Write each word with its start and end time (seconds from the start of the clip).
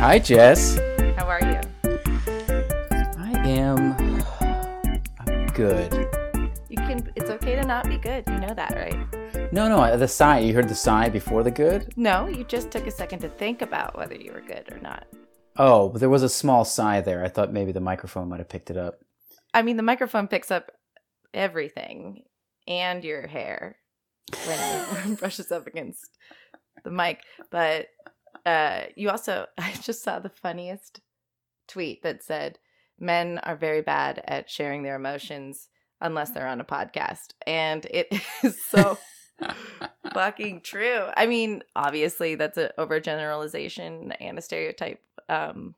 Hi, 0.00 0.20
Jess. 0.20 0.78
How 1.16 1.26
are 1.26 1.40
you? 1.40 1.60
I 3.18 3.32
am 3.48 3.94
I'm 5.26 5.46
good. 5.48 5.92
You 6.68 6.76
can. 6.76 7.10
It's 7.16 7.28
okay 7.30 7.56
to 7.56 7.66
not 7.66 7.88
be 7.88 7.98
good. 7.98 8.22
You 8.28 8.38
know 8.38 8.54
that, 8.54 8.76
right? 8.76 9.52
No, 9.52 9.68
no, 9.68 9.96
the 9.96 10.06
sigh. 10.06 10.38
You 10.38 10.54
heard 10.54 10.68
the 10.68 10.74
sigh 10.76 11.08
before 11.08 11.42
the 11.42 11.50
good? 11.50 11.92
No, 11.96 12.28
you 12.28 12.44
just 12.44 12.70
took 12.70 12.86
a 12.86 12.92
second 12.92 13.18
to 13.22 13.28
think 13.28 13.60
about 13.60 13.98
whether 13.98 14.14
you 14.14 14.32
were 14.32 14.40
good 14.40 14.70
or 14.70 14.78
not. 14.78 15.08
Oh, 15.56 15.88
but 15.88 15.98
there 15.98 16.08
was 16.08 16.22
a 16.22 16.28
small 16.28 16.64
sigh 16.64 17.00
there. 17.00 17.24
I 17.24 17.28
thought 17.28 17.52
maybe 17.52 17.72
the 17.72 17.80
microphone 17.80 18.28
might 18.28 18.38
have 18.38 18.48
picked 18.48 18.70
it 18.70 18.76
up. 18.76 19.00
I 19.52 19.62
mean, 19.62 19.76
the 19.76 19.82
microphone 19.82 20.28
picks 20.28 20.52
up 20.52 20.70
everything 21.34 22.22
and 22.68 23.02
your 23.02 23.26
hair 23.26 23.78
when 24.46 24.60
it 25.10 25.18
brushes 25.18 25.50
up 25.50 25.66
against 25.66 26.08
the 26.84 26.92
mic. 26.92 27.20
But 27.50 27.88
uh, 28.48 28.86
you 28.96 29.10
also, 29.10 29.46
I 29.58 29.72
just 29.82 30.02
saw 30.02 30.18
the 30.18 30.30
funniest 30.30 31.00
tweet 31.66 32.02
that 32.02 32.22
said, 32.22 32.58
"Men 32.98 33.38
are 33.42 33.56
very 33.56 33.82
bad 33.82 34.22
at 34.26 34.50
sharing 34.50 34.82
their 34.82 34.96
emotions 34.96 35.68
unless 36.00 36.30
they're 36.30 36.46
on 36.46 36.60
a 36.60 36.64
podcast," 36.64 37.32
and 37.46 37.84
it 37.86 38.08
is 38.42 38.62
so. 38.64 38.98
fucking 40.12 40.60
true. 40.62 41.04
I 41.16 41.26
mean, 41.26 41.62
obviously 41.76 42.34
that's 42.34 42.58
an 42.58 42.70
overgeneralization 42.76 44.16
and 44.18 44.36
a 44.36 44.42
stereotype. 44.42 45.00
Um 45.28 45.76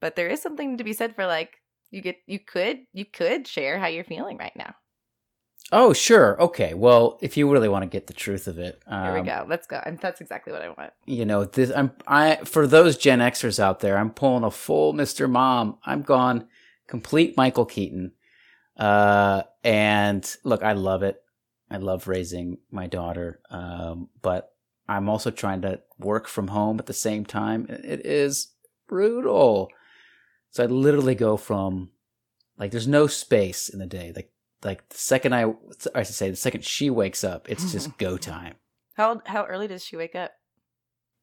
but 0.00 0.16
there 0.16 0.28
is 0.28 0.40
something 0.40 0.78
to 0.78 0.84
be 0.84 0.94
said 0.94 1.14
for 1.14 1.26
like 1.26 1.60
you 1.90 2.00
get 2.00 2.16
you 2.26 2.38
could 2.38 2.78
you 2.94 3.04
could 3.04 3.46
share 3.46 3.78
how 3.78 3.88
you're 3.88 4.04
feeling 4.04 4.38
right 4.38 4.56
now. 4.56 4.74
Oh, 5.72 5.92
sure. 5.92 6.40
Okay. 6.40 6.74
Well, 6.74 7.18
if 7.22 7.36
you 7.36 7.50
really 7.50 7.68
want 7.68 7.82
to 7.82 7.88
get 7.88 8.06
the 8.06 8.12
truth 8.12 8.46
of 8.46 8.58
it, 8.58 8.80
um, 8.86 9.04
Here 9.04 9.14
we 9.14 9.26
go. 9.26 9.46
Let's 9.48 9.66
go. 9.66 9.80
And 9.84 9.98
that's 9.98 10.20
exactly 10.20 10.52
what 10.52 10.62
I 10.62 10.68
want. 10.68 10.92
You 11.06 11.24
know, 11.24 11.44
this. 11.44 11.72
I'm. 11.74 11.92
I 12.06 12.36
for 12.44 12.66
those 12.66 12.96
Gen 12.96 13.20
Xers 13.20 13.58
out 13.58 13.80
there, 13.80 13.96
I'm 13.98 14.10
pulling 14.10 14.44
a 14.44 14.50
full 14.50 14.92
Mr. 14.92 15.28
Mom. 15.28 15.78
I'm 15.84 16.02
gone 16.02 16.46
complete 16.86 17.36
Michael 17.36 17.64
Keaton. 17.64 18.12
Uh, 18.76 19.42
and 19.62 20.36
look, 20.44 20.62
I 20.62 20.72
love 20.72 21.02
it. 21.02 21.20
I 21.70 21.78
love 21.78 22.08
raising 22.08 22.58
my 22.70 22.86
daughter, 22.86 23.40
um, 23.50 24.08
but 24.22 24.52
I'm 24.88 25.08
also 25.08 25.30
trying 25.30 25.62
to 25.62 25.80
work 25.98 26.28
from 26.28 26.48
home 26.48 26.78
at 26.78 26.86
the 26.86 26.92
same 26.92 27.24
time. 27.24 27.66
It 27.68 28.04
is 28.04 28.48
brutal. 28.86 29.70
So 30.50 30.62
I 30.62 30.66
literally 30.66 31.14
go 31.14 31.36
from 31.36 31.90
like 32.58 32.70
there's 32.70 32.86
no 32.86 33.06
space 33.06 33.68
in 33.68 33.78
the 33.78 33.86
day. 33.86 34.12
Like 34.14 34.30
like 34.64 34.88
the 34.88 34.96
second 34.98 35.34
I 35.34 35.52
I 35.94 36.02
should 36.02 36.14
say 36.14 36.30
the 36.30 36.36
second 36.36 36.64
she 36.64 36.90
wakes 36.90 37.22
up, 37.24 37.48
it's 37.50 37.72
just 37.72 37.96
go 37.98 38.16
time. 38.16 38.54
How 38.94 39.20
how 39.26 39.44
early 39.46 39.68
does 39.68 39.84
she 39.84 39.96
wake 39.96 40.14
up? 40.14 40.32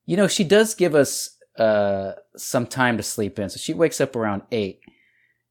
You 0.06 0.18
know, 0.18 0.28
she 0.28 0.44
does 0.44 0.74
give 0.76 0.96
us 0.96 1.38
uh 1.58 2.14
some 2.38 2.68
time 2.68 2.98
to 2.98 3.04
sleep 3.04 3.40
in. 3.40 3.50
So 3.50 3.58
she 3.58 3.74
wakes 3.74 4.00
up 4.02 4.16
around 4.16 4.44
8, 4.52 4.80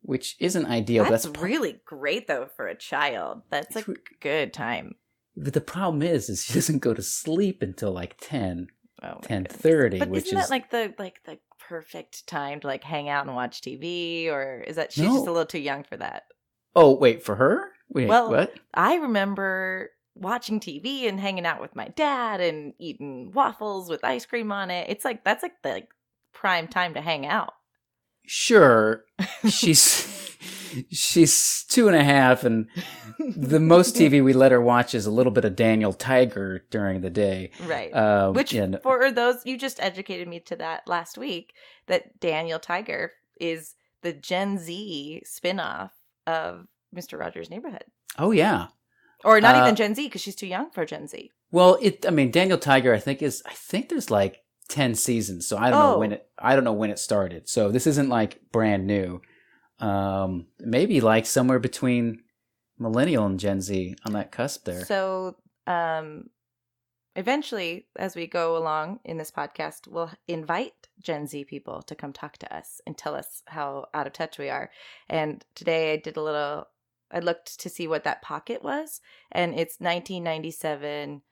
which 0.02 0.36
isn't 0.40 0.66
ideal. 0.66 1.04
That's, 1.04 1.24
that's 1.24 1.38
really 1.42 1.80
great 1.84 2.26
though 2.26 2.48
for 2.56 2.66
a 2.66 2.74
child. 2.74 3.42
That's 3.50 3.76
a 3.76 3.84
good 4.20 4.52
time. 4.52 4.94
But 5.36 5.52
the 5.54 5.60
problem 5.60 6.02
is, 6.02 6.28
is 6.28 6.44
she 6.44 6.54
doesn't 6.60 6.78
go 6.80 6.94
to 6.94 7.02
sleep 7.02 7.62
until 7.62 7.92
like 7.92 8.16
10, 8.20 8.68
Oh 9.02 9.14
my 9.14 9.20
ten 9.22 9.44
thirty, 9.46 9.98
But 9.98 10.08
which 10.10 10.26
isn't 10.26 10.38
is 10.38 10.44
that 10.44 10.50
like 10.50 10.70
the 10.70 10.94
like 10.98 11.22
the 11.24 11.38
perfect 11.58 12.26
time 12.26 12.60
to 12.60 12.66
like 12.66 12.84
hang 12.84 13.08
out 13.08 13.26
and 13.26 13.34
watch 13.34 13.60
TV, 13.62 14.28
or 14.28 14.62
is 14.66 14.76
that 14.76 14.92
she's 14.92 15.04
No. 15.04 15.14
just 15.14 15.26
a 15.26 15.32
little 15.32 15.46
too 15.46 15.60
young 15.60 15.84
for 15.84 15.96
that? 15.96 16.24
oh 16.76 16.94
wait 16.94 17.22
for 17.22 17.36
her. 17.36 17.72
Wait, 17.90 18.08
Well, 18.08 18.30
what? 18.30 18.54
I 18.74 18.94
remember 18.96 19.90
watching 20.14 20.60
TV 20.60 21.08
and 21.08 21.18
hanging 21.20 21.46
out 21.46 21.60
with 21.60 21.74
my 21.76 21.88
dad 21.88 22.40
and 22.40 22.72
eating 22.78 23.32
waffles 23.32 23.88
with 23.88 24.04
ice 24.04 24.26
cream 24.26 24.52
on 24.52 24.70
it. 24.70 24.88
It's 24.88 25.04
like 25.04 25.24
that's 25.24 25.42
like 25.42 25.62
the 25.62 25.70
like, 25.70 25.88
prime 26.32 26.68
time 26.68 26.94
to 26.94 27.00
hang 27.00 27.26
out. 27.26 27.52
Sure, 28.26 29.04
she's 29.48 30.36
she's 30.90 31.64
two 31.68 31.88
and 31.88 31.96
a 31.96 32.04
half, 32.04 32.44
and 32.44 32.66
the 33.18 33.58
most 33.58 33.94
TV 33.96 34.22
we 34.22 34.32
let 34.32 34.52
her 34.52 34.60
watch 34.60 34.94
is 34.94 35.06
a 35.06 35.10
little 35.10 35.32
bit 35.32 35.44
of 35.44 35.56
Daniel 35.56 35.92
Tiger 35.92 36.64
during 36.70 37.00
the 37.00 37.10
day. 37.10 37.50
right. 37.66 37.94
Um, 37.94 38.34
Which 38.34 38.52
and- 38.52 38.78
for 38.82 39.10
those 39.10 39.44
you 39.44 39.56
just 39.58 39.80
educated 39.82 40.28
me 40.28 40.38
to 40.40 40.56
that 40.56 40.86
last 40.86 41.18
week 41.18 41.54
that 41.86 42.20
Daniel 42.20 42.58
Tiger 42.60 43.12
is 43.40 43.74
the 44.02 44.12
Gen 44.12 44.58
Z 44.58 45.22
spin-off 45.24 45.92
of 46.26 46.66
Mr. 46.94 47.18
Rogers' 47.18 47.50
Neighborhood. 47.50 47.84
oh 48.18 48.30
yeah. 48.32 48.68
Or 49.24 49.38
not 49.40 49.54
Uh, 49.54 49.62
even 49.64 49.76
Gen 49.76 49.94
Z 49.94 50.06
because 50.06 50.22
she's 50.22 50.34
too 50.34 50.46
young 50.46 50.70
for 50.70 50.86
Gen 50.86 51.06
Z. 51.06 51.30
Well, 51.50 51.76
it. 51.82 52.06
I 52.06 52.10
mean, 52.10 52.30
Daniel 52.30 52.56
Tiger. 52.58 52.94
I 52.94 52.98
think 52.98 53.20
is. 53.22 53.42
I 53.46 53.52
think 53.52 53.88
there's 53.90 54.10
like 54.10 54.38
ten 54.68 54.94
seasons, 54.94 55.46
so 55.46 55.58
I 55.58 55.68
don't 55.70 55.78
know 55.78 55.94
Oh. 55.96 55.98
when 55.98 56.12
it. 56.12 56.26
I 56.38 56.54
don't 56.54 56.64
know 56.64 56.72
when 56.72 56.88
it 56.90 56.98
started. 56.98 57.46
So 57.48 57.70
this 57.70 57.86
isn't 57.86 58.08
like 58.08 58.40
brand 58.50 58.86
new. 58.86 59.20
Um, 59.78 60.46
maybe 60.58 61.00
like 61.02 61.26
somewhere 61.26 61.58
between 61.58 62.22
millennial 62.78 63.26
and 63.26 63.38
Gen 63.38 63.60
Z 63.60 63.94
on 64.06 64.12
that 64.14 64.32
cusp 64.32 64.64
there. 64.64 64.84
So, 64.86 65.36
um, 65.66 66.30
eventually, 67.16 67.86
as 67.96 68.14
we 68.16 68.26
go 68.26 68.56
along 68.56 69.00
in 69.04 69.18
this 69.18 69.30
podcast, 69.30 69.86
we'll 69.88 70.10
invite 70.28 70.88
Gen 71.02 71.26
Z 71.26 71.44
people 71.44 71.82
to 71.82 71.94
come 71.94 72.12
talk 72.12 72.38
to 72.38 72.54
us 72.56 72.80
and 72.86 72.96
tell 72.96 73.14
us 73.14 73.42
how 73.46 73.86
out 73.92 74.06
of 74.06 74.12
touch 74.12 74.38
we 74.38 74.48
are. 74.48 74.70
And 75.08 75.44
today 75.54 75.92
I 75.92 75.96
did 75.96 76.16
a 76.16 76.22
little, 76.22 76.68
I 77.12 77.18
looked 77.18 77.58
to 77.60 77.68
see 77.68 77.86
what 77.86 78.04
that 78.04 78.22
pocket 78.22 78.62
was, 78.62 79.00
and 79.32 79.52
it's 79.52 79.80
1997 79.80 81.22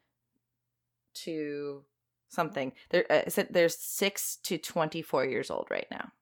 to 1.14 1.84
something. 2.28 2.72
There, 2.90 3.04
uh, 3.10 3.28
said 3.28 3.48
there's 3.50 3.76
six 3.76 4.36
to 4.44 4.58
24 4.58 5.26
years 5.26 5.50
old 5.50 5.68
right 5.70 5.86
now. 5.90 6.12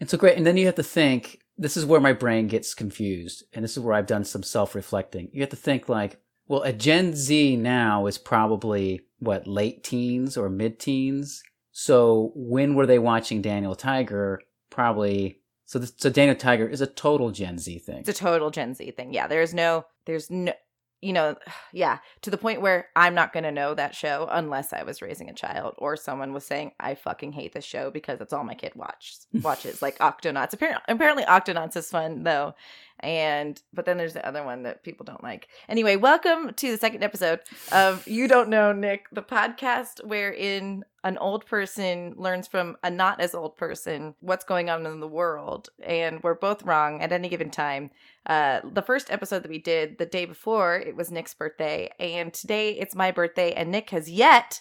And 0.00 0.10
so 0.10 0.18
great. 0.18 0.36
And 0.36 0.46
then 0.46 0.56
you 0.56 0.66
have 0.66 0.74
to 0.76 0.82
think, 0.82 1.38
this 1.56 1.76
is 1.76 1.86
where 1.86 2.00
my 2.00 2.12
brain 2.12 2.48
gets 2.48 2.74
confused. 2.74 3.44
And 3.52 3.62
this 3.62 3.76
is 3.76 3.82
where 3.82 3.94
I've 3.94 4.06
done 4.06 4.24
some 4.24 4.42
self 4.42 4.74
reflecting. 4.74 5.28
You 5.32 5.42
have 5.42 5.50
to 5.50 5.56
think 5.56 5.88
like, 5.88 6.20
well, 6.48 6.62
a 6.62 6.72
Gen 6.72 7.14
Z 7.14 7.56
now 7.56 8.06
is 8.06 8.18
probably 8.18 9.02
what, 9.20 9.46
late 9.46 9.84
teens 9.84 10.36
or 10.36 10.48
mid 10.48 10.80
teens? 10.80 11.42
So 11.70 12.32
when 12.34 12.74
were 12.74 12.86
they 12.86 12.98
watching 12.98 13.42
Daniel 13.42 13.74
Tiger? 13.74 14.40
Probably. 14.70 15.38
So, 15.72 15.78
this, 15.78 15.94
so 15.96 16.10
Daniel 16.10 16.36
Tiger 16.36 16.68
is 16.68 16.82
a 16.82 16.86
total 16.86 17.30
Gen 17.30 17.56
Z 17.56 17.78
thing. 17.78 18.00
It's 18.00 18.08
a 18.10 18.12
total 18.12 18.50
Gen 18.50 18.74
Z 18.74 18.90
thing. 18.90 19.14
Yeah, 19.14 19.26
there's 19.26 19.54
no, 19.54 19.86
there's 20.04 20.30
no, 20.30 20.52
you 21.00 21.14
know, 21.14 21.34
yeah, 21.72 21.96
to 22.20 22.30
the 22.30 22.36
point 22.36 22.60
where 22.60 22.88
I'm 22.94 23.14
not 23.14 23.32
going 23.32 23.44
to 23.44 23.50
know 23.50 23.72
that 23.72 23.94
show 23.94 24.28
unless 24.30 24.74
I 24.74 24.82
was 24.82 25.00
raising 25.00 25.30
a 25.30 25.34
child 25.34 25.74
or 25.78 25.96
someone 25.96 26.34
was 26.34 26.44
saying, 26.44 26.72
I 26.78 26.94
fucking 26.94 27.32
hate 27.32 27.54
this 27.54 27.64
show 27.64 27.90
because 27.90 28.18
that's 28.18 28.34
all 28.34 28.44
my 28.44 28.52
kid 28.52 28.72
watches, 28.74 29.26
watches, 29.40 29.80
like 29.80 29.96
Octonauts. 30.00 30.52
Apparently, 30.52 30.82
apparently 30.88 31.24
Octonauts 31.24 31.74
is 31.78 31.88
fun 31.88 32.22
though. 32.22 32.54
And, 33.00 33.60
but 33.72 33.84
then 33.84 33.96
there's 33.96 34.12
the 34.12 34.26
other 34.26 34.44
one 34.44 34.62
that 34.62 34.84
people 34.84 35.04
don't 35.04 35.22
like. 35.22 35.48
Anyway, 35.68 35.96
welcome 35.96 36.52
to 36.54 36.70
the 36.70 36.78
second 36.78 37.02
episode 37.02 37.40
of 37.72 38.06
You 38.06 38.28
Don't 38.28 38.48
Know, 38.48 38.72
Nick, 38.72 39.06
the 39.10 39.22
podcast 39.22 40.04
wherein 40.04 40.84
an 41.04 41.18
old 41.18 41.46
person 41.46 42.14
learns 42.16 42.46
from 42.46 42.76
a 42.84 42.90
not 42.90 43.20
as 43.20 43.34
old 43.34 43.56
person 43.56 44.14
what's 44.20 44.44
going 44.44 44.70
on 44.70 44.86
in 44.86 45.00
the 45.00 45.08
world. 45.08 45.68
And 45.84 46.22
we're 46.22 46.34
both 46.34 46.62
wrong 46.62 47.02
at 47.02 47.12
any 47.12 47.28
given 47.28 47.50
time. 47.50 47.90
Uh, 48.24 48.60
the 48.72 48.82
first 48.82 49.10
episode 49.10 49.42
that 49.42 49.50
we 49.50 49.58
did 49.58 49.98
the 49.98 50.06
day 50.06 50.24
before, 50.24 50.76
it 50.76 50.94
was 50.94 51.10
Nick's 51.10 51.34
birthday. 51.34 51.90
And 51.98 52.32
today 52.32 52.72
it's 52.72 52.94
my 52.94 53.10
birthday, 53.10 53.52
and 53.52 53.70
Nick 53.70 53.90
has 53.90 54.08
yet 54.08 54.60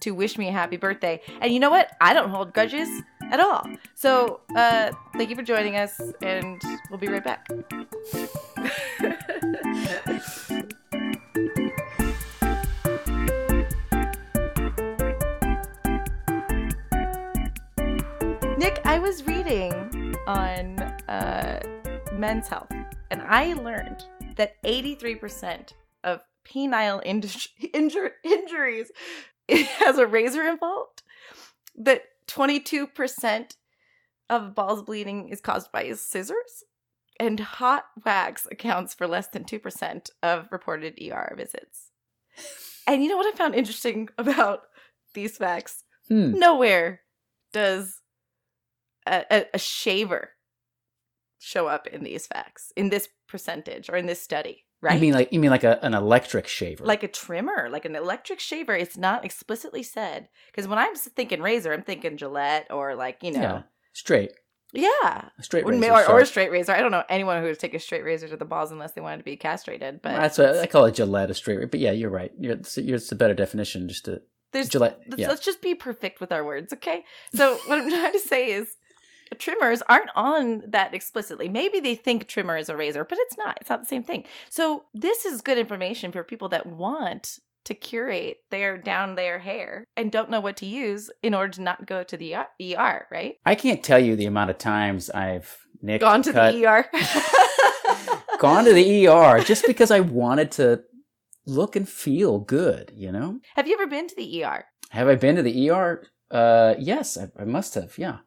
to 0.00 0.12
wish 0.12 0.36
me 0.36 0.48
a 0.48 0.52
happy 0.52 0.76
birthday. 0.76 1.20
And 1.40 1.52
you 1.52 1.60
know 1.60 1.70
what? 1.70 1.90
I 2.00 2.12
don't 2.12 2.30
hold 2.30 2.52
grudges 2.52 3.02
at 3.30 3.40
all. 3.40 3.66
So 3.94 4.40
uh, 4.56 4.92
thank 5.14 5.30
you 5.30 5.36
for 5.36 5.42
joining 5.42 5.76
us, 5.76 6.00
and 6.22 6.60
we'll 6.90 6.98
be 6.98 7.08
right 7.08 7.24
back. 7.24 7.48
Nick, 18.56 18.80
I 18.84 18.98
was 18.98 19.26
reading 19.26 20.14
on 20.26 20.78
uh, 21.08 21.60
Men's 22.14 22.48
Health, 22.48 22.70
and 23.10 23.22
I 23.22 23.52
learned 23.54 24.04
that 24.36 24.62
83% 24.62 25.72
of 26.02 26.20
penile 26.48 27.04
inju- 27.04 27.48
injur- 27.74 28.12
injuries 28.22 28.90
has 29.48 29.98
a 29.98 30.06
razor 30.06 30.44
involved, 30.44 31.02
that 31.76 32.02
22% 32.28 33.56
of 34.30 34.54
balls 34.54 34.82
bleeding 34.82 35.28
is 35.28 35.40
caused 35.40 35.70
by 35.72 35.92
scissors, 35.92 36.64
and 37.20 37.38
hot 37.38 37.84
wax 38.04 38.46
accounts 38.50 38.94
for 38.94 39.06
less 39.06 39.28
than 39.28 39.44
2% 39.44 40.10
of 40.22 40.48
reported 40.50 40.98
ER 41.00 41.34
visits. 41.36 41.90
And 42.86 43.02
you 43.02 43.08
know 43.08 43.16
what 43.16 43.32
I 43.32 43.36
found 43.36 43.54
interesting 43.54 44.08
about 44.18 44.62
these 45.14 45.36
facts? 45.36 45.84
Hmm. 46.08 46.38
Nowhere 46.38 47.00
does 47.52 48.00
a, 49.06 49.24
a, 49.30 49.46
a 49.54 49.58
shaver 49.58 50.30
show 51.38 51.66
up 51.66 51.86
in 51.86 52.02
these 52.04 52.26
facts, 52.26 52.72
in 52.76 52.90
this 52.90 53.08
percentage 53.28 53.88
or 53.88 53.96
in 53.96 54.06
this 54.06 54.20
study. 54.20 54.64
Right? 54.84 54.94
You 54.94 55.00
mean 55.00 55.14
like 55.14 55.32
you 55.32 55.40
mean 55.40 55.50
like 55.50 55.64
a, 55.64 55.84
an 55.84 55.94
electric 55.94 56.46
shaver? 56.46 56.84
like 56.84 57.02
a 57.02 57.08
trimmer, 57.08 57.68
like 57.70 57.84
an 57.84 57.96
electric 57.96 58.40
shaver. 58.40 58.74
It's 58.74 58.96
not 58.96 59.24
explicitly 59.24 59.82
said 59.82 60.28
because 60.50 60.68
when 60.68 60.78
I'm 60.78 60.94
thinking 60.94 61.40
razor, 61.40 61.72
I'm 61.72 61.82
thinking 61.82 62.16
Gillette 62.16 62.68
or 62.70 62.94
like 62.94 63.22
you 63.22 63.32
know, 63.32 63.40
yeah, 63.40 63.62
straight, 63.92 64.32
yeah, 64.72 65.28
a 65.38 65.42
straight 65.42 65.66
razor. 65.66 65.92
or, 65.92 66.08
or 66.10 66.20
a 66.20 66.26
straight 66.26 66.50
razor. 66.50 66.72
I 66.72 66.80
don't 66.80 66.90
know 66.90 67.04
anyone 67.08 67.40
who 67.40 67.46
would 67.46 67.58
take 67.58 67.74
a 67.74 67.78
straight 67.78 68.04
razor 68.04 68.28
to 68.28 68.36
the 68.36 68.44
balls 68.44 68.72
unless 68.72 68.92
they 68.92 69.00
wanted 69.00 69.18
to 69.18 69.24
be 69.24 69.36
castrated. 69.36 70.02
But 70.02 70.16
That's 70.16 70.38
what 70.38 70.58
I 70.58 70.66
call 70.66 70.84
a 70.84 70.92
Gillette, 70.92 71.30
a 71.30 71.34
straight. 71.34 71.70
But 71.70 71.80
yeah, 71.80 71.92
you're 71.92 72.10
right. 72.10 72.32
You're, 72.38 72.54
it's, 72.54 72.76
it's 72.76 73.12
a 73.12 73.16
better 73.16 73.34
definition. 73.34 73.88
Just 73.88 74.04
to 74.06 74.22
there's 74.52 74.68
Gillette. 74.68 75.00
let's, 75.08 75.20
Yeah, 75.20 75.28
let's 75.28 75.44
just 75.44 75.60
be 75.60 75.74
perfect 75.74 76.20
with 76.20 76.32
our 76.32 76.44
words, 76.44 76.72
okay? 76.72 77.04
So 77.34 77.54
what 77.66 77.80
I'm 77.80 77.90
trying 77.90 78.12
to 78.12 78.20
say 78.20 78.52
is 78.52 78.76
trimmers 79.38 79.82
aren't 79.88 80.10
on 80.14 80.62
that 80.68 80.94
explicitly. 80.94 81.48
Maybe 81.48 81.80
they 81.80 81.94
think 81.94 82.26
trimmer 82.26 82.56
is 82.56 82.68
a 82.68 82.76
razor, 82.76 83.04
but 83.04 83.18
it's 83.20 83.36
not. 83.36 83.58
It's 83.60 83.70
not 83.70 83.80
the 83.80 83.86
same 83.86 84.02
thing. 84.02 84.24
So 84.50 84.84
this 84.94 85.24
is 85.24 85.40
good 85.40 85.58
information 85.58 86.12
for 86.12 86.22
people 86.24 86.48
that 86.50 86.66
want 86.66 87.38
to 87.64 87.74
curate 87.74 88.38
their 88.50 88.76
down 88.76 89.14
their 89.14 89.38
hair 89.38 89.86
and 89.96 90.12
don't 90.12 90.28
know 90.30 90.40
what 90.40 90.56
to 90.58 90.66
use 90.66 91.10
in 91.22 91.32
order 91.34 91.52
to 91.54 91.62
not 91.62 91.86
go 91.86 92.02
to 92.04 92.16
the 92.16 92.34
ER, 92.34 93.06
right? 93.10 93.36
I 93.46 93.54
can't 93.54 93.82
tell 93.82 93.98
you 93.98 94.16
the 94.16 94.26
amount 94.26 94.50
of 94.50 94.58
times 94.58 95.08
I've 95.10 95.56
nicked, 95.80 96.02
Gone 96.02 96.22
to 96.24 96.32
cut, 96.32 96.52
the 96.52 96.66
ER. 96.66 96.86
gone 98.38 98.64
to 98.64 98.72
the 98.72 99.06
ER 99.08 99.40
just 99.40 99.66
because 99.66 99.90
I 99.90 100.00
wanted 100.00 100.50
to 100.52 100.82
look 101.46 101.76
and 101.76 101.88
feel 101.88 102.38
good. 102.38 102.92
You 102.94 103.12
know, 103.12 103.40
Have 103.56 103.66
you 103.66 103.74
ever 103.74 103.86
been 103.86 104.08
to 104.08 104.14
the 104.16 104.44
ER? 104.44 104.64
have 104.90 105.08
I 105.08 105.14
been 105.14 105.36
to 105.36 105.42
the 105.42 105.70
ER? 105.70 106.06
Uh, 106.30 106.74
yes, 106.78 107.16
I, 107.16 107.28
I 107.40 107.44
must 107.44 107.74
have. 107.74 107.96
Yeah, 107.98 108.18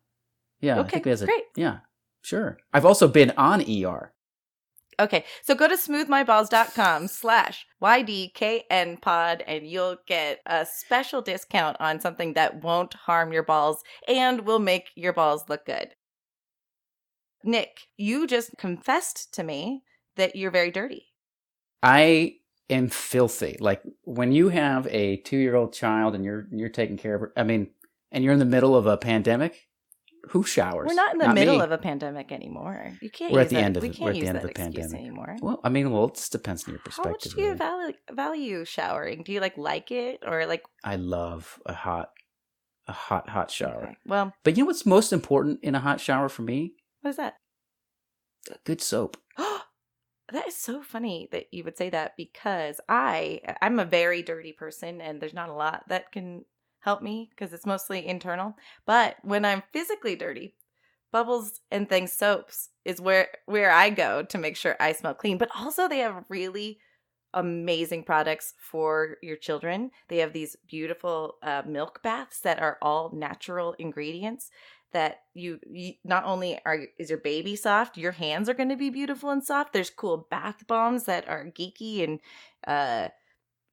yeah. 0.61 0.79
Okay, 0.79 0.89
think 0.89 1.03
there's 1.05 1.21
a, 1.21 1.25
great. 1.25 1.43
Yeah, 1.55 1.79
sure. 2.21 2.57
I've 2.73 2.85
also 2.85 3.07
been 3.07 3.31
on 3.37 3.61
ER. 3.61 4.13
Okay, 4.99 5.25
so 5.43 5.53
go 5.53 5.67
to 5.67 5.75
smoothmyballs.com 5.75 7.07
slash 7.07 7.67
YDKN 7.83 8.99
pod 8.99 9.43
and 9.45 9.67
you'll 9.67 9.97
get 10.07 10.39
a 10.47 10.65
special 10.65 11.21
discount 11.21 11.77
on 11.79 11.99
something 11.99 12.33
that 12.33 12.63
won't 12.63 12.95
harm 12.95 13.31
your 13.31 13.43
balls 13.43 13.83
and 14.07 14.41
will 14.41 14.57
make 14.57 14.89
your 14.95 15.13
balls 15.13 15.45
look 15.49 15.67
good. 15.67 15.89
Nick, 17.43 17.81
you 17.95 18.25
just 18.25 18.57
confessed 18.57 19.33
to 19.35 19.43
me 19.43 19.83
that 20.15 20.35
you're 20.35 20.49
very 20.49 20.71
dirty. 20.71 21.05
I 21.83 22.37
am 22.69 22.89
filthy. 22.89 23.57
Like 23.59 23.83
when 24.03 24.31
you 24.31 24.49
have 24.49 24.87
a 24.87 25.17
two-year-old 25.17 25.73
child 25.73 26.15
and 26.15 26.25
you're 26.25 26.47
you're 26.51 26.69
taking 26.69 26.97
care 26.97 27.15
of 27.15 27.21
her. 27.21 27.33
I 27.37 27.43
mean, 27.43 27.69
and 28.11 28.23
you're 28.23 28.33
in 28.33 28.39
the 28.39 28.45
middle 28.45 28.75
of 28.75 28.87
a 28.87 28.97
pandemic. 28.97 29.66
Who 30.31 30.43
showers? 30.43 30.87
We're 30.87 30.93
not 30.95 31.13
in 31.13 31.19
the 31.19 31.33
middle 31.33 31.57
me. 31.57 31.63
of 31.63 31.71
a 31.71 31.77
pandemic 31.77 32.31
anymore. 32.31 32.93
You 33.01 33.09
can't 33.09 33.33
We're 33.33 33.41
at 33.41 33.49
the 33.49 33.55
that- 33.55 33.63
end 33.63 33.77
of 33.77 33.83
we 33.83 33.89
can't 33.89 34.01
We're 34.01 34.09
at 34.09 34.13
the 34.13 34.19
use 34.19 34.27
end 34.29 34.37
of 34.37 34.43
the 34.43 34.49
pandemic. 34.53 34.99
anymore. 34.99 35.35
Well, 35.41 35.59
I 35.63 35.69
mean, 35.69 35.91
well, 35.91 36.05
it 36.05 36.15
just 36.15 36.31
depends 36.31 36.67
on 36.67 36.73
your 36.73 36.81
perspective. 36.81 37.05
How 37.05 37.11
much 37.11 37.23
do 37.35 37.41
you 37.41 37.45
really. 37.47 37.57
value, 37.57 37.93
value 38.11 38.65
showering? 38.65 39.23
Do 39.23 39.31
you 39.31 39.39
like 39.39 39.57
like 39.57 39.91
it 39.91 40.19
or 40.25 40.45
like 40.45 40.63
I 40.83 40.95
love 40.97 41.59
a 41.65 41.73
hot, 41.73 42.09
a 42.87 42.91
hot, 42.93 43.29
hot 43.29 43.51
shower. 43.51 43.83
okay. 43.83 43.97
Well, 44.05 44.33
But 44.43 44.57
you 44.57 44.63
know 44.63 44.67
what's 44.67 44.85
most 44.85 45.11
important 45.13 45.59
in 45.63 45.75
a 45.75 45.79
hot 45.79 45.99
shower 45.99 46.29
for 46.29 46.41
me? 46.43 46.73
what 47.01 47.11
is 47.11 47.17
that? 47.17 47.35
Good 48.65 48.81
soap. 48.81 49.17
that 49.37 50.47
is 50.47 50.55
so 50.55 50.81
funny 50.81 51.27
that 51.31 51.45
you 51.51 51.63
would 51.63 51.77
say 51.77 51.89
that 51.89 52.13
because 52.17 52.79
I 52.89 53.41
I'm 53.61 53.79
a 53.79 53.85
very 53.85 54.21
dirty 54.23 54.51
person 54.53 54.99
and 55.01 55.21
there's 55.21 55.33
not 55.33 55.49
a 55.49 55.53
lot 55.53 55.83
that 55.89 56.11
can 56.11 56.43
help 56.87 57.01
me 57.01 57.29
because 57.29 57.51
it's 57.51 57.65
mostly 57.65 58.07
internal. 58.07 58.55
But 58.85 59.17
when 59.21 59.43
I'm 59.43 59.61
physically 59.73 60.15
dirty, 60.15 60.55
bubbles 61.11 61.59
and 61.69 61.89
things 61.89 62.13
soaps 62.13 62.69
is 62.85 63.01
where 63.01 63.27
where 63.45 63.71
I 63.71 63.89
go 63.89 64.23
to 64.23 64.37
make 64.37 64.55
sure 64.55 64.77
I 64.79 64.93
smell 64.93 65.13
clean. 65.13 65.37
But 65.37 65.49
also 65.53 65.89
they 65.89 65.99
have 65.99 66.23
really 66.29 66.79
amazing 67.33 68.03
products 68.03 68.53
for 68.57 69.17
your 69.21 69.35
children. 69.35 69.91
They 70.07 70.19
have 70.19 70.31
these 70.31 70.55
beautiful 70.65 71.35
uh, 71.43 71.63
milk 71.67 72.01
baths 72.03 72.39
that 72.41 72.61
are 72.61 72.77
all 72.81 73.11
natural 73.13 73.75
ingredients 73.77 74.49
that 74.93 75.23
you, 75.33 75.59
you 75.69 75.91
not 76.05 76.23
only 76.23 76.57
are 76.65 76.79
is 76.97 77.09
your 77.09 77.19
baby 77.19 77.57
soft, 77.57 77.97
your 77.97 78.13
hands 78.13 78.47
are 78.47 78.53
going 78.53 78.69
to 78.69 78.77
be 78.77 78.89
beautiful 78.89 79.29
and 79.29 79.43
soft. 79.43 79.73
There's 79.73 79.89
cool 79.89 80.25
bath 80.31 80.65
bombs 80.67 81.03
that 81.03 81.27
are 81.27 81.51
geeky 81.51 82.01
and 82.05 82.21
uh 82.65 83.09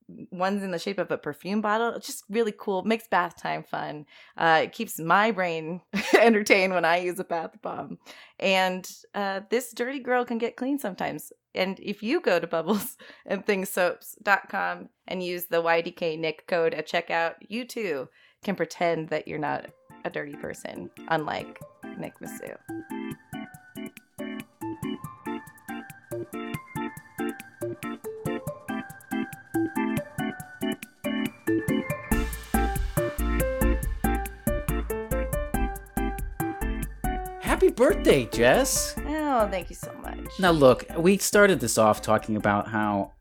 ones 0.09 0.63
in 0.63 0.71
the 0.71 0.79
shape 0.79 0.99
of 0.99 1.11
a 1.11 1.19
perfume 1.19 1.61
bottle. 1.61 1.91
It's 1.91 2.07
just 2.07 2.25
really 2.29 2.53
cool. 2.57 2.83
Makes 2.83 3.09
bath 3.09 3.41
time 3.41 3.63
fun. 3.63 4.07
Uh, 4.37 4.63
it 4.65 4.73
keeps 4.73 4.99
my 4.99 5.31
brain 5.31 5.81
entertained 6.21 6.75
when 6.75 6.85
I 6.85 6.99
use 6.99 7.19
a 7.19 7.25
bath 7.25 7.61
bomb. 7.63 7.99
And 8.39 8.89
uh, 9.15 9.41
this 9.51 9.73
dirty 9.73 10.01
girl 10.01 10.25
can 10.25 10.39
get 10.39 10.57
clean 10.57 10.79
sometimes. 10.79 11.33
And 11.55 11.79
if 11.81 12.03
you 12.03 12.21
go 12.21 12.39
to 12.39 12.47
bubbles 12.47 12.97
and 13.27 13.45
things 13.47 13.71
soaps.com 13.71 14.89
and 15.07 15.23
use 15.23 15.47
the 15.47 15.63
YDK 15.63 16.19
Nick 16.19 16.47
code 16.47 16.75
at 16.75 16.89
checkout, 16.89 17.35
you 17.41 17.65
too 17.65 18.09
can 18.43 18.57
pretend 18.57 19.09
that 19.09 19.27
you're 19.27 19.39
not 19.39 19.67
a 20.05 20.11
dirty 20.11 20.35
person, 20.35 20.91
unlike 21.09 21.59
Nick 21.99 22.19
Masu. 22.21 23.04
Birthday, 37.77 38.27
Jess. 38.27 38.95
Oh, 39.07 39.49
thank 39.51 39.71
you 39.71 39.77
so 39.77 39.93
much. 40.03 40.19
Now, 40.39 40.51
look, 40.51 40.85
we 40.97 41.17
started 41.19 41.61
this 41.61 41.79
off 41.79 42.01
talking 42.03 42.37
about 42.37 42.69
how 42.69 43.13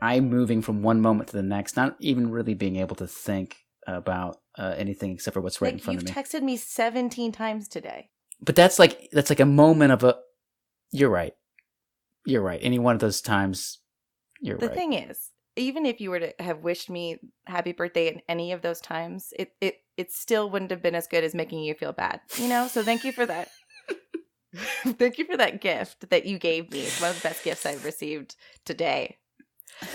I'm 0.00 0.28
moving 0.28 0.62
from 0.62 0.82
one 0.82 1.00
moment 1.00 1.28
to 1.30 1.36
the 1.36 1.42
next, 1.42 1.76
not 1.76 1.96
even 2.00 2.30
really 2.30 2.54
being 2.54 2.76
able 2.76 2.96
to 2.96 3.06
think 3.06 3.56
about 3.86 4.38
uh, 4.58 4.74
anything 4.76 5.12
except 5.12 5.34
for 5.34 5.40
what's 5.40 5.60
right 5.60 5.72
in 5.72 5.78
front 5.78 5.98
of 6.00 6.04
me. 6.04 6.10
You 6.10 6.14
texted 6.22 6.42
me 6.42 6.56
17 6.56 7.32
times 7.32 7.68
today. 7.68 8.10
but 8.40 8.56
that's 8.56 8.78
like 8.78 9.08
that's 9.12 9.30
like 9.30 9.40
a 9.40 9.46
moment 9.46 9.92
of 9.92 10.04
a. 10.04 10.16
You're 10.90 11.10
right. 11.10 11.34
You're 12.26 12.42
right. 12.42 12.60
Any 12.62 12.78
one 12.78 12.94
of 12.94 13.00
those 13.00 13.20
times, 13.20 13.78
you're 14.40 14.58
The 14.58 14.66
right. 14.68 14.76
thing 14.76 14.92
is, 14.92 15.30
even 15.56 15.86
if 15.86 16.00
you 16.00 16.10
were 16.10 16.20
to 16.20 16.32
have 16.38 16.58
wished 16.58 16.90
me 16.90 17.18
happy 17.46 17.72
birthday 17.72 18.08
at 18.08 18.22
any 18.28 18.52
of 18.52 18.62
those 18.62 18.80
times, 18.80 19.32
it 19.38 19.52
it 19.60 19.76
it 19.96 20.12
still 20.12 20.50
wouldn't 20.50 20.70
have 20.70 20.82
been 20.82 20.94
as 20.94 21.06
good 21.06 21.24
as 21.24 21.34
making 21.34 21.62
you 21.64 21.74
feel 21.74 21.92
bad. 21.92 22.20
You 22.36 22.48
know? 22.48 22.66
So 22.68 22.82
thank 22.82 23.04
you 23.04 23.12
for 23.12 23.26
that. 23.26 23.48
thank 24.98 25.18
you 25.18 25.24
for 25.24 25.36
that 25.36 25.60
gift 25.60 26.10
that 26.10 26.26
you 26.26 26.38
gave 26.38 26.70
me. 26.70 26.80
It's 26.80 27.00
one 27.00 27.10
of 27.10 27.16
the 27.20 27.28
best 27.28 27.44
gifts 27.44 27.66
I've 27.66 27.84
received 27.84 28.36
today. 28.64 29.18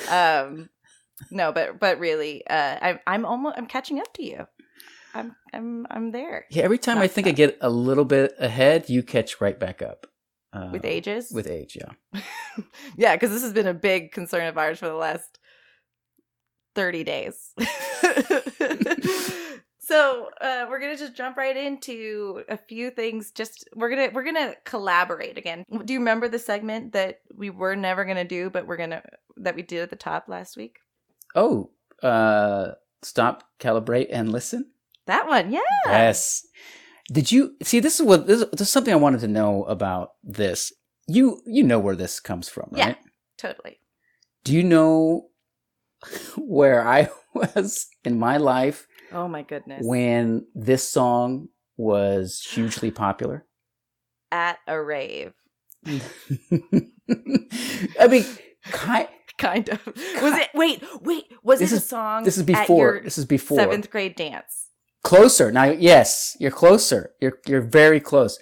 Um 0.09 0.69
no, 1.31 1.51
but 1.51 1.79
but 1.79 1.99
really, 1.99 2.45
uh 2.47 2.77
I'm 2.81 2.99
I'm 3.07 3.25
almost 3.25 3.57
I'm 3.57 3.67
catching 3.67 3.99
up 3.99 4.13
to 4.13 4.23
you. 4.23 4.47
I'm 5.13 5.35
I'm 5.53 5.87
I'm 5.89 6.11
there. 6.11 6.45
yeah, 6.51 6.63
every 6.63 6.77
time 6.77 6.97
I 6.97 7.01
Not 7.01 7.11
think 7.11 7.27
I 7.27 7.31
get 7.31 7.57
a 7.61 7.69
little 7.69 8.05
bit 8.05 8.33
ahead, 8.39 8.89
you 8.89 9.01
catch 9.03 9.41
right 9.41 9.59
back 9.59 9.81
up. 9.81 10.07
Uh, 10.53 10.69
With 10.71 10.85
ages? 10.85 11.31
With 11.31 11.47
age, 11.47 11.77
yeah. 11.79 12.21
yeah, 12.97 13.15
because 13.15 13.31
this 13.31 13.41
has 13.43 13.53
been 13.53 13.67
a 13.67 13.73
big 13.73 14.11
concern 14.11 14.47
of 14.47 14.57
ours 14.57 14.79
for 14.79 14.87
the 14.87 14.93
last 14.93 15.39
30 16.75 17.03
days. 17.03 17.51
so 19.87 20.29
uh, 20.41 20.65
we're 20.69 20.79
gonna 20.79 20.97
just 20.97 21.15
jump 21.15 21.37
right 21.37 21.55
into 21.55 22.43
a 22.49 22.57
few 22.57 22.89
things. 22.91 23.31
Just 23.31 23.67
we're 23.75 23.89
gonna 23.89 24.09
we're 24.13 24.23
gonna 24.25 24.53
collaborate 24.65 25.37
again. 25.37 25.63
Do 25.85 25.93
you 25.93 25.99
remember 25.99 26.27
the 26.27 26.39
segment 26.39 26.93
that 26.93 27.21
we 27.35 27.49
were 27.49 27.75
never 27.75 28.03
gonna 28.05 28.25
do, 28.25 28.49
but 28.49 28.67
we're 28.67 28.77
gonna 28.77 29.01
that 29.37 29.55
we 29.55 29.61
did 29.61 29.81
at 29.81 29.89
the 29.89 29.95
top 29.95 30.25
last 30.27 30.57
week? 30.57 30.77
Oh, 31.35 31.71
uh, 32.03 32.71
stop, 33.01 33.43
calibrate, 33.59 34.07
and 34.11 34.31
listen. 34.31 34.71
That 35.05 35.27
one, 35.27 35.51
yeah. 35.51 35.61
Yes. 35.85 36.45
Did 37.11 37.31
you 37.31 37.55
see? 37.63 37.79
This 37.79 37.99
is 37.99 38.05
what 38.05 38.27
this, 38.27 38.43
this 38.51 38.61
is 38.67 38.69
something 38.69 38.93
I 38.93 38.97
wanted 38.97 39.21
to 39.21 39.27
know 39.29 39.63
about. 39.65 40.11
This 40.23 40.73
you 41.07 41.41
you 41.45 41.63
know 41.63 41.79
where 41.79 41.95
this 41.95 42.19
comes 42.19 42.49
from, 42.49 42.71
Yeah. 42.73 42.87
right? 42.87 42.97
Totally. 43.37 43.79
Do 44.43 44.53
you 44.53 44.63
know 44.63 45.29
where 46.37 46.85
I 46.85 47.09
was 47.33 47.87
in 48.03 48.19
my 48.19 48.35
life 48.37 48.85
Oh 49.11 49.27
my 49.27 49.43
goodness. 49.43 49.85
when 49.85 50.45
this 50.55 50.87
song 50.87 51.49
was 51.77 52.41
hugely 52.41 52.91
popular? 52.91 53.45
At 54.31 54.57
a 54.67 54.81
rave, 54.81 55.33
I 55.85 56.01
mean, 58.09 58.25
kind. 58.63 59.07
kind 59.37 59.69
of. 59.69 59.85
Was 59.85 60.37
it? 60.37 60.49
Wait, 60.53 60.83
wait. 61.01 61.25
Was 61.43 61.59
This 61.59 61.71
it 61.71 61.77
a 61.77 61.81
song? 61.81 62.23
This 62.23 62.37
is 62.37 62.43
before. 62.43 63.01
This 63.03 63.17
is 63.17 63.25
before. 63.25 63.57
seventh 63.57 63.89
grade 63.89 64.15
dance. 64.15 64.67
Closer 65.03 65.51
now. 65.51 65.65
Yes, 65.65 66.35
you're 66.39 66.51
closer. 66.51 67.11
You're 67.21 67.39
you're 67.47 67.61
very 67.61 67.99
close. 67.99 68.37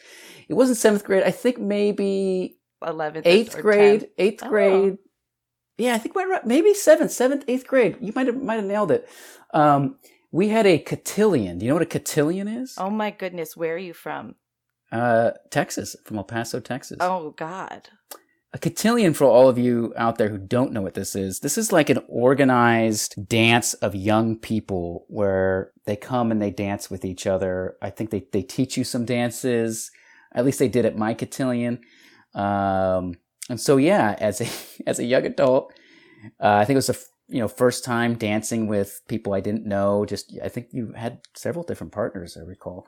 It 0.49 0.53
wasn't 0.55 0.77
seventh 0.77 1.03
grade. 1.03 1.23
I 1.23 1.31
think 1.31 1.59
maybe 1.59 2.57
11th 2.83 3.21
eighth 3.25 3.61
grade. 3.61 4.01
10th. 4.01 4.07
Eighth 4.17 4.43
Oh. 4.43 4.49
grade. 4.49 4.97
Yeah, 5.77 5.93
I 5.93 5.97
think 5.97 6.15
maybe 6.45 6.73
seventh, 6.73 7.11
seventh, 7.11 7.43
eighth 7.47 7.67
grade. 7.67 7.97
You 7.99 8.13
might 8.15 8.27
have 8.27 8.41
might 8.41 8.55
have 8.55 8.65
nailed 8.65 8.91
it. 8.91 9.07
Um, 9.53 9.97
we 10.35 10.49
had 10.49 10.67
a 10.67 10.77
cotillion. 10.77 11.59
Do 11.59 11.65
you 11.65 11.69
know 11.69 11.75
what 11.75 11.83
a 11.83 11.85
cotillion 11.85 12.49
is? 12.49 12.75
Oh 12.77 12.89
my 12.89 13.09
goodness, 13.09 13.55
where 13.55 13.75
are 13.75 13.77
you 13.77 13.93
from? 13.93 14.35
Uh, 14.91 15.31
Texas, 15.49 15.95
from 16.03 16.17
El 16.17 16.25
Paso, 16.25 16.59
Texas. 16.59 16.97
Oh 16.99 17.33
God. 17.37 17.87
A 18.51 18.57
cotillion, 18.57 19.13
for 19.13 19.23
all 19.23 19.47
of 19.47 19.57
you 19.57 19.93
out 19.95 20.17
there 20.17 20.27
who 20.27 20.37
don't 20.37 20.73
know 20.73 20.81
what 20.81 20.93
this 20.93 21.15
is, 21.15 21.39
this 21.39 21.57
is 21.57 21.71
like 21.71 21.89
an 21.89 22.03
organized 22.09 23.29
dance 23.29 23.75
of 23.75 23.95
young 23.95 24.37
people 24.37 25.05
where 25.07 25.71
they 25.85 25.95
come 25.95 26.31
and 26.31 26.41
they 26.41 26.51
dance 26.51 26.91
with 26.91 27.05
each 27.05 27.25
other. 27.25 27.77
I 27.81 27.89
think 27.89 28.09
they, 28.09 28.27
they 28.33 28.41
teach 28.41 28.75
you 28.75 28.83
some 28.83 29.05
dances. 29.05 29.89
At 30.33 30.43
least 30.43 30.59
they 30.59 30.67
did 30.67 30.85
at 30.85 30.97
my 30.97 31.13
cotillion. 31.13 31.79
Um, 32.33 33.13
and 33.49 33.59
so, 33.59 33.77
yeah, 33.77 34.17
as 34.19 34.41
a, 34.41 34.47
as 34.89 34.99
a 34.99 35.05
young 35.05 35.25
adult, 35.25 35.71
uh, 36.41 36.55
I 36.55 36.65
think 36.65 36.75
it 36.75 36.83
was 36.83 36.89
a 36.89 37.14
you 37.27 37.39
know 37.39 37.47
first 37.47 37.83
time 37.83 38.15
dancing 38.15 38.67
with 38.67 39.01
people 39.07 39.33
I 39.33 39.39
didn't 39.41 39.65
know. 39.65 40.05
Just 40.05 40.37
I 40.43 40.49
think 40.49 40.67
you 40.71 40.93
had 40.95 41.19
several 41.35 41.63
different 41.63 41.93
partners, 41.93 42.37
I 42.37 42.43
recall. 42.45 42.87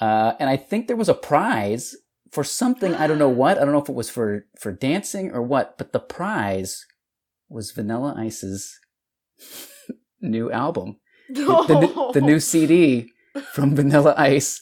Uh, 0.00 0.34
and 0.38 0.50
I 0.50 0.56
think 0.56 0.86
there 0.88 0.96
was 0.96 1.08
a 1.08 1.14
prize 1.14 1.96
for 2.32 2.44
something 2.44 2.94
I 2.94 3.06
don't 3.06 3.18
know 3.18 3.28
what. 3.30 3.56
I 3.58 3.64
don't 3.64 3.72
know 3.72 3.82
if 3.82 3.88
it 3.88 3.94
was 3.94 4.10
for 4.10 4.44
for 4.58 4.72
dancing 4.72 5.32
or 5.32 5.42
what, 5.42 5.78
but 5.78 5.92
the 5.92 6.00
prize 6.00 6.84
was 7.48 7.70
Vanilla 7.70 8.14
Ice's 8.18 8.78
new 10.20 10.50
album. 10.50 10.98
The, 11.28 11.44
the, 11.44 12.10
the 12.14 12.20
new 12.20 12.40
CD 12.50 13.12
from 13.52 13.74
Vanilla 13.74 14.14
Ice 14.16 14.60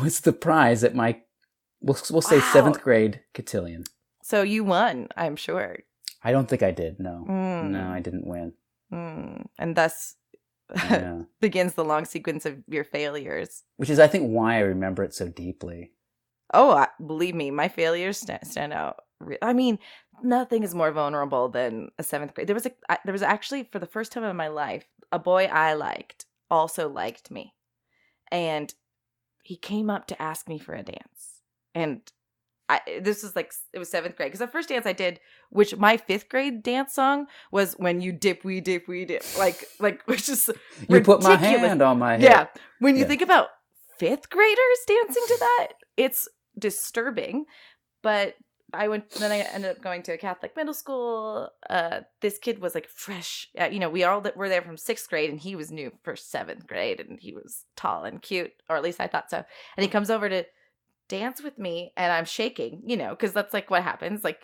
was 0.00 0.20
the 0.20 0.32
prize 0.32 0.84
at 0.84 0.94
my 0.94 1.20
we'll 1.80 1.98
we'll 2.10 2.22
say 2.22 2.38
Wow. 2.38 2.50
seventh 2.52 2.80
grade 2.82 3.20
cotillion. 3.34 3.84
So 4.22 4.42
you 4.42 4.64
won, 4.64 5.08
I'm 5.16 5.36
sure. 5.36 5.80
I 6.24 6.32
don't 6.32 6.48
think 6.48 6.62
I 6.62 6.70
did. 6.70 7.00
No, 7.00 7.24
Mm. 7.28 7.70
no, 7.70 7.90
I 7.90 8.00
didn't 8.00 8.26
win. 8.26 8.52
Mm. 8.92 9.46
And 9.58 9.76
thus 9.76 10.16
Yeah. 10.74 11.22
begins 11.40 11.74
the 11.74 11.84
long 11.84 12.04
sequence 12.04 12.46
of 12.46 12.62
your 12.68 12.84
failures. 12.84 13.62
Which 13.76 13.90
is, 13.90 13.98
I 13.98 14.06
think, 14.06 14.28
why 14.28 14.56
I 14.56 14.60
remember 14.60 15.02
it 15.02 15.14
so 15.14 15.28
deeply. 15.28 15.92
Oh, 16.54 16.70
I, 16.72 16.88
believe 17.04 17.34
me, 17.34 17.50
my 17.50 17.68
failures 17.68 18.18
stand, 18.18 18.46
stand 18.46 18.72
out. 18.72 19.00
I 19.40 19.52
mean, 19.52 19.78
nothing 20.22 20.62
is 20.62 20.74
more 20.74 20.92
vulnerable 20.92 21.48
than 21.48 21.90
a 21.98 22.02
seventh 22.02 22.34
grade. 22.34 22.46
There 22.46 22.54
was 22.54 22.66
a, 22.66 22.72
I, 22.88 22.98
there 23.04 23.12
was 23.12 23.22
actually 23.22 23.64
for 23.72 23.78
the 23.78 23.86
first 23.86 24.12
time 24.12 24.24
in 24.24 24.36
my 24.36 24.48
life, 24.48 24.84
a 25.10 25.18
boy 25.18 25.44
I 25.46 25.74
liked 25.74 26.26
also 26.50 26.88
liked 26.88 27.30
me, 27.30 27.54
and 28.30 28.74
he 29.42 29.56
came 29.56 29.88
up 29.88 30.06
to 30.08 30.20
ask 30.22 30.48
me 30.48 30.58
for 30.58 30.74
a 30.74 30.82
dance. 30.82 31.40
And 31.74 32.02
I, 32.68 32.80
this 33.02 33.22
was 33.22 33.36
like 33.36 33.52
it 33.72 33.78
was 33.78 33.90
seventh 33.90 34.16
grade 34.16 34.28
because 34.28 34.38
the 34.38 34.46
first 34.46 34.68
dance 34.68 34.86
I 34.86 34.92
did, 34.92 35.20
which 35.50 35.76
my 35.76 35.96
fifth 35.96 36.28
grade 36.28 36.62
dance 36.62 36.94
song 36.94 37.26
was 37.50 37.74
"When 37.74 38.00
You 38.00 38.12
Dip, 38.12 38.44
We 38.44 38.60
Dip, 38.60 38.88
We 38.88 39.04
Dip," 39.04 39.24
like 39.38 39.66
like 39.80 40.02
which 40.06 40.28
is 40.28 40.48
You 40.88 41.00
put 41.02 41.22
my 41.22 41.36
hand 41.36 41.82
on 41.82 41.98
my 41.98 42.12
head. 42.12 42.22
Yeah. 42.22 42.46
When 42.78 42.96
you 42.96 43.02
Yeah. 43.02 43.08
think 43.08 43.22
about 43.22 43.48
fifth 43.98 44.30
graders 44.30 44.78
dancing 44.86 45.24
to 45.26 45.36
that, 45.40 45.68
it's 45.96 46.28
disturbing. 46.58 47.44
But 48.02 48.36
I 48.74 48.88
went, 48.88 49.10
then 49.10 49.30
I 49.30 49.40
ended 49.40 49.70
up 49.76 49.82
going 49.82 50.02
to 50.04 50.12
a 50.12 50.16
Catholic 50.16 50.56
middle 50.56 50.72
school. 50.74 51.50
Uh, 51.68 52.00
this 52.20 52.38
kid 52.38 52.58
was 52.58 52.74
like 52.74 52.88
fresh. 52.88 53.48
Uh, 53.60 53.66
you 53.66 53.78
know, 53.78 53.90
we 53.90 54.02
all 54.02 54.22
that 54.22 54.36
were 54.36 54.48
there 54.48 54.62
from 54.62 54.76
sixth 54.78 55.10
grade, 55.10 55.30
and 55.30 55.38
he 55.38 55.54
was 55.54 55.70
new 55.70 55.92
for 56.02 56.16
seventh 56.16 56.66
grade, 56.66 56.98
and 57.00 57.20
he 57.20 57.32
was 57.34 57.64
tall 57.76 58.04
and 58.04 58.22
cute, 58.22 58.52
or 58.70 58.76
at 58.76 58.82
least 58.82 59.00
I 59.00 59.08
thought 59.08 59.30
so. 59.30 59.44
And 59.76 59.84
he 59.84 59.88
comes 59.90 60.10
over 60.10 60.28
to 60.28 60.44
dance 61.18 61.38
with 61.46 61.56
me, 61.66 61.92
and 61.96 62.10
I'm 62.16 62.24
shaking, 62.38 62.72
you 62.90 62.96
know, 62.96 63.10
because 63.14 63.32
that's 63.36 63.54
like 63.58 63.68
what 63.70 63.82
happens. 63.82 64.24
Like, 64.28 64.40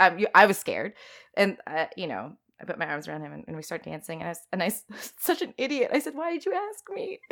um, 0.00 0.18
you- 0.18 0.28
I 0.34 0.44
was 0.46 0.58
scared, 0.58 0.92
and 1.40 1.50
uh, 1.66 1.86
you 1.96 2.06
know, 2.12 2.24
I 2.60 2.64
put 2.64 2.78
my 2.78 2.86
arms 2.92 3.06
around 3.08 3.22
him 3.24 3.32
and, 3.32 3.44
and 3.48 3.56
we 3.56 3.62
start 3.62 3.82
dancing. 3.84 4.18
And 4.20 4.28
I, 4.28 4.30
was, 4.34 4.40
and 4.52 4.62
I, 4.62 4.68
such 5.28 5.42
an 5.42 5.52
idiot. 5.58 5.90
I 5.92 5.98
said, 6.00 6.14
"Why 6.14 6.32
did 6.32 6.44
you 6.46 6.54
ask 6.66 6.82
me?" 6.98 7.20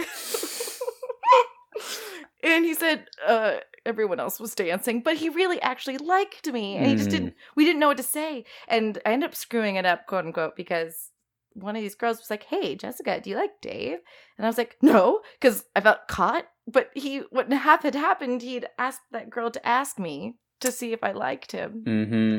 and 2.43 2.65
he 2.65 2.75
said, 2.75 3.07
uh, 3.27 3.57
"Everyone 3.87 4.21
else 4.21 4.41
was 4.41 4.55
dancing, 4.55 5.01
but 5.03 5.17
he 5.17 5.29
really 5.29 5.61
actually 5.63 5.99
liked 5.99 6.51
me, 6.53 6.77
and 6.77 6.87
he 6.87 6.97
just 6.97 7.09
Mm. 7.11 7.17
didn't. 7.17 7.35
We 7.57 7.65
didn't 7.65 7.81
know 7.81 7.89
what 7.89 7.97
to 7.97 8.03
say, 8.19 8.45
and 8.69 8.99
I 9.07 9.13
ended 9.13 9.31
up 9.31 9.35
screwing 9.35 9.77
it 9.77 9.87
up, 9.87 10.07
quote 10.07 10.25
unquote, 10.27 10.57
because." 10.57 11.11
One 11.55 11.75
of 11.75 11.83
these 11.83 11.97
girls 11.97 12.19
was 12.21 12.31
like, 12.31 12.45
"Hey, 12.45 12.77
Jessica, 12.77 13.21
do 13.21 13.29
you 13.29 13.35
like 13.37 13.61
Dave?" 13.61 13.99
And 14.39 14.47
I 14.47 14.49
was 14.49 14.57
like, 14.57 14.77
"No," 14.83 15.21
because 15.41 15.65
I 15.75 15.81
felt 15.81 16.07
caught. 16.07 16.47
But 16.71 16.91
he, 16.95 17.19
what 17.31 17.53
half 17.53 17.83
had 17.83 17.95
happened, 17.95 18.43
he'd 18.43 18.67
asked 18.79 19.01
that 19.13 19.31
girl 19.31 19.51
to 19.51 19.67
ask 19.67 19.99
me 19.99 20.37
to 20.61 20.71
see 20.71 20.93
if 20.93 21.03
I 21.03 21.13
liked 21.13 21.53
him. 21.53 21.85
Mm-hmm. 21.87 22.39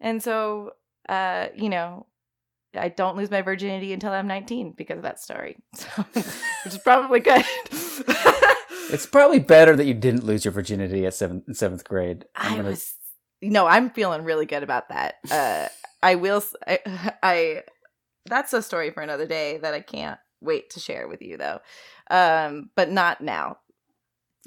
And 0.00 0.22
so, 0.22 0.72
uh, 1.08 1.48
you 1.54 1.68
know, 1.68 2.06
I 2.76 2.88
don't 2.88 3.16
lose 3.16 3.30
my 3.30 3.42
virginity 3.42 3.92
until 3.92 4.12
I'm 4.12 4.26
19 4.26 4.72
because 4.76 4.98
of 4.98 5.02
that 5.04 5.20
story. 5.20 5.56
So, 5.74 6.04
which 6.14 6.74
is 6.74 6.78
probably 6.78 7.20
good. 7.20 7.44
It's 8.92 9.06
probably 9.06 9.38
better 9.38 9.76
that 9.76 9.84
you 9.84 9.94
didn't 9.94 10.24
lose 10.24 10.44
your 10.44 10.50
virginity 10.50 11.06
at 11.06 11.14
seventh 11.14 11.56
seventh 11.56 11.84
grade. 11.84 12.24
I'm 12.34 12.52
I 12.52 12.56
gonna- 12.56 12.70
was, 12.70 12.94
no, 13.40 13.66
I'm 13.66 13.90
feeling 13.90 14.24
really 14.24 14.46
good 14.46 14.64
about 14.64 14.88
that. 14.88 15.14
Uh, 15.30 15.68
I 16.02 16.16
will, 16.16 16.42
I, 17.22 17.62
that's 18.26 18.52
a 18.52 18.62
story 18.62 18.90
for 18.90 19.00
another 19.02 19.26
day 19.26 19.58
that 19.58 19.74
I 19.74 19.80
can't 19.80 20.18
wait 20.40 20.70
to 20.70 20.80
share 20.80 21.06
with 21.06 21.22
you 21.22 21.36
though. 21.36 21.60
Um, 22.10 22.70
but 22.74 22.90
not 22.90 23.20
now. 23.20 23.58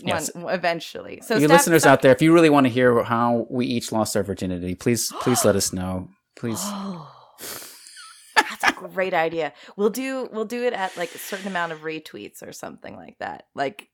Yes. 0.02 0.34
One, 0.34 0.54
eventually. 0.54 1.22
So 1.22 1.38
you 1.38 1.48
listeners 1.48 1.86
out 1.86 2.02
there, 2.02 2.12
if 2.12 2.22
you 2.22 2.34
really 2.34 2.50
want 2.50 2.66
to 2.66 2.72
hear 2.72 3.04
how 3.04 3.46
we 3.50 3.66
each 3.66 3.92
lost 3.92 4.16
our 4.18 4.24
virginity, 4.24 4.76
please 4.76 5.12
please 5.22 5.46
let 5.46 5.56
us 5.56 5.72
know. 5.72 6.10
Please. 6.36 6.60
Oh, 6.62 7.12
that's 8.36 8.64
a 8.64 8.72
great 8.74 9.14
idea. 9.14 9.54
We'll 9.78 9.90
do 9.92 10.28
we'll 10.32 10.46
do 10.46 10.64
it 10.64 10.74
at 10.74 10.96
like 10.98 11.14
a 11.14 11.20
certain 11.20 11.48
amount 11.48 11.72
of 11.72 11.82
retweets 11.82 12.46
or 12.46 12.52
something 12.52 12.96
like 12.96 13.18
that. 13.20 13.48
Like 13.54 13.90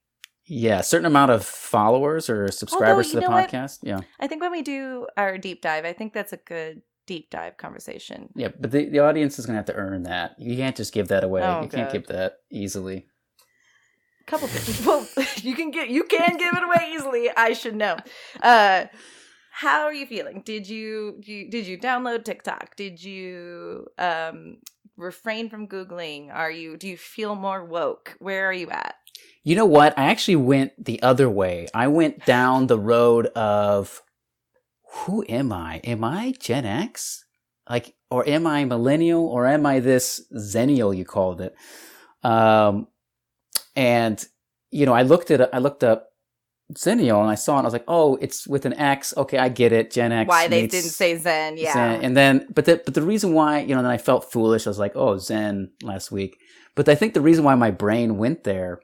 Yeah, 0.46 0.78
a 0.78 0.82
certain 0.82 1.06
amount 1.06 1.32
of 1.32 1.44
followers 1.44 2.30
or 2.30 2.50
subscribers 2.50 3.08
you 3.08 3.12
to 3.12 3.20
the 3.20 3.28
know 3.28 3.36
what? 3.36 3.50
podcast. 3.50 3.80
Yeah. 3.82 4.00
I 4.18 4.26
think 4.26 4.40
when 4.40 4.52
we 4.52 4.62
do 4.62 5.06
our 5.16 5.36
deep 5.38 5.60
dive, 5.62 5.84
I 5.84 5.92
think 5.92 6.12
that's 6.14 6.32
a 6.32 6.38
good 6.38 6.82
deep 7.06 7.28
dive 7.30 7.56
conversation. 7.58 8.30
Yeah, 8.36 8.48
but 8.58 8.70
the, 8.70 8.88
the 8.88 9.00
audience 9.00 9.38
is 9.38 9.44
going 9.44 9.54
to 9.54 9.58
have 9.58 9.66
to 9.66 9.74
earn 9.74 10.04
that. 10.04 10.36
You 10.38 10.56
can't 10.56 10.76
just 10.76 10.94
give 10.94 11.08
that 11.08 11.24
away. 11.24 11.42
Oh, 11.42 11.62
you 11.62 11.68
can't 11.68 11.92
give 11.92 12.06
that 12.06 12.38
easily. 12.50 13.06
Couple 14.30 14.46
things. 14.46 14.86
Well, 14.86 15.08
you 15.42 15.56
can 15.56 15.72
get 15.72 15.90
you 15.90 16.04
can 16.04 16.36
give 16.36 16.54
it 16.54 16.62
away 16.62 16.92
easily. 16.94 17.28
I 17.36 17.52
should 17.52 17.74
know. 17.74 17.96
Uh 18.40 18.84
how 19.50 19.82
are 19.82 19.92
you 19.92 20.06
feeling? 20.06 20.42
Did 20.44 20.68
you, 20.68 21.20
you 21.24 21.50
did 21.50 21.66
you 21.66 21.76
download 21.76 22.24
TikTok? 22.24 22.76
Did 22.76 23.02
you 23.02 23.88
um 23.98 24.58
refrain 24.96 25.50
from 25.50 25.66
googling? 25.66 26.32
Are 26.32 26.50
you 26.50 26.76
do 26.76 26.86
you 26.86 26.96
feel 26.96 27.34
more 27.34 27.64
woke? 27.64 28.16
Where 28.20 28.46
are 28.46 28.52
you 28.52 28.70
at? 28.70 28.94
You 29.42 29.56
know 29.56 29.66
what? 29.66 29.98
I 29.98 30.04
actually 30.04 30.36
went 30.36 30.84
the 30.84 31.02
other 31.02 31.28
way. 31.28 31.66
I 31.74 31.88
went 31.88 32.24
down 32.24 32.68
the 32.68 32.78
road 32.78 33.26
of 33.34 34.00
who 34.92 35.24
am 35.28 35.52
I? 35.52 35.80
Am 35.82 36.04
I 36.04 36.34
Gen 36.38 36.64
X? 36.64 37.24
Like, 37.68 37.94
or 38.10 38.28
am 38.28 38.46
I 38.46 38.64
millennial? 38.64 39.26
Or 39.26 39.46
am 39.46 39.66
I 39.66 39.80
this 39.80 40.24
Xennial 40.32 40.96
you 40.96 41.04
called 41.04 41.40
it? 41.40 41.54
Um, 42.22 42.86
and 43.76 44.24
you 44.70 44.86
know, 44.86 44.92
I 44.92 45.02
looked 45.02 45.30
at 45.30 45.52
I 45.54 45.58
looked 45.58 45.84
up 45.84 46.10
Xennial 46.74 47.20
and 47.20 47.30
I 47.30 47.34
saw 47.34 47.56
it. 47.56 47.58
And 47.58 47.66
I 47.66 47.68
was 47.68 47.72
like, 47.72 47.84
oh, 47.88 48.16
it's 48.20 48.46
with 48.46 48.64
an 48.64 48.74
X. 48.74 49.12
Okay, 49.16 49.38
I 49.38 49.48
get 49.48 49.72
it. 49.72 49.90
Gen 49.90 50.12
X. 50.12 50.28
Why 50.28 50.48
they 50.48 50.66
didn't 50.66 50.90
say 50.90 51.16
Zen? 51.16 51.56
Yeah. 51.56 51.72
Zen. 51.72 52.02
And 52.02 52.16
then, 52.16 52.46
but 52.54 52.64
the 52.64 52.80
but 52.84 52.94
the 52.94 53.02
reason 53.02 53.32
why 53.32 53.60
you 53.60 53.74
know, 53.74 53.82
then 53.82 53.90
I 53.90 53.98
felt 53.98 54.30
foolish. 54.30 54.66
I 54.66 54.70
was 54.70 54.78
like, 54.78 54.92
oh, 54.94 55.18
Zen 55.18 55.70
last 55.82 56.12
week. 56.12 56.36
But 56.74 56.88
I 56.88 56.94
think 56.94 57.14
the 57.14 57.20
reason 57.20 57.44
why 57.44 57.54
my 57.56 57.70
brain 57.70 58.16
went 58.16 58.44
there 58.44 58.80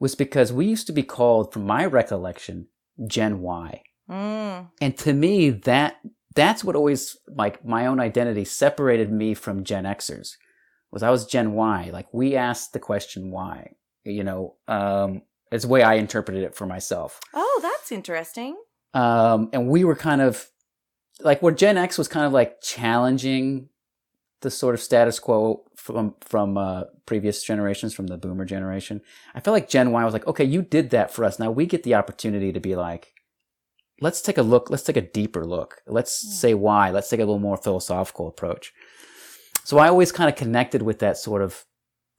was 0.00 0.14
because 0.14 0.52
we 0.52 0.66
used 0.66 0.86
to 0.88 0.92
be 0.92 1.02
called, 1.04 1.52
from 1.52 1.64
my 1.64 1.86
recollection, 1.86 2.66
Gen 3.06 3.40
Y. 3.40 3.82
Mm. 4.10 4.68
And 4.80 4.98
to 4.98 5.12
me, 5.12 5.50
that 5.50 5.96
that's 6.34 6.64
what 6.64 6.76
always 6.76 7.16
like 7.28 7.64
my 7.64 7.86
own 7.86 8.00
identity 8.00 8.44
separated 8.44 9.10
me 9.12 9.34
from 9.34 9.64
Gen 9.64 9.84
Xers. 9.84 10.32
Was 10.90 11.02
I 11.02 11.10
was 11.10 11.26
Gen 11.26 11.52
Y. 11.52 11.90
Like 11.92 12.12
we 12.12 12.34
asked 12.34 12.72
the 12.72 12.80
question 12.80 13.30
why. 13.30 13.74
You 14.04 14.24
know, 14.24 14.54
um, 14.68 15.22
it's 15.50 15.64
the 15.64 15.70
way 15.70 15.82
I 15.82 15.94
interpreted 15.94 16.42
it 16.42 16.54
for 16.54 16.66
myself. 16.66 17.20
Oh, 17.32 17.58
that's 17.62 17.90
interesting. 17.92 18.56
Um, 18.92 19.48
and 19.52 19.68
we 19.68 19.84
were 19.84 19.96
kind 19.96 20.20
of 20.20 20.46
like 21.20 21.42
where 21.42 21.52
Gen 21.54 21.76
X 21.76 21.96
was 21.98 22.08
kind 22.08 22.26
of 22.26 22.32
like 22.32 22.60
challenging 22.60 23.68
the 24.40 24.50
sort 24.50 24.74
of 24.74 24.80
status 24.80 25.18
quo 25.18 25.64
from 25.76 26.14
from 26.20 26.58
uh, 26.58 26.84
previous 27.06 27.42
generations, 27.42 27.94
from 27.94 28.06
the 28.08 28.18
Boomer 28.18 28.44
generation. 28.44 29.00
I 29.34 29.40
felt 29.40 29.54
like 29.54 29.68
Gen 29.68 29.90
Y 29.90 30.04
was 30.04 30.12
like, 30.12 30.26
okay, 30.26 30.44
you 30.44 30.62
did 30.62 30.90
that 30.90 31.10
for 31.12 31.24
us. 31.24 31.38
Now 31.38 31.50
we 31.50 31.66
get 31.66 31.82
the 31.82 31.94
opportunity 31.94 32.52
to 32.52 32.60
be 32.60 32.76
like, 32.76 33.14
let's 34.00 34.20
take 34.20 34.38
a 34.38 34.42
look. 34.42 34.70
Let's 34.70 34.82
take 34.82 34.96
a 34.98 35.00
deeper 35.00 35.44
look. 35.46 35.80
Let's 35.86 36.22
Hmm. 36.22 36.30
say 36.32 36.54
why. 36.54 36.90
Let's 36.90 37.08
take 37.08 37.20
a 37.20 37.24
little 37.24 37.38
more 37.38 37.56
philosophical 37.56 38.28
approach. 38.28 38.72
So 39.64 39.78
I 39.78 39.88
always 39.88 40.12
kind 40.12 40.28
of 40.28 40.36
connected 40.36 40.82
with 40.82 40.98
that 40.98 41.16
sort 41.16 41.40
of 41.40 41.64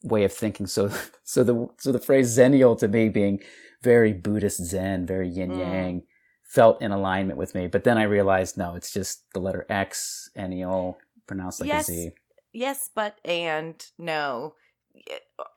way 0.06 0.24
of 0.24 0.34
thinking. 0.34 0.68
So 0.68 0.90
so 1.24 1.44
the 1.44 1.68
so 1.78 1.92
the 1.92 2.00
phrase 2.00 2.38
Zennial 2.38 2.78
to 2.80 2.88
me 2.88 3.10
being 3.10 3.42
very 3.82 4.14
Buddhist 4.14 4.64
Zen, 4.66 5.06
very 5.06 5.30
yin 5.30 5.52
Mm. 5.52 5.60
yang, 5.60 6.04
felt 6.44 6.82
in 6.82 6.92
alignment 6.92 7.38
with 7.38 7.56
me. 7.56 7.68
But 7.68 7.84
then 7.84 7.98
I 7.98 8.04
realized 8.04 8.58
no, 8.58 8.76
it's 8.76 8.92
just 8.92 9.24
the 9.34 9.40
letter 9.40 9.66
X, 9.70 10.30
Ennial, 10.36 10.98
pronounced 11.28 11.62
like 11.62 11.68
Yes. 11.70 11.90
a 11.90 11.94
Z. 11.94 12.12
Yes, 12.54 12.90
but 12.96 13.20
and 13.26 13.76
no. 13.98 14.56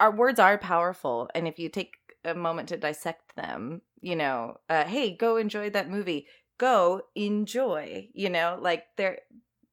Our 0.01 0.11
words 0.11 0.41
are 0.41 0.59
powerful, 0.59 1.31
and 1.35 1.47
if 1.47 1.59
you 1.59 1.69
take 1.69 1.95
a 2.25 2.35
moment 2.35 2.69
to 2.71 2.77
dissect 2.77 3.37
them, 3.37 3.83
you 4.01 4.17
know, 4.17 4.59
uh, 4.69 4.85
hey, 4.85 5.15
go 5.15 5.37
enjoy 5.37 5.71
that 5.71 5.91
movie. 5.91 6.27
go 6.59 7.03
enjoy 7.15 8.09
you 8.15 8.29
know 8.29 8.59
like 8.61 8.83
there 8.97 9.21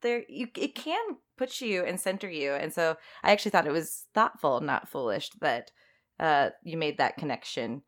there 0.05 0.23
you 0.29 0.47
it 0.57 0.75
can 0.75 1.17
put 1.37 1.59
you 1.61 1.83
and 1.83 1.99
center 1.99 2.29
you 2.29 2.53
and 2.53 2.71
so 2.73 2.95
i 3.23 3.31
actually 3.31 3.51
thought 3.51 3.67
it 3.67 3.71
was 3.71 4.05
thoughtful 4.13 4.61
not 4.61 4.87
foolish 4.87 5.29
that 5.41 5.71
uh 6.19 6.49
you 6.63 6.77
made 6.77 6.97
that 6.99 7.17
connection 7.17 7.81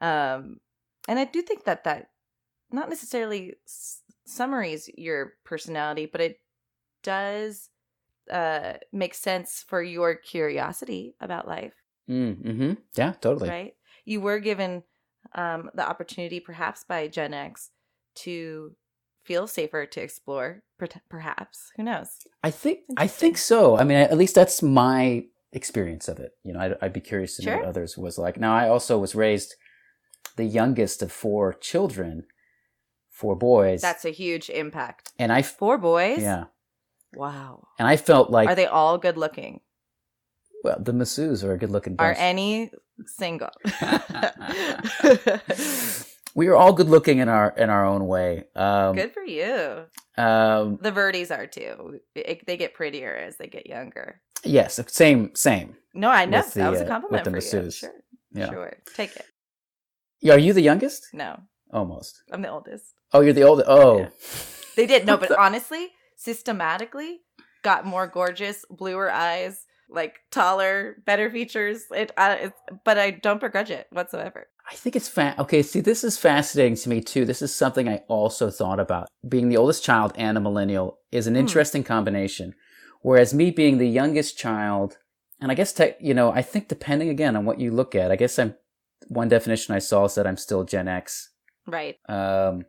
um 0.00 0.58
and 1.08 1.18
i 1.18 1.24
do 1.24 1.42
think 1.42 1.64
that 1.64 1.84
that 1.84 2.06
not 2.72 2.88
necessarily 2.88 3.54
s- 3.66 4.02
summaries 4.26 4.88
your 4.96 5.34
personality 5.44 6.06
but 6.10 6.20
it 6.20 6.36
does 7.02 7.68
uh 8.30 8.74
make 8.92 9.14
sense 9.14 9.64
for 9.66 9.82
your 9.82 10.14
curiosity 10.14 11.14
about 11.20 11.48
life 11.48 11.74
Mm, 12.08 12.36
hmm 12.42 12.72
Yeah, 12.96 13.14
totally. 13.20 13.48
right? 13.50 13.74
You 14.04 14.20
were 14.20 14.38
given 14.38 14.84
um, 15.34 15.70
the 15.74 15.84
opportunity, 15.88 16.38
perhaps 16.38 16.84
by 16.84 17.08
Gen 17.08 17.34
X, 17.34 17.70
to 18.22 18.76
feel 19.26 19.46
safer 19.46 19.86
to 19.86 20.00
explore. 20.00 20.62
Perhaps 21.08 21.70
who 21.76 21.82
knows? 21.82 22.08
I 22.42 22.50
think 22.50 22.80
I 22.96 23.06
think 23.06 23.38
so. 23.38 23.76
I 23.78 23.84
mean, 23.84 23.98
at 23.98 24.16
least 24.16 24.34
that's 24.34 24.62
my 24.62 25.24
experience 25.52 26.08
of 26.08 26.18
it. 26.18 26.32
You 26.44 26.52
know, 26.52 26.60
I'd, 26.60 26.76
I'd 26.82 26.92
be 26.92 27.00
curious 27.00 27.36
to 27.36 27.46
know 27.46 27.52
Sure. 27.52 27.58
what 27.60 27.68
others 27.68 27.96
was 27.98 28.18
like. 28.18 28.38
Now, 28.38 28.54
I 28.54 28.68
also 28.68 28.98
was 28.98 29.14
raised 29.14 29.54
the 30.36 30.44
youngest 30.44 31.02
of 31.02 31.10
four 31.10 31.54
children, 31.54 32.24
four 33.10 33.34
boys, 33.36 33.80
That's 33.80 34.04
a 34.04 34.10
huge 34.10 34.50
impact. 34.50 35.12
and 35.18 35.32
i 35.32 35.40
Four 35.42 35.78
boys. 35.78 36.20
yeah, 36.20 36.44
Wow. 37.14 37.68
and 37.78 37.88
I 37.88 37.96
felt 37.96 38.30
like 38.30 38.48
Are 38.48 38.54
they 38.54 38.66
all 38.66 38.98
good 38.98 39.16
looking? 39.16 39.60
well, 40.62 40.76
the 40.78 40.92
Masus 40.92 41.42
are 41.44 41.52
a 41.52 41.58
good-looking 41.58 41.96
Are 41.98 42.14
any 42.18 42.70
single? 43.06 43.50
we 46.36 46.46
are 46.48 46.54
all 46.54 46.72
good-looking 46.72 47.18
in 47.18 47.28
our 47.28 47.50
in 47.56 47.70
our 47.70 47.84
own 47.84 48.06
way. 48.06 48.44
Um, 48.54 48.94
good 48.94 49.12
for 49.12 49.22
you. 49.24 49.86
um, 50.16 50.78
The 50.80 50.92
Verdies 50.92 51.30
are 51.36 51.46
too. 51.46 52.00
It- 52.14 52.46
they 52.46 52.56
get 52.56 52.74
prettier 52.74 53.14
as 53.16 53.36
they 53.38 53.48
get 53.48 53.66
younger. 53.66 54.20
yes, 54.44 54.78
same, 54.88 55.34
same. 55.34 55.76
No, 55.94 56.10
I 56.10 56.26
know 56.26 56.42
the, 56.42 56.60
that 56.60 56.70
was 56.70 56.80
a 56.82 56.84
uh, 56.84 56.88
compliment 56.88 57.24
the 57.24 57.30
for 57.30 57.36
you. 57.64 57.70
Sure, 57.70 57.90
Yeah. 58.32 58.50
sure. 58.50 58.72
Take 58.94 59.16
it. 59.16 59.24
Yeah, 60.20 60.34
Are 60.34 60.38
you 60.38 60.52
the 60.52 60.60
youngest? 60.62 61.08
No, 61.12 61.40
Almost. 61.72 62.22
I'm 62.30 62.42
the 62.42 62.50
oldest. 62.50 62.84
Oh, 63.12 63.20
you're 63.20 63.32
the 63.32 63.42
oldest. 63.42 63.68
Oh, 63.68 63.98
Yeah. 63.98 64.08
They 64.76 64.86
did 64.86 65.06
no, 65.06 65.16
but 65.22 65.32
honestly, 65.38 65.88
systematically 66.16 67.20
got 67.62 67.84
more 67.84 68.06
gorgeous, 68.06 68.64
bluer 68.70 69.10
eyes, 69.10 69.65
like 69.88 70.16
taller, 70.30 70.96
better 71.04 71.30
features. 71.30 71.84
It, 71.90 72.12
uh, 72.16 72.36
it's, 72.40 72.60
but 72.84 72.98
I 72.98 73.10
don't 73.12 73.40
begrudge 73.40 73.70
it 73.70 73.86
whatsoever. 73.90 74.48
I 74.70 74.74
think 74.74 74.96
it's 74.96 75.08
fa- 75.08 75.34
okay. 75.38 75.62
See, 75.62 75.80
this 75.80 76.02
is 76.02 76.18
fascinating 76.18 76.76
to 76.76 76.88
me 76.88 77.00
too. 77.00 77.24
This 77.24 77.40
is 77.42 77.54
something 77.54 77.88
I 77.88 78.02
also 78.08 78.50
thought 78.50 78.80
about. 78.80 79.06
Being 79.28 79.48
the 79.48 79.56
oldest 79.56 79.84
child 79.84 80.12
and 80.16 80.36
a 80.36 80.40
millennial 80.40 80.98
is 81.12 81.26
an 81.26 81.34
Hmm. 81.34 81.40
interesting 81.40 81.84
combination. 81.84 82.54
Whereas 83.02 83.32
me 83.32 83.50
being 83.52 83.78
the 83.78 83.88
youngest 83.88 84.36
child, 84.36 84.98
and 85.40 85.52
I 85.52 85.54
guess 85.54 85.72
te- 85.72 85.94
you 86.00 86.14
know, 86.14 86.32
I 86.32 86.42
think 86.42 86.66
depending 86.68 87.08
again 87.08 87.36
on 87.36 87.44
what 87.44 87.60
you 87.60 87.70
look 87.70 87.94
at, 87.94 88.10
I 88.10 88.16
guess 88.16 88.38
I'm 88.38 88.56
one 89.08 89.28
definition 89.28 89.74
I 89.74 89.78
saw 89.78 90.08
said 90.08 90.26
I'm 90.26 90.36
still 90.36 90.64
Gen 90.64 90.88
X. 90.88 91.30
Right, 91.68 91.96
Um, 92.08 92.64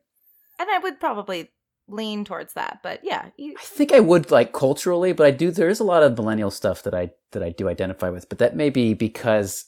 and 0.59 0.69
I 0.71 0.79
would 0.81 0.99
probably 0.99 1.51
lean 1.87 2.25
towards 2.25 2.53
that. 2.53 2.79
But 2.83 3.01
yeah, 3.03 3.29
you, 3.37 3.55
I 3.57 3.63
think 3.63 3.91
I 3.91 3.99
would 3.99 4.31
like 4.31 4.51
culturally, 4.53 5.13
but 5.13 5.25
I 5.25 5.31
do. 5.31 5.51
There 5.51 5.69
is 5.69 5.79
a 5.79 5.85
lot 5.85 6.03
of 6.03 6.17
millennial 6.17 6.51
stuff 6.51 6.83
that 6.83 6.93
I 6.93 7.11
that 7.31 7.43
I 7.43 7.49
do 7.49 7.67
identify 7.67 8.09
with, 8.09 8.29
but 8.29 8.39
that 8.39 8.55
may 8.55 8.69
be 8.69 8.93
because 8.93 9.65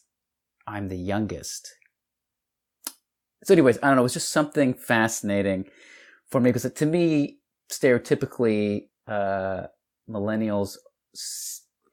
I'm 0.68 0.90
the 0.90 0.98
youngest. 0.98 1.76
So, 3.44 3.54
anyways, 3.54 3.78
I 3.82 3.88
don't 3.88 3.96
know. 3.96 4.02
It 4.02 4.04
was 4.04 4.14
just 4.14 4.30
something 4.30 4.74
fascinating 4.74 5.66
for 6.30 6.42
me 6.42 6.52
because 6.52 6.72
to 6.72 6.86
me, 6.86 7.40
stereotypically, 7.72 8.90
uh, 9.08 9.68
millennials 10.10 10.78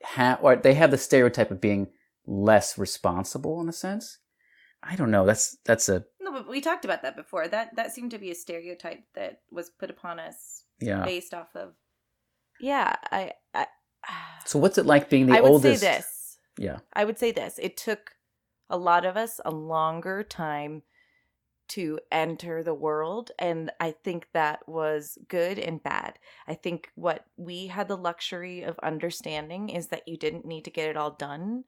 have 0.03 0.39
or 0.43 0.57
they 0.57 0.75
have 0.75 0.91
the 0.91 0.99
stereotype 0.99 1.51
of 1.51 1.61
being 1.61 1.89
less 2.27 2.77
responsible 2.79 3.61
in 3.61 3.69
a 3.69 3.73
sense. 3.73 4.19
I 4.83 4.97
don't 4.97 5.11
know. 5.11 5.25
That's 5.27 5.57
that's 5.65 5.89
a 5.89 6.05
but 6.43 6.51
we 6.51 6.61
talked 6.61 6.85
about 6.85 7.03
that 7.03 7.17
before. 7.17 7.49
That 7.49 7.77
that 7.77 7.93
seemed 7.93 8.11
to 8.13 8.19
be 8.19 8.31
a 8.31 8.35
stereotype 8.35 9.05
that 9.15 9.41
was 9.51 9.71
put 9.71 9.91
upon 9.91 10.19
us 10.19 10.63
yeah. 10.81 11.05
based 11.05 11.35
off 11.35 11.55
of. 11.55 11.75
Yeah, 12.61 12.95
I. 13.11 13.33
I 13.55 13.67
So, 14.45 14.59
what's 14.61 14.79
it 14.79 14.87
like 14.87 15.11
being 15.11 15.27
the 15.27 15.37
I 15.37 15.41
would 15.41 15.51
oldest? 15.51 15.81
say 15.81 15.97
this. 15.97 16.39
Yeah. 16.59 16.79
I 16.93 17.05
would 17.05 17.19
say 17.19 17.33
this. 17.33 17.59
It 17.61 17.77
took 17.77 18.13
a 18.71 18.77
lot 18.77 19.05
of 19.05 19.17
us 19.17 19.41
a 19.45 19.51
longer 19.51 20.23
time 20.23 20.83
to 21.69 21.99
enter 22.13 22.63
the 22.63 22.75
world. 22.75 23.33
And 23.39 23.71
I 23.81 23.91
think 23.91 24.29
that 24.33 24.69
was 24.69 25.19
good 25.29 25.59
and 25.59 25.83
bad. 25.83 26.19
I 26.47 26.55
think 26.55 26.91
what 26.95 27.25
we 27.37 27.67
had 27.67 27.89
the 27.89 27.97
luxury 27.97 28.63
of 28.63 28.79
understanding 28.81 29.69
is 29.69 29.89
that 29.89 30.07
you 30.07 30.17
didn't 30.17 30.47
need 30.47 30.65
to 30.65 30.71
get 30.71 30.89
it 30.89 30.97
all 30.97 31.11
done 31.11 31.65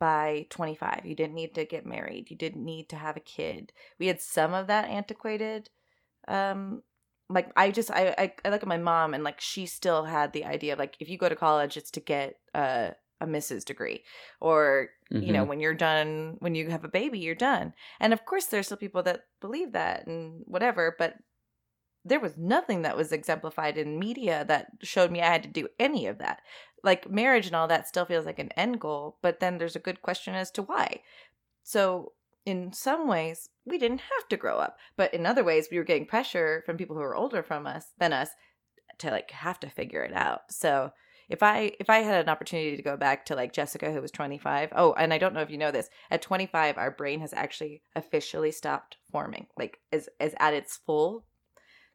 by 0.00 0.46
25. 0.50 1.02
You 1.06 1.14
didn't 1.16 1.34
need 1.36 1.54
to 1.56 1.66
get 1.66 1.86
married. 1.86 2.30
You 2.30 2.36
didn't 2.38 2.64
need 2.64 2.88
to 2.90 2.96
have 2.96 3.16
a 3.18 3.20
kid. 3.20 3.72
We 4.00 4.08
had 4.08 4.20
some 4.22 4.54
of 4.54 4.68
that 4.68 4.88
antiquated 4.90 5.70
um 6.28 6.82
like 7.28 7.50
I 7.56 7.70
just 7.70 7.90
I, 7.90 8.14
I 8.18 8.34
I 8.44 8.50
look 8.50 8.62
at 8.62 8.68
my 8.68 8.76
mom 8.78 9.14
and 9.14 9.24
like 9.24 9.40
she 9.40 9.66
still 9.66 10.04
had 10.04 10.32
the 10.32 10.44
idea 10.44 10.72
of 10.74 10.78
like 10.78 10.96
if 11.00 11.08
you 11.08 11.18
go 11.18 11.28
to 11.28 11.36
college 11.36 11.76
it's 11.76 11.90
to 11.92 12.00
get 12.00 12.36
a 12.54 12.94
a 13.20 13.26
Mrs. 13.26 13.64
degree 13.64 14.04
or 14.40 14.90
you 15.20 15.32
know 15.32 15.44
Mhm. 15.44 15.44
when 15.44 15.60
you're 15.60 15.74
done 15.74 16.36
when 16.40 16.54
you 16.54 16.70
have 16.70 16.84
a 16.84 16.88
baby 16.88 17.18
you're 17.20 17.34
done 17.34 17.74
and 18.00 18.12
of 18.12 18.24
course 18.24 18.46
there's 18.46 18.66
still 18.66 18.76
people 18.78 19.02
that 19.04 19.24
believe 19.40 19.72
that 19.72 20.06
and 20.06 20.42
whatever 20.46 20.94
but 20.98 21.16
there 22.04 22.20
was 22.20 22.36
nothing 22.36 22.82
that 22.82 22.96
was 22.96 23.12
exemplified 23.12 23.76
in 23.76 23.98
media 23.98 24.44
that 24.46 24.68
showed 24.82 25.10
me 25.10 25.20
i 25.20 25.26
had 25.26 25.42
to 25.42 25.48
do 25.48 25.68
any 25.78 26.06
of 26.06 26.18
that 26.18 26.40
like 26.82 27.10
marriage 27.10 27.46
and 27.46 27.56
all 27.56 27.68
that 27.68 27.88
still 27.88 28.04
feels 28.04 28.26
like 28.26 28.38
an 28.38 28.52
end 28.52 28.80
goal 28.80 29.18
but 29.22 29.40
then 29.40 29.58
there's 29.58 29.76
a 29.76 29.80
good 29.80 30.02
question 30.02 30.34
as 30.34 30.50
to 30.50 30.62
why 30.62 31.00
so 31.62 32.12
in 32.46 32.72
some 32.72 33.06
ways 33.06 33.50
we 33.66 33.78
didn't 33.78 34.00
have 34.16 34.28
to 34.28 34.36
grow 34.36 34.56
up 34.58 34.76
but 34.96 35.12
in 35.12 35.26
other 35.26 35.44
ways 35.44 35.68
we 35.70 35.78
were 35.78 35.84
getting 35.84 36.06
pressure 36.06 36.62
from 36.64 36.76
people 36.76 36.96
who 36.96 37.02
were 37.02 37.16
older 37.16 37.42
from 37.42 37.66
us 37.66 37.92
than 37.98 38.12
us 38.12 38.30
to 38.98 39.10
like 39.10 39.30
have 39.30 39.60
to 39.60 39.68
figure 39.68 40.02
it 40.02 40.14
out 40.14 40.42
so 40.50 40.92
if 41.30 41.44
I 41.44 41.72
if 41.78 41.88
I 41.88 41.98
had 41.98 42.20
an 42.20 42.28
opportunity 42.28 42.76
to 42.76 42.82
go 42.82 42.96
back 42.96 43.24
to 43.26 43.36
like 43.36 43.52
Jessica 43.52 43.92
who 43.92 44.02
was 44.02 44.10
25. 44.10 44.72
Oh, 44.74 44.92
and 44.94 45.14
I 45.14 45.18
don't 45.18 45.32
know 45.32 45.42
if 45.42 45.50
you 45.50 45.56
know 45.56 45.70
this. 45.70 45.88
At 46.10 46.22
25 46.22 46.76
our 46.76 46.90
brain 46.90 47.20
has 47.20 47.32
actually 47.32 47.82
officially 47.94 48.50
stopped 48.50 48.96
forming. 49.10 49.46
Like 49.56 49.78
is 49.92 50.10
is 50.18 50.34
at 50.40 50.54
its 50.54 50.76
full 50.76 51.24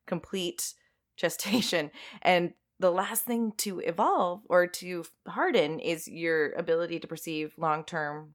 complete 0.06 0.74
gestation 1.18 1.92
and 2.22 2.54
the 2.80 2.92
last 2.92 3.24
thing 3.24 3.54
to 3.58 3.80
evolve 3.80 4.42
or 4.50 4.68
to 4.68 5.06
harden 5.28 5.80
is 5.80 6.08
your 6.10 6.52
ability 6.54 7.00
to 7.00 7.08
perceive 7.08 7.54
long-term 7.58 8.34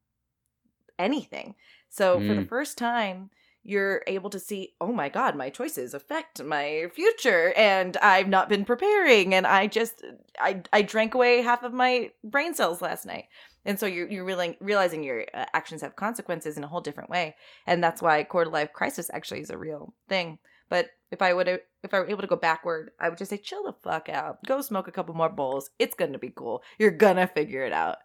anything. 0.99 1.55
So 1.89 2.21
for 2.21 2.35
the 2.35 2.43
Mm. 2.43 2.49
first 2.49 2.79
time 2.79 3.31
you're 3.63 4.03
able 4.07 4.31
to 4.31 4.39
see, 4.41 4.75
oh 4.81 4.91
my 4.91 5.11
God, 5.11 5.37
my 5.37 5.51
choices 5.51 5.93
affect 5.93 6.43
my 6.43 6.87
future, 6.95 7.53
and 7.55 7.95
I've 7.99 8.29
not 8.29 8.49
been 8.49 8.65
preparing, 8.65 9.35
and 9.35 9.47
I 9.47 9.67
just 9.67 10.03
I 10.39 10.63
I 10.73 10.81
drank 10.81 11.15
away 11.15 11.43
half 11.43 11.63
of 11.63 11.75
my 11.75 12.11
brain 12.25 12.55
cells 12.55 12.81
last 12.81 13.05
night, 13.05 13.27
and 13.67 13.79
so 13.79 13.85
you're 13.85 14.09
you're 14.11 14.25
realizing 14.25 14.57
realizing 14.61 15.03
your 15.05 15.27
uh, 15.35 15.45
actions 15.53 15.83
have 15.83 15.95
consequences 15.95 16.57
in 16.57 16.65
a 16.65 16.69
whole 16.69 16.81
different 16.81 17.11
way, 17.11 17.37
and 17.67 17.85
that's 17.85 18.01
why 18.01 18.25
quarter 18.25 18.51
life 18.51 18.73
crisis 18.73 19.11
actually 19.13 19.41
is 19.41 19.51
a 19.51 19.59
real 19.59 19.93
thing. 20.09 20.39
But 20.71 20.89
if 21.11 21.21
I 21.21 21.35
would 21.35 21.49
if 21.49 21.93
I 21.93 21.99
were 21.99 22.09
able 22.09 22.23
to 22.23 22.27
go 22.27 22.37
backward, 22.37 22.93
I 22.99 23.09
would 23.11 23.19
just 23.19 23.29
say 23.31 23.37
chill 23.37 23.65
the 23.65 23.75
fuck 23.75 24.09
out, 24.09 24.39
go 24.47 24.63
smoke 24.63 24.89
a 24.89 24.93
couple 24.93 25.15
more 25.15 25.29
bowls. 25.29 25.69
It's 25.79 25.95
gonna 25.95 26.19
be 26.19 26.33
cool. 26.35 26.63
You're 26.79 26.91
gonna 26.93 27.27
figure 27.27 27.65
it 27.65 27.73
out 27.75 27.99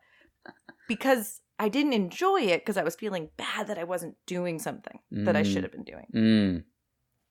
because 0.87 1.41
I 1.59 1.69
didn't 1.69 1.93
enjoy 1.93 2.41
it 2.41 2.61
because 2.61 2.77
I 2.77 2.83
was 2.83 2.95
feeling 2.95 3.29
bad 3.37 3.67
that 3.67 3.77
I 3.77 3.83
wasn't 3.85 4.15
doing 4.25 4.59
something 4.59 4.99
that 5.11 5.35
I 5.35 5.43
Mm. 5.43 5.53
should 5.53 5.63
have 5.63 5.71
been 5.71 5.83
doing. 5.83 6.07
Mm. 6.13 6.63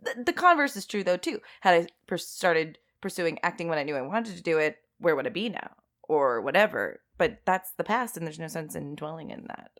The, 0.03 0.23
the 0.25 0.33
converse 0.33 0.77
is 0.77 0.87
true 0.87 1.05
though 1.05 1.16
too. 1.18 1.40
Had 1.61 1.75
I 1.83 1.87
pers- 2.07 2.27
started 2.29 2.79
pursuing 3.01 3.38
acting 3.42 3.68
when 3.68 3.79
I 3.79 3.83
knew 3.83 3.97
I 3.97 4.03
wanted 4.03 4.37
to 4.37 4.42
do 4.42 4.59
it, 4.59 4.79
where 4.99 5.14
would 5.16 5.27
I 5.27 5.31
be 5.31 5.49
now, 5.51 5.73
or 6.05 6.40
whatever? 6.40 7.01
But 7.18 7.40
that's 7.44 7.73
the 7.73 7.85
past, 7.85 8.16
and 8.16 8.27
there's 8.27 8.38
no 8.38 8.49
sense 8.49 8.75
in 8.75 8.94
dwelling 8.94 9.31
in 9.31 9.44
that. 9.49 9.70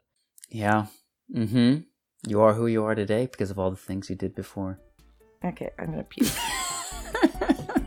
Yeah. 0.51 0.87
Mm-hmm. 1.35 1.81
You 2.29 2.41
are 2.43 2.55
who 2.55 2.67
you 2.67 2.85
are 2.85 2.95
today 2.95 3.27
because 3.27 3.51
of 3.51 3.59
all 3.59 3.71
the 3.71 3.77
things 3.77 4.09
you 4.11 4.17
did 4.17 4.35
before. 4.35 4.81
Okay, 5.45 5.71
I'm 5.79 5.91
gonna 5.91 6.05
puke. 6.05 6.29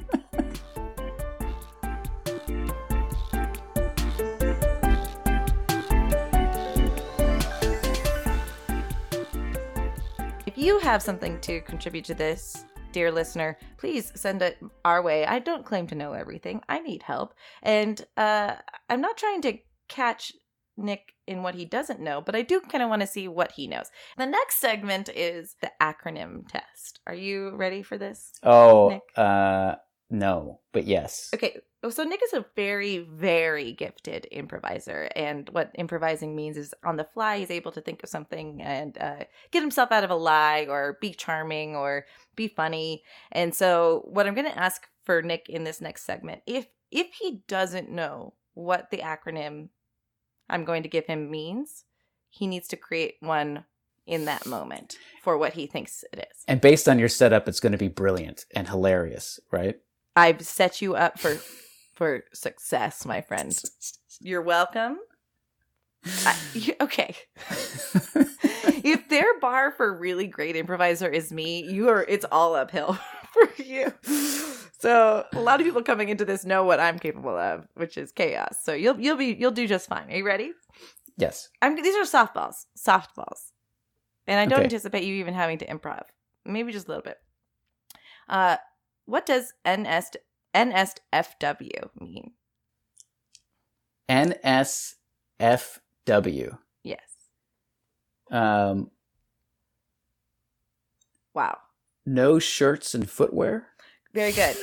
If 10.46 10.64
you 10.64 10.80
have 10.80 11.04
something 11.04 11.40
to 11.42 11.62
contribute 11.62 12.06
to 12.06 12.16
this, 12.16 12.66
dear 12.92 13.12
listener, 13.12 13.60
please 13.78 14.12
send 14.16 14.42
it 14.42 14.58
our 14.86 15.04
way. 15.04 15.24
I 15.24 15.38
don't 15.38 15.64
claim 15.64 15.86
to 15.88 15.96
know 15.96 16.14
everything. 16.14 16.62
I 16.68 16.80
need 16.80 17.04
help. 17.04 17.36
And 17.62 18.04
uh, 18.18 18.56
I'm 18.90 19.02
not 19.02 19.18
trying 19.18 19.42
to 19.44 19.60
catch 19.88 20.34
Nick 20.78 21.14
in 21.26 21.44
what 21.44 21.56
he 21.56 21.66
doesn't 21.66 22.00
know, 22.00 22.22
but 22.22 22.36
I 22.36 22.42
do 22.42 22.62
kind 22.62 22.84
of 22.84 22.90
want 22.90 23.02
to 23.02 23.08
see 23.08 23.28
what 23.28 23.52
he 23.54 23.68
knows. 23.68 23.90
The 24.18 24.26
next 24.26 24.60
segment 24.60 25.10
is 25.10 25.56
the 25.62 25.72
acronym 25.82 26.48
test. 26.48 27.00
Are 27.08 27.16
you 27.16 27.56
ready 27.56 27.84
for 27.84 27.98
this? 27.98 28.34
Oh, 28.44 28.90
Nick? 28.90 29.02
uh, 29.16 29.76
no, 30.10 30.62
but 30.72 30.86
yes. 30.86 31.30
Okay, 31.34 31.60
so 31.90 32.04
Nick 32.04 32.22
is 32.24 32.34
a 32.34 32.46
very, 32.56 33.00
very 33.00 33.74
gifted 33.74 34.26
improviser, 34.32 35.10
and 35.16 35.50
what 35.50 35.72
improvising 35.76 36.36
means 36.36 36.56
is 36.56 36.74
on 36.86 36.96
the 36.96 37.04
fly, 37.04 37.40
he's 37.40 37.52
able 37.52 37.72
to 37.74 37.82
think 37.82 38.04
of 38.04 38.10
something 38.10 38.62
and 38.62 38.98
uh, 39.00 39.24
get 39.52 39.62
himself 39.62 39.92
out 39.92 40.04
of 40.04 40.10
a 40.10 40.16
lie, 40.16 40.66
or 40.70 40.98
be 41.02 41.14
charming, 41.14 41.76
or 41.76 42.06
be 42.36 42.48
funny. 42.48 43.04
And 43.32 43.54
so, 43.54 44.04
what 44.06 44.28
I'm 44.28 44.36
going 44.36 44.50
to 44.50 44.60
ask 44.60 44.88
for 45.04 45.22
Nick 45.22 45.50
in 45.50 45.66
this 45.66 45.82
next 45.82 46.06
segment, 46.06 46.42
if 46.46 46.68
if 46.90 47.08
he 47.14 47.44
doesn't 47.48 47.92
know 47.92 48.34
what 48.54 48.90
the 48.92 49.00
acronym 49.00 49.70
I'm 50.50 50.66
going 50.66 50.84
to 50.84 50.90
give 50.90 51.06
him 51.06 51.30
means, 51.30 51.84
he 52.30 52.48
needs 52.48 52.68
to 52.70 52.78
create 52.78 53.16
one 53.20 53.66
in 54.06 54.26
that 54.26 54.46
moment 54.46 54.98
for 55.22 55.38
what 55.38 55.54
he 55.54 55.68
thinks 55.68 56.04
it 56.14 56.28
is. 56.32 56.44
And 56.48 56.62
based 56.62 56.88
on 56.88 56.98
your 56.98 57.10
setup, 57.10 57.48
it's 57.48 57.60
going 57.60 57.74
to 57.74 57.78
be 57.78 57.90
brilliant 57.90 58.46
and 58.56 58.68
hilarious, 58.68 59.40
right? 59.52 59.80
I've 60.16 60.42
set 60.42 60.82
you 60.82 60.96
up 60.96 61.20
for 61.20 61.38
for 61.94 62.24
success, 62.34 63.06
my 63.06 63.22
friend. 63.22 63.58
You're 64.22 64.42
welcome. 64.42 65.00
I, 66.26 66.36
you, 66.54 66.74
okay. 66.80 67.16
their 69.22 69.40
bar 69.40 69.72
for 69.72 69.98
really 69.98 70.28
great 70.28 70.56
improviser 70.56 71.08
is 71.10 71.32
me, 71.32 71.64
you 71.64 71.90
are 71.90 72.04
it's 72.04 72.26
all 72.32 72.56
uphill 72.56 72.98
for 73.34 73.64
you. 73.64 73.94
So 74.80 75.26
a 75.34 75.40
lot 75.40 75.60
of 75.60 75.66
people 75.66 75.82
coming 75.84 76.10
into 76.10 76.26
this 76.26 76.46
know 76.46 76.64
what 76.64 76.80
I'm 76.80 77.00
capable 77.00 77.36
of, 77.38 77.68
which 77.74 77.98
is 77.98 78.12
chaos. 78.12 78.58
So 78.64 78.74
you'll 78.74 79.00
you'll 79.00 79.18
be 79.18 79.36
you'll 79.40 79.52
do 79.52 79.68
just 79.68 79.90
fine. 79.90 80.10
Are 80.12 80.16
you 80.18 80.26
ready? 80.26 80.52
yes. 81.18 81.50
I'm 81.62 81.76
these 81.76 81.96
are 81.96 82.04
softballs, 82.04 82.66
softballs, 82.78 83.52
and 84.28 84.40
I 84.40 84.46
don't 84.46 84.60
Okay. 84.60 84.66
anticipate 84.66 85.04
you 85.04 85.16
even 85.16 85.34
having 85.34 85.58
to 85.60 85.66
improv. 85.68 86.04
Maybe 86.46 86.72
just 86.72 86.86
a 86.88 86.90
little 86.90 87.04
bit. 87.04 87.18
Uh, 88.30 88.58
what 89.06 89.26
does 89.26 89.54
NS 89.68 90.12
NSFW 90.56 91.90
mean? 92.00 92.32
NSFW. 94.10 96.58
Yes. 96.84 97.02
Um, 98.32 98.92
Wow. 101.38 101.58
no 102.06 102.40
shirts 102.40 102.94
and 102.96 103.10
footwear. 103.10 103.68
Very 104.14 104.32
good. 104.32 104.56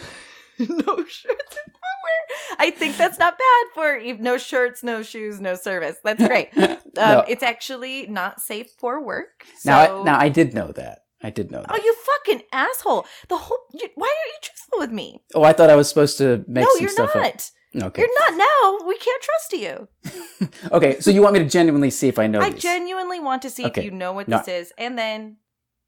no 0.58 0.96
shirts 1.04 1.56
and 1.60 1.72
footwear. 1.82 2.20
I 2.58 2.70
think 2.70 2.96
that's 2.96 3.18
not 3.18 3.36
bad 3.38 3.64
for 3.74 4.00
no 4.22 4.38
shirts, 4.38 4.82
no 4.82 5.02
shoes, 5.02 5.40
no 5.40 5.54
service. 5.54 5.96
That's 6.04 6.26
great. 6.26 6.48
Um, 6.94 7.08
No. 7.12 7.24
It's 7.26 7.42
actually 7.42 8.06
not 8.06 8.40
safe 8.40 8.68
for 8.78 9.02
work. 9.02 9.46
So. 9.58 9.70
Now, 9.70 10.00
I, 10.00 10.04
now 10.04 10.18
I 10.20 10.28
did 10.28 10.52
know 10.52 10.72
that. 10.72 11.04
I 11.22 11.30
did 11.30 11.50
know 11.50 11.60
that. 11.62 11.70
Oh, 11.72 11.76
you 11.82 11.94
fucking 12.10 12.42
asshole! 12.52 13.06
The 13.30 13.36
whole. 13.38 13.58
You, 13.72 13.88
why 13.94 14.08
are 14.08 14.28
you 14.32 14.38
truthful 14.42 14.78
with 14.78 14.90
me? 14.90 15.22
Oh, 15.34 15.42
I 15.42 15.52
thought 15.54 15.70
I 15.70 15.76
was 15.76 15.88
supposed 15.88 16.18
to 16.18 16.44
make 16.48 16.64
no, 16.64 16.70
some 16.74 16.80
you're 16.82 16.90
stuff 16.90 17.14
not. 17.14 17.26
up. 17.26 17.84
Okay. 17.88 18.02
You're 18.02 18.20
not 18.20 18.36
now. 18.36 18.86
We 18.86 18.96
can't 18.98 19.22
trust 19.22 19.52
you. 19.64 19.88
Okay, 20.72 21.00
so 21.00 21.10
you 21.10 21.22
want 21.22 21.32
me 21.34 21.38
to 21.38 21.48
genuinely 21.48 21.88
see 21.90 22.08
if 22.08 22.18
I 22.18 22.26
know 22.26 22.40
I 22.40 22.50
these? 22.50 22.60
genuinely 22.62 23.20
want 23.20 23.40
to 23.42 23.50
see 23.50 23.64
Okay. 23.66 23.80
if 23.80 23.84
you 23.86 23.90
know 23.92 24.12
what 24.12 24.26
No. 24.28 24.38
this 24.38 24.48
is, 24.48 24.72
and 24.76 24.98
then 24.98 25.36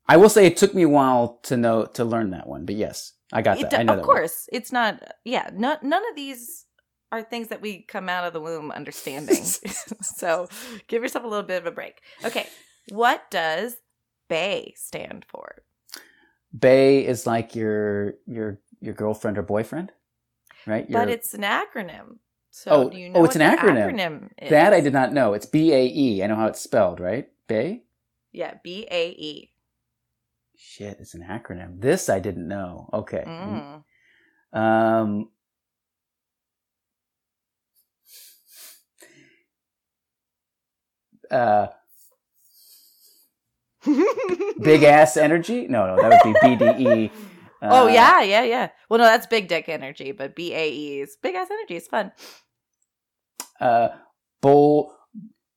I 0.08 0.16
will 0.16 0.28
say 0.28 0.46
it 0.46 0.56
took 0.56 0.74
me 0.74 0.82
a 0.82 0.88
while 0.88 1.38
to 1.44 1.56
know 1.56 1.86
to 1.86 2.04
learn 2.04 2.30
that 2.30 2.46
one, 2.46 2.64
but 2.66 2.74
yes, 2.74 3.12
I 3.32 3.42
got 3.42 3.58
it, 3.58 3.70
that. 3.70 3.80
I 3.80 3.82
know 3.82 3.94
of 3.94 3.98
that 4.00 4.06
one. 4.06 4.16
course 4.16 4.48
it's 4.52 4.72
not. 4.72 5.02
Yeah, 5.24 5.50
no, 5.54 5.76
none 5.82 6.02
of 6.10 6.16
these 6.16 6.66
are 7.10 7.22
things 7.22 7.48
that 7.48 7.60
we 7.62 7.82
come 7.82 8.08
out 8.08 8.24
of 8.24 8.32
the 8.32 8.40
womb 8.40 8.70
understanding. 8.70 9.42
so 10.02 10.48
give 10.88 11.02
yourself 11.02 11.24
a 11.24 11.28
little 11.28 11.46
bit 11.46 11.58
of 11.58 11.66
a 11.66 11.70
break. 11.70 12.02
Okay, 12.24 12.48
what 12.90 13.30
does 13.30 13.76
BAE 14.28 14.72
stand 14.76 15.24
for? 15.28 15.56
Bae 16.52 17.02
is 17.06 17.26
like 17.26 17.54
your 17.56 18.14
your 18.26 18.60
your 18.80 18.94
girlfriend 18.94 19.38
or 19.38 19.42
boyfriend, 19.42 19.90
right? 20.66 20.90
but 20.90 21.08
it's 21.08 21.34
an 21.34 21.42
acronym. 21.42 22.18
So 22.50 22.70
Oh, 22.70 22.90
do 22.90 22.98
you 22.98 23.08
oh, 23.08 23.12
know 23.12 23.20
oh, 23.20 23.24
it's 23.24 23.34
what 23.36 23.42
an 23.42 23.58
acronym. 23.58 23.94
acronym 23.94 24.28
is? 24.40 24.50
that 24.50 24.72
I 24.72 24.80
did 24.80 24.92
not 24.92 25.12
know. 25.12 25.32
It's 25.32 25.46
B 25.46 25.72
A 25.72 25.86
E. 25.86 26.22
I 26.22 26.26
know 26.28 26.36
how 26.36 26.46
it's 26.46 26.60
spelled, 26.60 27.00
right? 27.00 27.28
Bae. 27.48 27.80
Yeah, 28.32 28.54
B 28.62 28.86
A 28.90 29.08
E. 29.10 29.50
Shit, 30.56 30.98
it's 31.00 31.14
an 31.14 31.22
acronym. 31.28 31.80
This 31.80 32.08
I 32.08 32.20
didn't 32.20 32.48
know. 32.48 32.88
Okay. 32.92 33.24
Mm. 33.26 33.84
Um. 34.52 35.28
Uh, 41.30 41.66
big 44.62 44.82
ass 44.82 45.16
energy? 45.16 45.66
No, 45.68 45.86
no, 45.86 45.96
that 45.96 46.24
would 46.24 46.34
be 46.40 46.56
BDE. 46.56 47.10
oh 47.62 47.84
Uh, 47.84 47.88
yeah, 47.88 48.22
yeah, 48.22 48.42
yeah. 48.44 48.68
Well, 48.88 48.98
no, 48.98 49.04
that's 49.04 49.26
big 49.26 49.48
dick 49.48 49.68
energy, 49.68 50.12
but 50.12 50.34
B 50.34 50.54
A 50.54 50.70
E 50.70 51.00
is 51.00 51.16
big 51.22 51.34
ass 51.34 51.48
energy. 51.50 51.76
It's 51.76 51.88
fun. 51.88 52.12
Uh, 53.60 53.88
bold, 54.40 54.92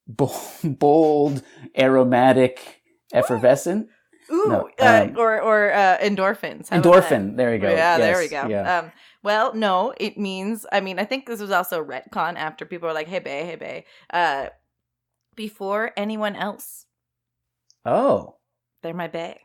bold, 0.08 0.34
bold, 0.64 1.44
aromatic, 1.78 2.82
effervescent. 3.14 3.90
Ooh, 4.32 4.46
No, 4.48 4.70
uh, 4.80 5.08
um, 5.10 5.18
or 5.18 5.42
or 5.42 5.74
uh, 5.74 5.98
endorphins. 6.00 6.70
How? 6.70 6.82
Endorphin. 6.82 7.38
There 7.38 7.54
you 7.54 7.60
go. 7.60 7.70
Yeah, 7.70 7.98
there 7.98 8.18
we 8.18 8.28
go. 8.28 8.48
Yeah. 8.48 8.80
Um, 8.80 8.92
well, 9.24 9.54
no, 9.54 9.94
it 9.98 10.18
means. 10.18 10.66
I 10.72 10.82
mean, 10.82 11.00
I 11.00 11.06
think 11.06 11.26
this 11.26 11.40
was 11.40 11.52
also 11.52 11.84
retcon 11.84 12.36
after 12.36 12.66
people 12.66 12.88
were 12.88 12.94
like, 12.94 13.08
"Hey, 13.08 13.20
bae, 13.20 13.44
hey, 13.44 13.56
bae." 13.56 13.84
Uh, 14.18 14.50
before 15.36 15.92
anyone 15.96 16.36
else, 16.36 16.86
oh. 17.86 18.36
they're 18.82 18.94
my 18.94 19.08
bae. 19.08 19.40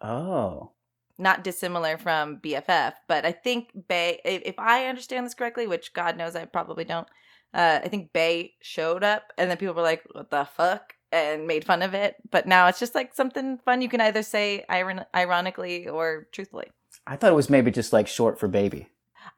Oh. 0.00 0.72
Not 1.16 1.44
dissimilar 1.44 1.96
from 1.96 2.38
BFF, 2.38 2.94
but 3.06 3.24
I 3.24 3.30
think 3.30 3.70
Bae. 3.88 4.18
If, 4.24 4.42
if 4.44 4.58
I 4.58 4.86
understand 4.86 5.24
this 5.24 5.34
correctly, 5.34 5.68
which 5.68 5.92
God 5.92 6.16
knows 6.16 6.34
I 6.34 6.44
probably 6.44 6.84
don't, 6.84 7.06
uh, 7.52 7.80
I 7.84 7.88
think 7.88 8.12
Bae 8.12 8.50
showed 8.60 9.04
up, 9.04 9.32
and 9.38 9.48
then 9.48 9.56
people 9.56 9.74
were 9.74 9.82
like, 9.82 10.02
"What 10.10 10.30
the 10.30 10.44
fuck?" 10.44 10.94
And 11.14 11.46
made 11.46 11.64
fun 11.64 11.80
of 11.82 11.94
it. 11.94 12.16
But 12.30 12.46
now 12.46 12.66
it's 12.66 12.78
just 12.80 12.94
like 12.94 13.14
something 13.14 13.58
fun. 13.64 13.80
You 13.82 13.88
can 13.88 14.00
either 14.00 14.22
say 14.22 14.64
iron- 14.68 15.04
ironically 15.14 15.88
or 15.88 16.26
truthfully. 16.32 16.66
I 17.06 17.16
thought 17.16 17.30
it 17.32 17.36
was 17.36 17.48
maybe 17.50 17.70
just 17.70 17.92
like 17.92 18.08
short 18.08 18.38
for 18.38 18.48
baby. 18.48 18.88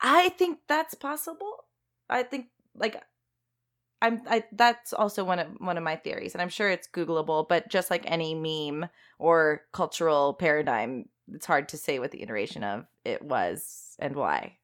I 0.01 0.31
think 0.31 0.59
that's 0.69 0.95
possible. 0.95 1.65
I 2.09 2.23
think 2.23 2.47
like 2.75 3.03
I'm 4.03 4.23
I 4.29 4.45
that's 4.53 4.93
also 4.93 5.25
one 5.25 5.39
of 5.39 5.49
one 5.59 5.77
of 5.79 5.85
my 5.85 5.97
theories 5.97 6.35
and 6.35 6.43
I'm 6.43 6.49
sure 6.51 6.69
it's 6.71 6.89
googleable 6.89 7.49
but 7.49 7.69
just 7.69 7.91
like 7.91 8.05
any 8.11 8.35
meme 8.35 8.89
or 9.19 9.63
cultural 9.73 10.35
paradigm 10.35 11.09
it's 11.33 11.47
hard 11.47 11.69
to 11.71 11.77
say 11.79 11.99
what 11.99 12.11
the 12.13 12.23
iteration 12.23 12.63
of 12.63 12.85
it 13.05 13.23
was 13.23 13.97
and 13.99 14.15
why. 14.15 14.59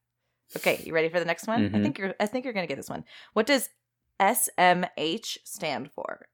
Okay, 0.56 0.82
you 0.84 0.92
ready 0.92 1.08
for 1.08 1.18
the 1.18 1.24
next 1.24 1.48
one? 1.48 1.64
I 1.64 1.68
Mhm. 1.68 1.82
think 1.82 1.98
you're 1.98 2.14
I 2.20 2.26
think 2.26 2.44
you're 2.44 2.52
going 2.54 2.64
to 2.68 2.68
get 2.72 2.76
this 2.76 2.90
one. 2.90 3.04
What 3.32 3.46
does 3.46 3.70
SMH 4.20 5.38
stand 5.44 5.90
for? 5.92 6.28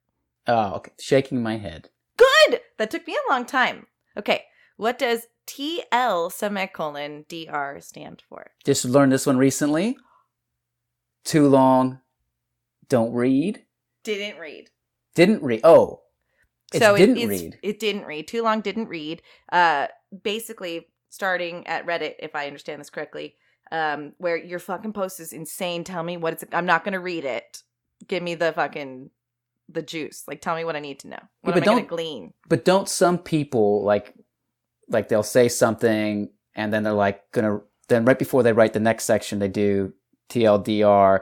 Oh, 0.48 0.74
okay. 0.76 0.92
Shaking 0.98 1.42
my 1.42 1.58
head. 1.58 1.90
Good. 2.16 2.61
That 2.78 2.90
took 2.90 3.06
me 3.06 3.14
a 3.14 3.32
long 3.32 3.44
time. 3.44 3.87
Okay. 4.16 4.44
What 4.76 4.98
does 4.98 5.26
TL 5.46 6.32
semicolon 6.32 7.24
DR 7.28 7.80
stand 7.82 8.22
for? 8.28 8.50
Just 8.64 8.84
learned 8.84 9.12
this 9.12 9.26
one 9.26 9.37
recently. 9.37 9.96
Too 11.24 11.48
long. 11.48 12.00
Don't 12.88 13.12
read. 13.12 13.64
Didn't 14.04 14.40
read. 14.40 14.70
Didn't 15.14 15.42
read. 15.42 15.61
Oh, 15.64 16.00
it 16.72 16.78
so 16.80 16.96
didn't 16.96 17.16
it, 17.18 17.24
it's- 17.24 17.40
read. 17.40 17.58
It 17.62 17.78
didn't 17.78 18.04
read. 18.04 18.28
Too 18.28 18.42
long 18.42 18.61
didn't 18.61 18.88
read. 18.88 19.20
Uh, 19.52 19.88
basically, 20.22 20.87
starting 21.11 21.66
at 21.66 21.87
Reddit, 21.87 22.14
if 22.20 22.34
I 22.34 22.46
understand 22.46 22.80
this 22.80 22.90
correctly, 22.90 23.34
um, 23.72 24.12
where 24.18 24.37
your 24.37 24.58
fucking 24.58 24.92
post 24.92 25.20
is 25.20 25.32
insane. 25.32 25.84
Tell 25.84 26.02
me 26.02 26.16
what 26.16 26.34
it's. 26.34 26.44
I'm 26.52 26.66
not 26.66 26.84
gonna 26.84 27.00
read 27.00 27.24
it. 27.24 27.62
Give 28.06 28.22
me 28.22 28.34
the 28.34 28.52
fucking 28.52 29.11
the 29.68 29.83
juice. 29.83 30.24
Like, 30.26 30.40
tell 30.40 30.57
me 30.57 30.64
what 30.64 30.76
I 30.76 30.81
need 30.81 31.00
to 31.00 31.09
know. 31.09 31.18
What 31.42 31.54
but 31.54 31.57
am 31.57 31.62
I 31.62 31.66
gonna 31.66 31.81
don't- 31.81 31.88
glean? 31.88 32.33
But 32.48 32.64
don't 32.64 32.88
some 32.88 33.18
people 33.18 33.85
like, 33.85 34.14
like 34.88 35.09
they'll 35.09 35.22
say 35.22 35.48
something 35.48 36.31
and 36.54 36.72
then 36.72 36.83
they're 36.83 36.92
like 36.92 37.31
gonna. 37.33 37.61
Then 37.88 38.04
right 38.04 38.18
before 38.18 38.42
they 38.42 38.52
write 38.52 38.74
the 38.74 38.81
next 38.81 39.04
section, 39.04 39.38
they 39.38 39.48
do 39.48 39.94
TLDR, 40.31 41.20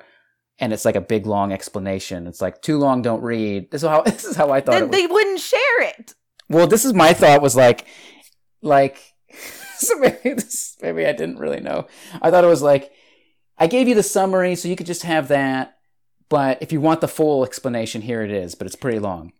and 0.58 0.72
it's 0.72 0.84
like 0.84 0.96
a 0.96 1.00
big 1.00 1.26
long 1.26 1.52
explanation. 1.52 2.26
It's 2.26 2.40
like 2.40 2.60
too 2.62 2.78
long, 2.78 3.02
don't 3.02 3.22
read. 3.22 3.70
This 3.70 3.82
is 3.82 3.88
how 3.88 4.02
this 4.06 4.24
is 4.24 4.36
how 4.36 4.50
I 4.50 4.60
thought. 4.60 4.76
it 4.76 4.80
Then 4.80 4.90
they 4.90 5.06
wouldn't 5.06 5.40
share 5.40 5.82
it. 5.82 6.14
Well, 6.48 6.66
this 6.66 6.84
is 6.84 6.92
my 6.94 7.12
thought 7.12 7.42
was 7.42 7.56
like, 7.56 7.86
like, 8.62 8.98
so 9.78 9.96
maybe 9.98 10.34
this, 10.34 10.76
maybe 10.80 11.04
I 11.06 11.12
didn't 11.12 11.38
really 11.38 11.60
know. 11.60 11.86
I 12.22 12.30
thought 12.30 12.44
it 12.44 12.48
was 12.48 12.62
like, 12.62 12.90
I 13.58 13.66
gave 13.66 13.88
you 13.88 13.94
the 13.94 14.02
summary 14.02 14.54
so 14.54 14.68
you 14.68 14.76
could 14.76 14.86
just 14.86 15.02
have 15.02 15.28
that, 15.28 15.75
but 16.28 16.58
if 16.60 16.72
you 16.72 16.80
want 16.80 17.00
the 17.00 17.08
full 17.08 17.44
explanation, 17.44 18.02
here 18.02 18.22
it 18.22 18.30
is. 18.30 18.54
But 18.54 18.66
it's 18.66 18.76
pretty 18.76 18.98
long. 18.98 19.32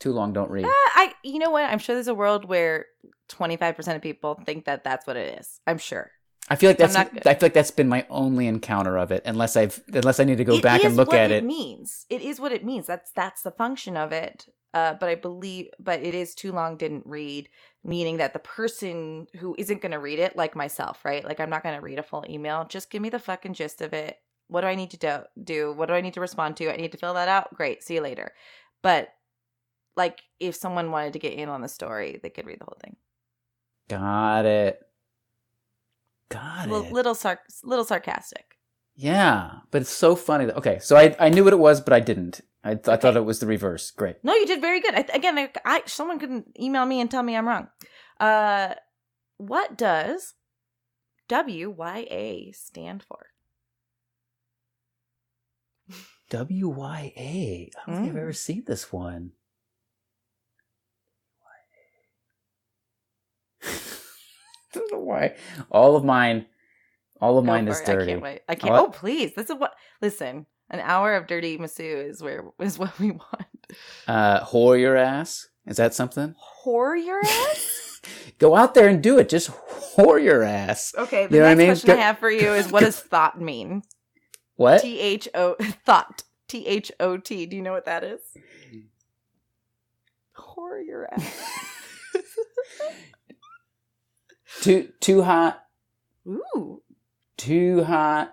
Too 0.00 0.12
long, 0.12 0.32
don't 0.32 0.50
read. 0.50 0.64
Uh, 0.66 0.70
I. 0.94 1.14
You 1.22 1.38
know 1.38 1.50
what? 1.50 1.64
I'm 1.64 1.78
sure 1.78 1.94
there's 1.94 2.08
a 2.08 2.14
world 2.14 2.44
where 2.44 2.86
25 3.28 3.76
percent 3.76 3.96
of 3.96 4.02
people 4.02 4.38
think 4.44 4.64
that 4.66 4.84
that's 4.84 5.06
what 5.06 5.16
it 5.16 5.38
is. 5.38 5.60
I'm 5.66 5.78
sure. 5.78 6.10
I 6.50 6.56
feel 6.56 6.68
like 6.68 6.76
that's 6.76 6.94
I 6.94 7.04
feel 7.06 7.36
like 7.40 7.54
that's 7.54 7.70
been 7.70 7.88
my 7.88 8.04
only 8.10 8.46
encounter 8.46 8.98
of 8.98 9.10
it, 9.12 9.22
unless 9.24 9.56
I've 9.56 9.82
unless 9.92 10.20
I 10.20 10.24
need 10.24 10.36
to 10.38 10.44
go 10.44 10.56
It 10.56 10.62
back 10.62 10.82
and 10.84 10.90
is 10.92 10.96
look 10.98 11.08
what 11.08 11.16
at 11.16 11.30
it. 11.30 11.42
means 11.42 12.04
it 12.10 12.20
is 12.20 12.38
what 12.38 12.52
it 12.52 12.62
means 12.62 12.86
that's 12.86 13.10
that's 13.12 13.40
the 13.40 13.50
function 13.50 13.96
of 13.96 14.12
it 14.12 14.46
uh, 14.74 14.92
but 14.92 15.08
i 15.08 15.14
believe 15.14 15.68
but 15.80 16.02
it 16.02 16.14
is 16.14 16.34
too 16.34 16.52
long 16.52 16.76
didn't 16.76 17.06
read 17.06 17.48
meaning 17.82 18.18
that 18.18 18.34
the 18.34 18.38
person 18.40 19.26
who 19.38 19.54
isn't 19.56 19.80
going 19.80 19.92
to 19.92 19.98
read 19.98 20.18
it 20.18 20.36
like 20.36 20.54
myself 20.54 21.02
right 21.02 21.24
like 21.24 21.40
i'm 21.40 21.48
not 21.48 21.62
going 21.62 21.74
to 21.76 21.80
read 21.80 21.98
a 21.98 22.02
full 22.02 22.26
email 22.28 22.66
just 22.68 22.90
give 22.90 23.00
me 23.00 23.08
the 23.08 23.18
fucking 23.18 23.54
gist 23.54 23.80
of 23.80 23.94
it 23.94 24.18
what 24.54 24.60
do 24.62 24.68
i 24.68 24.74
need 24.74 24.90
to 24.90 24.96
do, 24.96 25.18
do 25.42 25.72
what 25.72 25.86
do 25.88 25.94
i 25.94 26.00
need 26.00 26.14
to 26.14 26.20
respond 26.20 26.56
to 26.56 26.72
i 26.72 26.76
need 26.76 26.92
to 26.92 26.98
fill 26.98 27.14
that 27.14 27.28
out 27.28 27.52
great 27.54 27.82
see 27.82 27.94
you 27.94 28.00
later 28.00 28.32
but 28.82 29.08
like 29.96 30.22
if 30.40 30.54
someone 30.54 30.90
wanted 30.90 31.12
to 31.12 31.18
get 31.18 31.32
in 31.34 31.48
on 31.48 31.60
the 31.60 31.68
story 31.68 32.18
they 32.22 32.30
could 32.30 32.46
read 32.46 32.60
the 32.60 32.64
whole 32.64 32.78
thing 32.82 32.96
Got 33.88 34.46
it. 34.46 34.80
Got 36.30 36.68
little 36.68 36.86
it. 36.86 36.92
little, 36.92 37.14
sar- 37.14 37.42
little 37.62 37.84
sarcastic 37.84 38.56
Yeah, 38.96 39.60
but 39.70 39.82
it's 39.82 39.90
so 39.90 40.16
funny. 40.16 40.46
That, 40.46 40.56
okay, 40.56 40.78
so 40.80 40.96
I 40.96 41.14
I 41.18 41.28
knew 41.28 41.44
what 41.44 41.52
it 41.52 41.58
was, 41.58 41.80
but 41.82 41.92
I 41.92 42.00
didn't. 42.00 42.40
I, 42.62 42.74
th- 42.76 42.88
I 42.88 42.96
thought 42.96 43.16
it 43.16 43.26
was 43.26 43.40
the 43.40 43.46
reverse. 43.46 43.90
Great. 43.90 44.16
No, 44.22 44.32
you 44.34 44.46
did 44.46 44.60
very 44.62 44.80
good. 44.80 44.94
I, 44.94 45.02
th- 45.02 45.18
again, 45.18 45.36
I, 45.38 45.50
I 45.66 45.82
someone 45.86 46.18
could 46.18 46.44
email 46.58 46.86
me 46.86 47.00
and 47.00 47.10
tell 47.10 47.22
me 47.22 47.36
I'm 47.36 47.46
wrong. 47.46 47.68
Uh, 48.18 48.74
what 49.36 49.76
does 49.76 50.32
WYA 51.28 52.54
stand 52.54 53.02
for? 53.02 53.26
W 56.38 56.68
Y 56.68 57.12
A. 57.16 57.70
I 57.76 57.90
don't 57.90 57.96
think 58.00 58.08
I've 58.10 58.16
Mm. 58.16 58.20
ever 58.22 58.32
seen 58.32 58.64
this 58.66 58.92
one. 58.92 59.32
I 63.64 63.68
don't 64.72 64.92
know 64.92 64.98
why. 64.98 65.36
All 65.70 65.96
of 65.96 66.04
mine, 66.04 66.46
all 67.20 67.38
of 67.38 67.44
Go 67.44 67.52
mine 67.52 67.68
is 67.68 67.80
it. 67.80 67.86
dirty. 67.86 68.02
I 68.02 68.06
can't 68.14 68.22
wait. 68.22 68.40
I 68.48 68.54
can't. 68.56 68.74
Oh, 68.74 68.86
Oh, 68.86 68.90
please. 68.90 69.34
This 69.34 69.48
is 69.50 69.56
what. 69.56 69.74
Listen, 70.02 70.46
an 70.70 70.80
hour 70.80 71.14
of 71.14 71.26
dirty 71.26 71.56
Masu 71.58 72.08
is 72.10 72.22
where 72.22 72.44
is 72.60 72.78
what 72.78 72.98
we 72.98 73.10
want. 73.12 73.46
Uh, 74.08 74.40
whore 74.44 74.78
your 74.78 74.96
ass. 74.96 75.48
Is 75.66 75.76
that 75.78 75.94
something? 75.94 76.34
Whore 76.64 77.02
your 77.02 77.20
ass. 77.24 78.00
Go 78.38 78.54
out 78.56 78.74
there 78.74 78.88
and 78.88 79.02
do 79.02 79.18
it. 79.18 79.28
Just 79.30 79.50
whore 79.96 80.22
your 80.22 80.42
ass. 80.42 80.92
Okay. 80.98 81.26
The 81.26 81.36
You 81.36 81.40
know 81.40 81.46
what 81.46 81.52
I 81.52 81.54
next 81.54 81.58
mean? 81.58 81.68
question 81.68 81.86
Go- 81.88 81.94
I 81.94 82.00
have 82.02 82.18
for 82.18 82.30
you 82.30 82.52
is 82.52 82.70
what 82.70 82.80
does 82.80 82.98
thot 83.00 83.40
mean? 83.40 83.82
What? 84.56 84.82
T 84.82 85.00
H 85.00 85.28
O 85.34 85.54
thot. 85.86 86.22
T 86.48 86.66
H 86.66 86.92
O 87.00 87.16
T. 87.16 87.46
Do 87.46 87.56
you 87.56 87.62
know 87.62 87.72
what 87.72 87.86
that 87.86 88.04
is? 88.04 88.20
Whore 90.36 90.84
your 90.84 91.12
ass. 91.12 91.40
Too 94.60 94.88
too 95.00 95.22
hot. 95.22 95.62
Ooh. 96.26 96.82
Too 97.36 97.84
hot. 97.84 98.32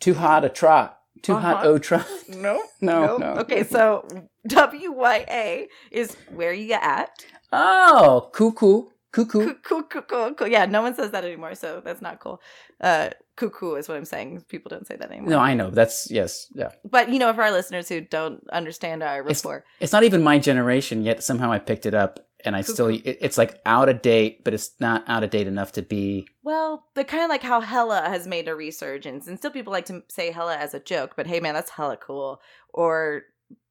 Too 0.00 0.14
hot 0.14 0.44
a 0.44 0.48
trot. 0.48 0.98
Too 1.22 1.34
hot 1.34 1.56
Uh-huh. 1.58 1.68
o 1.68 1.78
trot. 1.78 2.06
No. 2.28 2.62
No, 2.80 3.02
Nope. 3.06 3.20
no. 3.20 3.26
Okay, 3.42 3.62
so 3.64 4.06
WYA 4.48 5.66
is 5.90 6.16
where 6.34 6.54
you 6.54 6.72
at. 6.72 7.10
Oh, 7.52 8.30
cuckoo, 8.32 8.86
cuckoo. 9.12 9.54
Cool, 9.62 9.82
cool, 9.84 10.34
cool. 10.34 10.46
Yeah, 10.48 10.66
no 10.66 10.82
one 10.82 10.94
says 10.94 11.10
that 11.12 11.24
anymore, 11.24 11.54
so 11.54 11.80
that's 11.84 12.02
not 12.02 12.20
cool. 12.20 12.40
Uh, 12.80 13.10
cuckoo 13.36 13.74
is 13.74 13.88
what 13.88 13.96
I'm 13.96 14.04
saying. 14.04 14.44
People 14.48 14.68
don't 14.70 14.86
say 14.86 14.96
that 14.96 15.10
anymore. 15.10 15.30
No, 15.30 15.38
I 15.38 15.54
know. 15.54 15.70
That's 15.70 16.10
yes, 16.10 16.46
yeah. 16.54 16.70
But 16.88 17.08
you 17.10 17.18
know, 17.18 17.32
for 17.32 17.42
our 17.42 17.52
listeners 17.52 17.88
who 17.88 18.00
don't 18.00 18.42
understand 18.50 19.02
our 19.02 19.20
It's- 19.20 19.44
rapport, 19.44 19.64
It's 19.80 19.92
not 19.92 20.04
even 20.04 20.22
my 20.22 20.38
generation 20.38 21.02
yet. 21.04 21.22
Somehow 21.22 21.50
I 21.52 21.58
picked 21.58 21.86
it 21.86 21.94
up, 21.94 22.20
and 22.44 22.54
I 22.56 22.60
still. 22.62 22.88
It, 22.88 23.02
it's 23.04 23.36
like 23.38 23.60
out 23.66 23.88
of 23.88 24.02
date, 24.02 24.44
but 24.44 24.54
it's 24.54 24.70
not 24.80 25.04
out 25.08 25.24
of 25.24 25.30
date 25.30 25.46
enough 25.46 25.72
to 25.72 25.82
be. 25.82 26.26
well, 26.42 26.86
they're 26.94 27.04
kind 27.04 27.24
of 27.24 27.30
like 27.30 27.42
how 27.42 27.60
Hella 27.60 28.02
has 28.08 28.26
made 28.26 28.48
a 28.48 28.54
resurgence, 28.54 29.26
and 29.26 29.38
still 29.38 29.50
people 29.50 29.72
like 29.72 29.86
to 29.86 30.02
say 30.08 30.30
Hella 30.30 30.56
as 30.56 30.74
a 30.74 30.80
joke. 30.80 31.12
But 31.16 31.26
hey, 31.26 31.40
man, 31.40 31.54
that's 31.54 31.70
hella 31.70 31.96
cool. 31.96 32.40
Or 32.72 33.22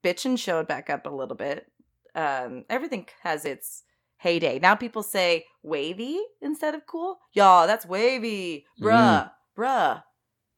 bitchin' 0.03 0.37
showed 0.37 0.67
back 0.67 0.89
up 0.89 1.05
a 1.05 1.09
little 1.09 1.35
bit. 1.35 1.65
Um, 2.15 2.65
everything 2.69 3.07
has 3.23 3.45
its 3.45 3.83
heyday. 4.19 4.59
Now 4.59 4.75
people 4.75 5.01
say 5.01 5.45
wavy 5.63 6.19
instead 6.41 6.75
of 6.75 6.85
cool. 6.85 7.17
Y'all, 7.33 7.65
that's 7.65 7.85
wavy, 7.85 8.65
bruh, 8.79 9.31
bruh, 9.57 10.03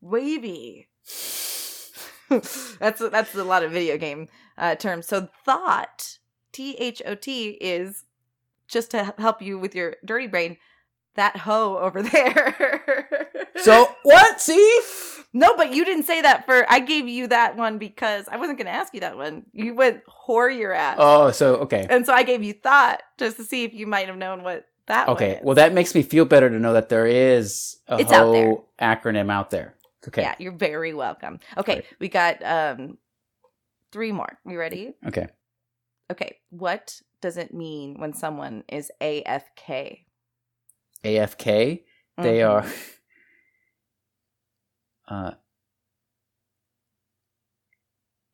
wavy. 0.01 0.89
that's 2.29 2.99
that's 3.09 3.35
a 3.35 3.43
lot 3.43 3.63
of 3.63 3.71
video 3.71 3.97
game 3.97 4.27
uh, 4.57 4.75
terms. 4.75 5.07
So 5.07 5.29
thot, 5.45 6.17
T 6.51 6.75
H 6.77 7.01
O 7.05 7.15
T, 7.15 7.51
is 7.61 8.03
just 8.67 8.91
to 8.91 9.13
help 9.17 9.41
you 9.41 9.57
with 9.57 9.75
your 9.75 9.95
dirty 10.05 10.27
brain. 10.27 10.57
That 11.15 11.37
hoe 11.37 11.77
over 11.77 12.01
there. 12.03 13.29
So 13.57 13.87
what? 14.03 14.41
See? 14.41 14.81
No, 15.33 15.55
but 15.55 15.73
you 15.73 15.85
didn't 15.85 16.03
say 16.03 16.21
that 16.21 16.45
for. 16.45 16.65
I 16.69 16.79
gave 16.79 17.07
you 17.07 17.27
that 17.27 17.55
one 17.55 17.77
because 17.77 18.27
I 18.27 18.35
wasn't 18.37 18.57
going 18.57 18.65
to 18.65 18.73
ask 18.73 18.93
you 18.93 18.99
that 18.99 19.15
one. 19.15 19.45
You 19.53 19.73
went 19.75 20.01
whore 20.05 20.55
your 20.55 20.73
ass, 20.73 20.97
Oh, 20.99 21.31
so 21.31 21.55
okay, 21.57 21.87
and 21.89 22.05
so 22.05 22.13
I 22.13 22.23
gave 22.23 22.43
you 22.43 22.53
thot 22.53 23.01
just 23.17 23.37
to 23.37 23.43
see 23.45 23.63
if 23.63 23.73
you 23.73 23.87
might 23.87 24.07
have 24.07 24.17
known 24.17 24.43
what 24.43 24.65
that. 24.87 25.07
okay. 25.07 25.39
Well, 25.41 25.55
that 25.55 25.73
makes 25.73 25.95
me 25.95 26.01
feel 26.01 26.25
better 26.25 26.49
to 26.49 26.59
know 26.59 26.73
that 26.73 26.89
there 26.89 27.07
is 27.07 27.77
a 27.87 27.99
It's 27.99 28.11
out 28.11 28.25
whole 28.25 28.69
acronym 28.81 29.31
out 29.31 29.51
there. 29.51 29.75
Okay. 30.07 30.23
Yeah, 30.23 30.35
you're 30.39 30.51
very 30.51 30.93
welcome. 30.93 31.39
Okay, 31.57 31.75
Great. 31.75 31.85
we 31.99 32.09
got 32.09 32.43
um 32.43 32.97
three 33.93 34.11
more. 34.11 34.37
You 34.45 34.57
ready? 34.59 34.93
Okay. 35.07 35.27
Okay, 36.11 36.39
what 36.49 36.99
does 37.21 37.37
it 37.37 37.53
mean 37.53 37.99
when 37.99 38.13
someone 38.13 38.63
is 38.67 38.91
AFK? 38.99 40.05
AFK. 41.05 41.83
They 42.17 42.39
Mhm. 42.39 42.49
are. 42.49 42.65
Uh, 45.07 45.31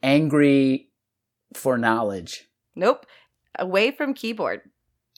angry 0.03 0.89
for 1.53 1.77
knowledge. 1.77 2.47
Nope. 2.75 3.05
Away 3.57 3.91
from 3.91 4.13
keyboard. 4.13 4.61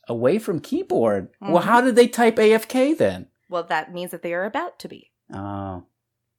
Away 0.08 0.40
from 0.40 0.60
keyboard. 0.60 1.30
Well, 1.42 1.62
Mhm. 1.62 1.66
how 1.66 1.82
did 1.82 1.96
they 1.96 2.08
type 2.08 2.38
AFK 2.40 2.94
then? 2.94 3.30
Well, 3.50 3.64
that 3.64 3.94
means 3.94 4.12
that 4.12 4.22
they 4.22 4.34
are 4.34 4.46
about 4.46 4.80
to 4.80 4.88
be. 4.88 5.12
Oh, 5.34 5.86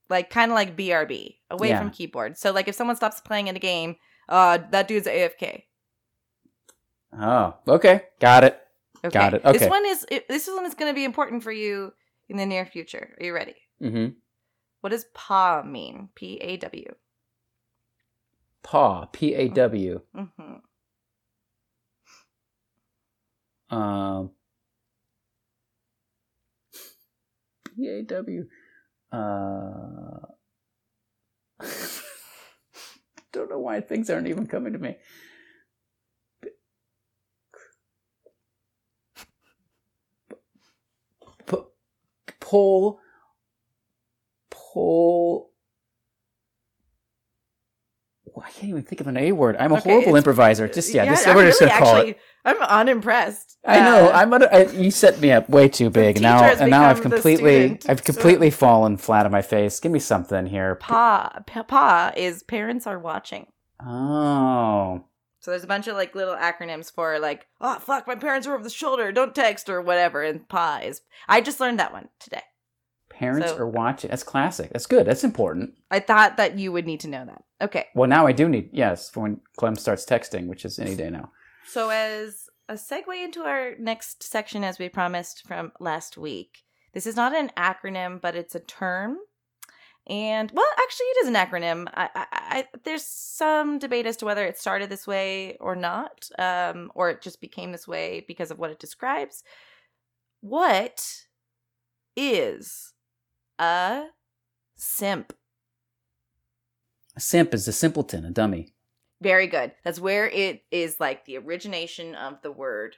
Like 0.08 0.28
kind 0.30 0.50
of 0.50 0.56
like 0.56 0.74
BRB, 0.76 1.38
away 1.50 1.68
Yeah. 1.68 1.78
from 1.78 1.90
keyboard. 1.90 2.36
So 2.36 2.50
like 2.50 2.66
if 2.66 2.74
someone 2.74 2.96
stops 2.96 3.20
playing 3.20 3.46
in 3.46 3.54
a 3.56 3.60
game, 3.60 3.96
uh 4.28 4.58
that 4.70 4.88
dude's 4.88 5.06
AFK. 5.06 5.66
oh, 7.12 7.54
okay, 7.68 8.06
got 8.18 8.42
it. 8.44 8.60
Okay. 9.04 9.12
Got 9.18 9.34
it. 9.34 9.44
Okay. 9.44 9.58
This 9.58 9.68
one 9.68 9.86
is 9.86 10.06
this 10.28 10.48
one 10.48 10.66
is 10.66 10.74
going 10.74 10.90
to 10.90 10.94
be 10.94 11.04
important 11.04 11.42
for 11.42 11.52
you 11.52 11.92
in 12.28 12.36
the 12.36 12.44
near 12.46 12.66
future. 12.66 13.16
Are 13.20 13.24
you 13.24 13.32
ready? 13.32 13.54
Mm-hmm. 13.80 14.14
What 14.80 14.90
does 14.90 15.04
paw 15.14 15.62
mean? 15.62 16.08
P 16.14 16.36
A 16.36 16.56
W. 16.56 16.94
Paw. 18.62 19.06
P 19.06 19.34
A 19.34 19.48
W. 19.48 20.00
Mhm. 20.16 20.60
Um. 23.70 24.30
P 27.64 27.88
A 27.88 28.02
W. 28.02 28.46
Uh. 29.12 30.26
Don't 33.32 33.50
know 33.50 33.58
why 33.58 33.80
things 33.80 34.10
aren't 34.10 34.26
even 34.28 34.46
coming 34.46 34.72
to 34.72 34.78
me. 34.78 34.96
P-. 41.46 41.56
Pull. 42.40 43.00
Well, 48.34 48.46
I 48.46 48.50
can't 48.50 48.70
even 48.70 48.79
think 48.90 49.00
of 49.00 49.06
an 49.06 49.16
A 49.16 49.32
word. 49.32 49.56
I'm 49.58 49.72
a 49.72 49.76
Okay, 49.76 49.90
horrible 49.90 50.16
improviser. 50.16 50.68
Just 50.68 50.92
yeah, 50.92 51.08
this, 51.08 51.26
I'm 51.26 51.36
we're 51.36 51.46
just 51.46 51.60
gonna 51.60 51.78
call 51.78 51.96
actually, 51.96 52.10
it. 52.10 52.20
I'm 52.44 52.60
unimpressed. 52.60 53.58
I 53.64 53.80
know. 53.80 54.08
Uh, 54.08 54.12
I'm. 54.12 54.32
Under, 54.32 54.52
I, 54.52 54.64
you 54.64 54.90
set 54.90 55.20
me 55.20 55.30
up 55.30 55.48
way 55.48 55.68
too 55.68 55.90
big. 55.90 56.20
Now 56.20 56.42
and 56.42 56.70
now 56.70 56.84
I've 56.84 57.00
completely, 57.00 57.60
student, 57.60 57.88
I've 57.88 58.04
completely 58.04 58.50
fallen 58.50 58.96
flat 58.96 59.26
on 59.26 59.32
my 59.32 59.42
face. 59.42 59.78
Give 59.80 59.92
me 59.92 59.98
something 60.00 60.46
here. 60.46 60.74
Pa, 60.74 61.42
pa, 61.46 61.62
pa 61.62 62.12
is 62.16 62.42
parents 62.42 62.86
are 62.86 62.98
watching. 62.98 63.46
Oh, 63.82 65.04
So 65.40 65.50
there's 65.50 65.64
a 65.64 65.68
bunch 65.68 65.86
of 65.88 65.96
like 65.96 66.14
little 66.14 66.34
acronyms 66.36 66.92
for 66.92 67.18
like, 67.18 67.46
oh 67.60 67.78
fuck, 67.78 68.06
my 68.06 68.14
parents 68.14 68.46
are 68.46 68.54
over 68.54 68.64
the 68.64 68.70
shoulder, 68.70 69.12
don't 69.12 69.34
text 69.34 69.68
or 69.70 69.80
whatever. 69.80 70.22
And 70.22 70.48
pa 70.48 70.80
is. 70.82 71.00
I 71.28 71.40
just 71.40 71.60
learned 71.60 71.78
that 71.78 71.92
one 71.92 72.08
today. 72.18 72.42
Parents 73.20 73.50
So- 73.50 73.58
are 73.58 73.66
watching. 73.66 74.08
That's 74.08 74.22
classic. 74.22 74.70
That's 74.72 74.86
good. 74.86 75.06
That's 75.06 75.24
important. 75.24 75.74
I 75.90 76.00
thought 76.00 76.38
that 76.38 76.58
you 76.58 76.72
would 76.72 76.86
need 76.86 77.00
to 77.00 77.08
know 77.08 77.26
that. 77.26 77.44
Okay. 77.60 77.88
Well, 77.94 78.08
now 78.08 78.26
I 78.26 78.32
do 78.32 78.48
need 78.48 78.70
yes 78.72 79.10
for 79.10 79.20
when 79.20 79.40
Clem 79.58 79.76
starts 79.76 80.06
texting, 80.06 80.46
which 80.46 80.64
is 80.64 80.78
any 80.78 80.96
day 80.96 81.10
now. 81.10 81.30
So 81.66 81.90
as 81.90 82.48
a 82.68 82.74
segue 82.74 83.22
into 83.22 83.42
our 83.42 83.74
next 83.78 84.22
section, 84.22 84.64
as 84.64 84.78
we 84.78 84.88
promised 84.88 85.46
from 85.46 85.72
last 85.78 86.16
week, 86.16 86.64
this 86.94 87.06
is 87.06 87.14
not 87.14 87.34
an 87.34 87.50
acronym, 87.58 88.20
but 88.20 88.34
it's 88.34 88.54
a 88.54 88.60
term. 88.60 89.18
And 90.06 90.50
well, 90.54 90.66
actually, 90.82 91.06
it 91.06 91.24
is 91.24 91.28
an 91.28 91.34
acronym. 91.34 91.88
I, 91.94 92.08
I, 92.14 92.26
I, 92.32 92.64
there's 92.84 93.04
some 93.04 93.78
debate 93.78 94.06
as 94.06 94.16
to 94.16 94.24
whether 94.24 94.46
it 94.46 94.58
started 94.58 94.88
this 94.88 95.06
way 95.06 95.58
or 95.60 95.76
not, 95.76 96.28
um, 96.38 96.90
or 96.94 97.10
it 97.10 97.20
just 97.20 97.42
became 97.42 97.70
this 97.70 97.86
way 97.86 98.24
because 98.26 98.50
of 98.50 98.58
what 98.58 98.70
it 98.70 98.80
describes. 98.80 99.44
What 100.40 101.26
is 102.16 102.94
a 103.60 104.06
simp. 104.74 105.32
A 107.16 107.20
simp 107.20 107.54
is 107.54 107.68
a 107.68 107.72
simpleton, 107.72 108.24
a 108.24 108.30
dummy. 108.30 108.74
Very 109.20 109.46
good. 109.46 109.72
That's 109.84 110.00
where 110.00 110.28
it 110.28 110.64
is 110.70 110.98
like 110.98 111.26
the 111.26 111.36
origination 111.36 112.14
of 112.14 112.40
the 112.42 112.50
word 112.50 112.96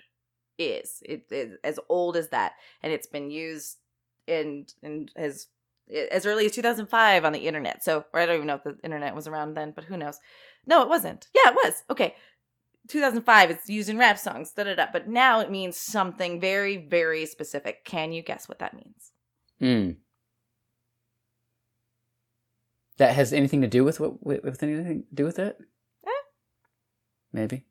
is. 0.59 1.03
It 1.03 1.27
is 1.31 1.59
as 1.65 1.81
old 1.89 2.17
as 2.17 2.29
that, 2.29 2.53
and 2.83 2.93
it's 2.93 3.09
been 3.09 3.31
used 3.31 3.79
in 4.27 4.67
and 4.83 5.11
as 5.17 5.49
as 6.13 6.25
early 6.25 6.47
as 6.47 6.53
2005 6.53 7.25
on 7.25 7.33
the 7.33 7.41
internet. 7.41 7.83
So, 7.83 8.05
or 8.13 8.21
I 8.21 8.27
don't 8.27 8.37
even 8.37 8.47
know 8.47 8.55
if 8.55 8.63
the 8.63 8.79
internet 8.85 9.17
was 9.17 9.27
around 9.27 9.55
then, 9.55 9.73
but 9.75 9.85
who 9.85 9.97
knows? 9.97 10.21
No, 10.65 10.83
it 10.83 10.89
wasn't. 10.89 11.27
Yeah, 11.35 11.51
it 11.51 11.57
was. 11.57 11.83
Okay. 11.91 12.15
2005 12.89 13.51
it's 13.53 13.69
used 13.69 13.89
in 13.89 13.97
rap 13.97 14.19
songs 14.19 14.51
da 14.51 14.65
da 14.65 14.75
da 14.75 14.87
but 14.93 15.07
now 15.07 15.39
it 15.39 15.53
means 15.53 15.77
something 15.77 16.41
very 16.41 16.77
very 16.77 17.25
specific 17.27 17.85
can 17.85 18.11
you 18.11 18.25
guess 18.25 18.49
what 18.49 18.59
that 18.59 18.75
means 18.75 19.13
Hmm. 19.61 19.91
That 23.03 23.17
has 23.17 23.33
anything 23.33 23.63
to 23.63 23.67
do 23.67 23.83
with 23.83 23.99
what 23.99 24.25
with, 24.25 24.45
with 24.45 24.63
anything 24.63 25.03
to 25.03 25.09
do 25.13 25.25
with 25.25 25.41
it? 25.41 25.59
Eh. 26.07 26.23
Maybe. 27.33 27.65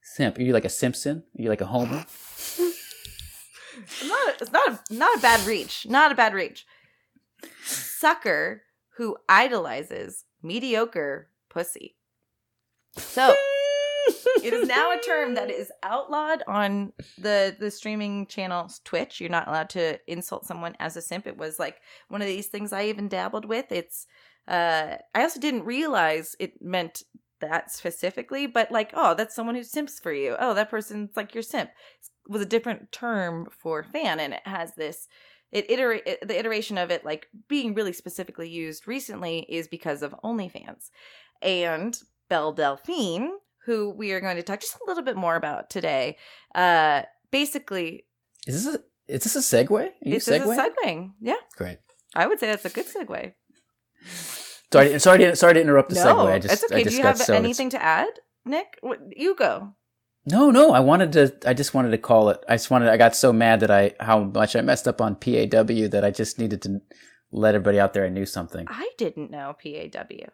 Simp. 0.00 0.38
Are 0.38 0.42
you 0.42 0.54
like 0.54 0.64
a 0.64 0.70
Simpson? 0.70 1.24
Are 1.38 1.42
you 1.42 1.50
like 1.50 1.60
a 1.60 1.66
Homer? 1.66 2.06
it's 2.08 4.08
not 4.08 4.40
it's 4.40 4.50
not 4.50 4.68
a, 4.70 4.80
not 4.90 5.18
a 5.18 5.20
bad 5.20 5.46
reach 5.46 5.86
not 5.86 6.10
a 6.10 6.14
bad 6.14 6.32
reach 6.32 6.66
sucker 7.62 8.62
who 8.96 9.18
idolizes 9.28 10.24
mediocre 10.42 11.28
pussy 11.50 11.98
so 12.96 13.34
it 14.42 14.52
is 14.52 14.68
now 14.68 14.92
a 14.92 15.00
term 15.00 15.34
that 15.34 15.50
is 15.50 15.70
outlawed 15.82 16.42
on 16.46 16.92
the 17.18 17.56
the 17.58 17.70
streaming 17.70 18.26
channels 18.26 18.80
twitch. 18.84 19.20
You're 19.20 19.30
not 19.30 19.48
allowed 19.48 19.70
to 19.70 19.98
insult 20.06 20.46
someone 20.46 20.76
as 20.80 20.96
a 20.96 21.02
simp. 21.02 21.26
It 21.26 21.36
was 21.36 21.58
like 21.58 21.80
one 22.08 22.22
of 22.22 22.28
these 22.28 22.46
things 22.46 22.72
i 22.72 22.84
even 22.84 23.08
dabbled 23.08 23.44
with. 23.44 23.70
It's 23.72 24.06
uh 24.46 24.96
i 25.14 25.22
also 25.22 25.40
didn't 25.40 25.64
realize 25.64 26.34
it 26.38 26.62
meant 26.62 27.02
that 27.40 27.70
specifically 27.70 28.46
but 28.46 28.72
like 28.72 28.90
oh 28.94 29.14
that's 29.14 29.34
someone 29.34 29.54
who 29.54 29.64
simps 29.64 29.98
for 29.98 30.12
you. 30.12 30.36
Oh 30.38 30.54
that 30.54 30.70
person's 30.70 31.16
like 31.16 31.34
your 31.34 31.42
simp. 31.42 31.70
It 32.28 32.32
was 32.32 32.42
a 32.42 32.46
different 32.46 32.92
term 32.92 33.48
for 33.50 33.82
fan 33.82 34.20
and 34.20 34.34
it 34.34 34.46
has 34.46 34.74
this 34.74 35.08
it 35.50 35.70
iterate 35.70 36.04
the 36.26 36.38
iteration 36.38 36.76
of 36.76 36.90
it 36.90 37.04
like 37.04 37.28
being 37.48 37.74
really 37.74 37.92
specifically 37.92 38.48
used 38.48 38.86
recently 38.86 39.46
is 39.48 39.68
because 39.68 40.02
of 40.02 40.14
OnlyFans. 40.24 40.90
And 41.40 41.98
Belle 42.28 42.52
Delphine, 42.52 43.30
who 43.68 43.90
we 43.90 44.12
are 44.12 44.20
going 44.20 44.36
to 44.36 44.42
talk 44.42 44.60
just 44.60 44.74
a 44.76 44.88
little 44.88 45.02
bit 45.04 45.14
more 45.14 45.36
about 45.36 45.68
today. 45.68 46.16
Uh, 46.54 47.02
basically, 47.30 48.06
Is 48.46 48.64
this 48.64 48.74
a 48.74 48.78
is 49.06 49.24
this 49.24 49.36
a 49.36 49.40
segue? 49.40 49.70
Are 49.70 49.90
you 50.02 50.14
this 50.14 50.26
is 50.26 50.36
a 50.36 50.40
segueing? 50.40 50.56
segueing. 50.56 51.12
Yeah, 51.20 51.34
Great. 51.56 51.78
I 52.16 52.26
would 52.26 52.40
say 52.40 52.46
that's 52.46 52.64
a 52.64 52.70
good 52.70 52.86
segue. 52.86 53.34
Sorry, 54.72 54.98
sorry, 54.98 55.18
to, 55.18 55.36
sorry 55.36 55.54
to 55.54 55.60
interrupt 55.60 55.90
the 55.90 55.96
no, 55.96 56.06
segue. 56.06 56.32
I 56.32 56.38
just, 56.38 56.54
it's 56.54 56.64
okay. 56.64 56.80
I 56.80 56.84
Do 56.84 56.96
you 56.96 57.02
have 57.02 57.18
so 57.18 57.34
anything 57.34 57.68
to 57.70 57.82
add, 57.82 58.08
Nick? 58.46 58.78
You 59.14 59.34
go. 59.34 59.74
No, 60.24 60.50
no. 60.50 60.72
I 60.72 60.80
wanted 60.80 61.12
to. 61.12 61.34
I 61.46 61.52
just 61.52 61.74
wanted 61.74 61.90
to 61.90 61.98
call 61.98 62.30
it. 62.30 62.42
I 62.48 62.54
just 62.54 62.70
wanted. 62.70 62.88
I 62.88 62.96
got 62.96 63.14
so 63.14 63.34
mad 63.34 63.60
that 63.60 63.70
I 63.70 63.92
how 64.00 64.24
much 64.24 64.56
I 64.56 64.62
messed 64.62 64.88
up 64.88 65.02
on 65.02 65.14
PAW 65.16 65.88
that 65.88 66.04
I 66.04 66.10
just 66.10 66.38
needed 66.38 66.62
to 66.62 66.80
let 67.32 67.54
everybody 67.54 67.78
out 67.78 67.92
there 67.92 68.06
I 68.06 68.08
knew 68.08 68.24
something. 68.24 68.66
I 68.68 68.88
didn't 68.96 69.30
know 69.30 69.54
PAW. 69.62 70.30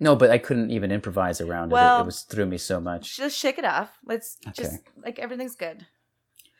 No, 0.00 0.14
but 0.14 0.30
I 0.30 0.38
couldn't 0.38 0.70
even 0.70 0.92
improvise 0.92 1.40
around 1.40 1.70
it. 1.70 1.74
Well- 1.74 1.98
It, 1.98 2.02
it 2.02 2.06
was 2.06 2.22
threw 2.22 2.46
me 2.46 2.58
so 2.58 2.80
much. 2.80 3.16
Just 3.16 3.36
shake 3.36 3.58
it 3.58 3.64
off. 3.64 3.98
Let's 4.04 4.36
just 4.54 4.80
like 5.04 5.18
everything's 5.18 5.56
good. 5.56 5.86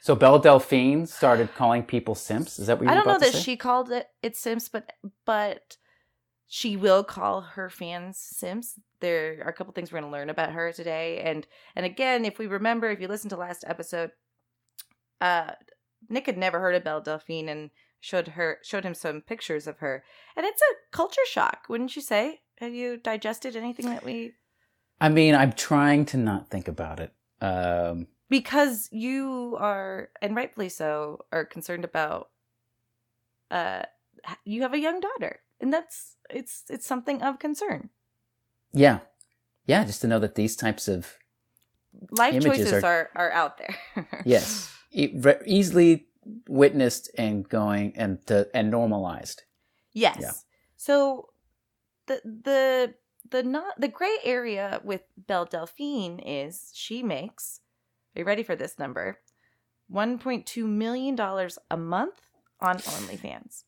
So 0.01 0.15
Belle 0.15 0.39
Delphine 0.39 1.07
started 1.07 1.55
calling 1.55 1.83
people 1.83 2.15
simps. 2.15 2.59
Is 2.59 2.69
that 2.69 2.79
what 2.79 2.85
you 2.87 2.91
I 2.91 2.95
don't 2.95 3.07
know 3.07 3.19
that 3.19 3.33
say? 3.33 3.41
she 3.41 3.57
called 3.57 3.91
it 3.91 4.09
it 4.23 4.37
Sims, 4.37 4.69
but 4.69 4.93
but 5.25 5.77
she 6.47 6.77
will 6.77 7.05
call 7.05 7.41
her 7.43 7.69
fans 7.69 8.17
Sims. 8.19 8.75
There 9.01 9.43
are 9.45 9.51
a 9.51 9.53
couple 9.53 9.73
things 9.73 9.93
we're 9.93 10.01
going 10.01 10.11
to 10.11 10.17
learn 10.17 10.31
about 10.31 10.53
her 10.53 10.73
today, 10.73 11.21
and 11.21 11.47
and 11.77 11.85
again, 11.85 12.25
if 12.25 12.39
we 12.39 12.47
remember, 12.47 12.91
if 12.91 13.01
you 13.01 13.09
listen 13.09 13.29
to 13.31 13.37
last 13.37 13.65
episode, 13.67 14.13
uh, 15.21 15.53
Nick 16.09 16.27
had 16.27 16.39
never 16.39 16.61
heard 16.61 16.75
of 16.75 16.85
Belle 16.85 17.01
Delphine 17.03 17.49
and 17.49 17.71
showed 18.01 18.29
her 18.29 18.59
showed 18.63 18.85
him 18.85 18.95
some 18.95 19.21
pictures 19.21 19.67
of 19.67 19.79
her, 19.79 20.05
and 20.37 20.47
it's 20.47 20.63
a 20.63 20.97
culture 20.97 21.21
shock, 21.29 21.65
wouldn't 21.69 21.97
you 21.97 22.03
say? 22.03 22.41
Have 22.61 22.75
you 22.75 22.97
digested 22.97 23.57
anything 23.57 23.87
that 23.91 24.05
we? 24.05 24.33
I 25.01 25.09
mean, 25.09 25.35
I'm 25.35 25.53
trying 25.53 26.07
to 26.07 26.17
not 26.17 26.49
think 26.49 26.67
about 26.69 26.99
it. 27.01 27.13
Um, 27.41 28.09
because 28.29 28.89
you 28.91 29.57
are 29.59 30.11
and 30.21 30.35
rightfully 30.35 30.69
so 30.69 31.25
are 31.33 31.45
concerned 31.45 31.85
about 31.85 32.31
uh 33.51 33.83
you 34.45 34.63
have 34.63 34.75
a 34.75 34.79
young 34.79 35.01
daughter 35.01 35.41
and 35.61 35.73
that's 35.73 36.17
it's 36.29 36.65
it's 36.69 36.87
something 36.87 37.23
of 37.23 37.39
concern 37.39 37.91
yeah, 38.73 38.99
yeah. 39.65 39.85
Just 39.85 40.03
to 40.03 40.07
know 40.09 40.19
that 40.19 40.35
these 40.35 40.55
types 40.57 40.89
of 40.89 41.17
life 42.11 42.43
choices 42.43 42.73
are- 42.85 42.85
are, 42.85 43.11
are 43.15 43.33
out 43.33 43.57
there 43.59 44.07
yes, 44.27 44.71
e- 44.91 45.15
re- 45.17 45.41
easily 45.47 46.09
witnessed 46.47 47.11
and 47.17 47.49
going 47.49 47.97
and 47.97 48.27
to, 48.27 48.47
and 48.53 48.71
normalized. 48.71 49.45
yes 49.93 50.19
Yeah. 50.21 50.33
so 50.77 51.31
the 52.09 52.21
the 52.25 52.95
the 53.31 53.43
not 53.43 53.81
the 53.81 53.89
gray 53.89 54.17
area 54.25 54.81
with 54.83 55.03
Belle 55.17 55.45
Delphine 55.45 56.19
is 56.19 56.71
she 56.75 57.03
makes 57.03 57.61
are 58.17 58.21
you 58.21 58.25
ready 58.25 58.43
for 58.43 58.57
this 58.57 58.79
number 58.79 59.21
1.2 59.93 60.65
million 60.67 61.15
dollars 61.15 61.59
a 61.71 61.77
month 61.77 62.21
on 62.61 62.79
OnlyFans 62.79 63.63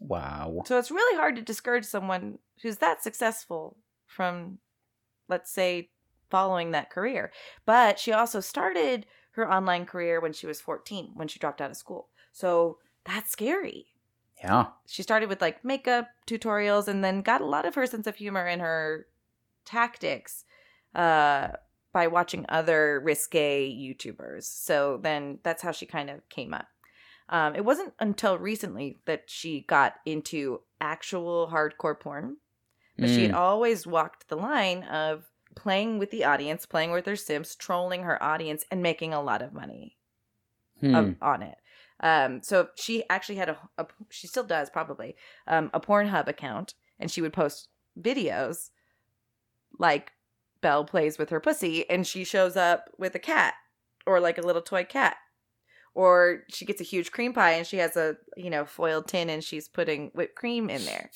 Wow. 0.00 0.62
So 0.66 0.78
it's 0.78 0.90
really 0.90 1.16
hard 1.16 1.36
to 1.36 1.42
discourage 1.42 1.84
someone 1.84 2.38
who's 2.62 2.78
that 2.78 3.02
successful 3.02 3.76
from, 4.06 4.58
let's 5.28 5.50
say, 5.50 5.90
following 6.30 6.72
that 6.72 6.90
career. 6.90 7.32
But 7.64 7.98
she 7.98 8.12
also 8.12 8.40
started 8.40 9.06
her 9.32 9.50
online 9.50 9.86
career 9.86 10.20
when 10.20 10.32
she 10.32 10.46
was 10.46 10.60
14, 10.60 11.12
when 11.14 11.28
she 11.28 11.38
dropped 11.38 11.60
out 11.60 11.70
of 11.70 11.76
school. 11.76 12.08
So 12.32 12.78
that's 13.04 13.30
scary. 13.30 13.86
Yeah. 14.44 14.66
She 14.86 15.02
started 15.02 15.30
with 15.30 15.40
like 15.40 15.64
makeup 15.64 16.08
tutorials 16.26 16.86
and 16.86 17.02
then 17.02 17.22
got 17.22 17.40
a 17.40 17.46
lot 17.46 17.64
of 17.64 17.74
her 17.76 17.86
sense 17.86 18.06
of 18.06 18.16
humor 18.16 18.46
and 18.46 18.60
her 18.60 19.06
tactics 19.64 20.44
uh, 20.94 21.48
by 21.92 22.06
watching 22.08 22.44
other 22.50 23.00
risque 23.02 23.72
YouTubers. 23.72 24.42
So 24.44 24.98
then 25.02 25.38
that's 25.42 25.62
how 25.62 25.72
she 25.72 25.86
kind 25.86 26.10
of 26.10 26.28
came 26.28 26.52
up. 26.52 26.66
Um, 27.30 27.54
it 27.54 27.64
wasn't 27.64 27.94
until 27.98 28.36
recently 28.36 28.98
that 29.06 29.24
she 29.28 29.62
got 29.62 29.94
into 30.04 30.60
actual 30.78 31.48
hardcore 31.50 31.98
porn, 31.98 32.36
but 32.98 33.08
she 33.08 33.22
had 33.22 33.32
Mm. 33.32 33.36
always 33.38 33.86
walked 33.86 34.28
the 34.28 34.36
line 34.36 34.82
of 34.82 35.30
playing 35.54 35.98
with 35.98 36.10
the 36.10 36.24
audience, 36.24 36.66
playing 36.66 36.90
with 36.90 37.06
her 37.06 37.16
sims, 37.16 37.54
trolling 37.56 38.02
her 38.02 38.22
audience, 38.22 38.66
and 38.70 38.82
making 38.82 39.14
a 39.14 39.22
lot 39.22 39.40
of 39.40 39.54
money 39.54 39.96
Hmm. 40.80 40.94
of, 40.94 41.14
on 41.22 41.42
it. 41.42 41.56
Um, 42.00 42.42
so 42.42 42.68
she 42.76 43.04
actually 43.08 43.36
had 43.36 43.48
a, 43.50 43.58
a 43.78 43.86
she 44.10 44.26
still 44.26 44.44
does 44.44 44.68
probably 44.70 45.16
um, 45.46 45.70
a 45.72 45.80
Pornhub 45.80 46.28
account, 46.28 46.74
and 46.98 47.10
she 47.10 47.22
would 47.22 47.32
post 47.32 47.68
videos 48.00 48.70
like 49.78 50.12
Belle 50.60 50.84
plays 50.84 51.18
with 51.18 51.30
her 51.30 51.40
pussy, 51.40 51.88
and 51.88 52.06
she 52.06 52.24
shows 52.24 52.56
up 52.56 52.90
with 52.98 53.14
a 53.14 53.18
cat 53.18 53.54
or 54.06 54.20
like 54.20 54.38
a 54.38 54.42
little 54.42 54.62
toy 54.62 54.84
cat, 54.84 55.16
or 55.94 56.42
she 56.48 56.64
gets 56.64 56.80
a 56.80 56.84
huge 56.84 57.10
cream 57.12 57.32
pie 57.32 57.52
and 57.52 57.66
she 57.66 57.78
has 57.78 57.96
a 57.96 58.16
you 58.36 58.50
know 58.50 58.64
foiled 58.64 59.06
tin 59.06 59.30
and 59.30 59.44
she's 59.44 59.68
putting 59.68 60.10
whipped 60.14 60.36
cream 60.36 60.68
in 60.70 60.84
there. 60.84 61.10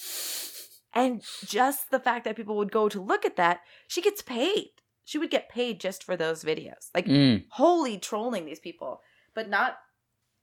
And 0.95 1.23
just 1.45 1.91
the 1.91 2.01
fact 2.01 2.25
that 2.25 2.37
people 2.37 2.57
would 2.57 2.73
go 2.73 2.89
to 2.89 3.01
look 3.01 3.25
at 3.25 3.37
that, 3.37 3.61
she 3.87 4.01
gets 4.01 4.23
paid. 4.23 4.71
She 5.05 5.19
would 5.19 5.31
get 5.31 5.49
paid 5.49 5.81
just 5.81 6.03
for 6.03 6.17
those 6.17 6.43
videos. 6.45 6.91
Like 6.95 7.07
Mm. 7.07 7.45
wholly 7.51 7.99
trolling 7.99 8.47
these 8.47 8.61
people, 8.61 9.03
but 9.35 9.49
not 9.49 9.79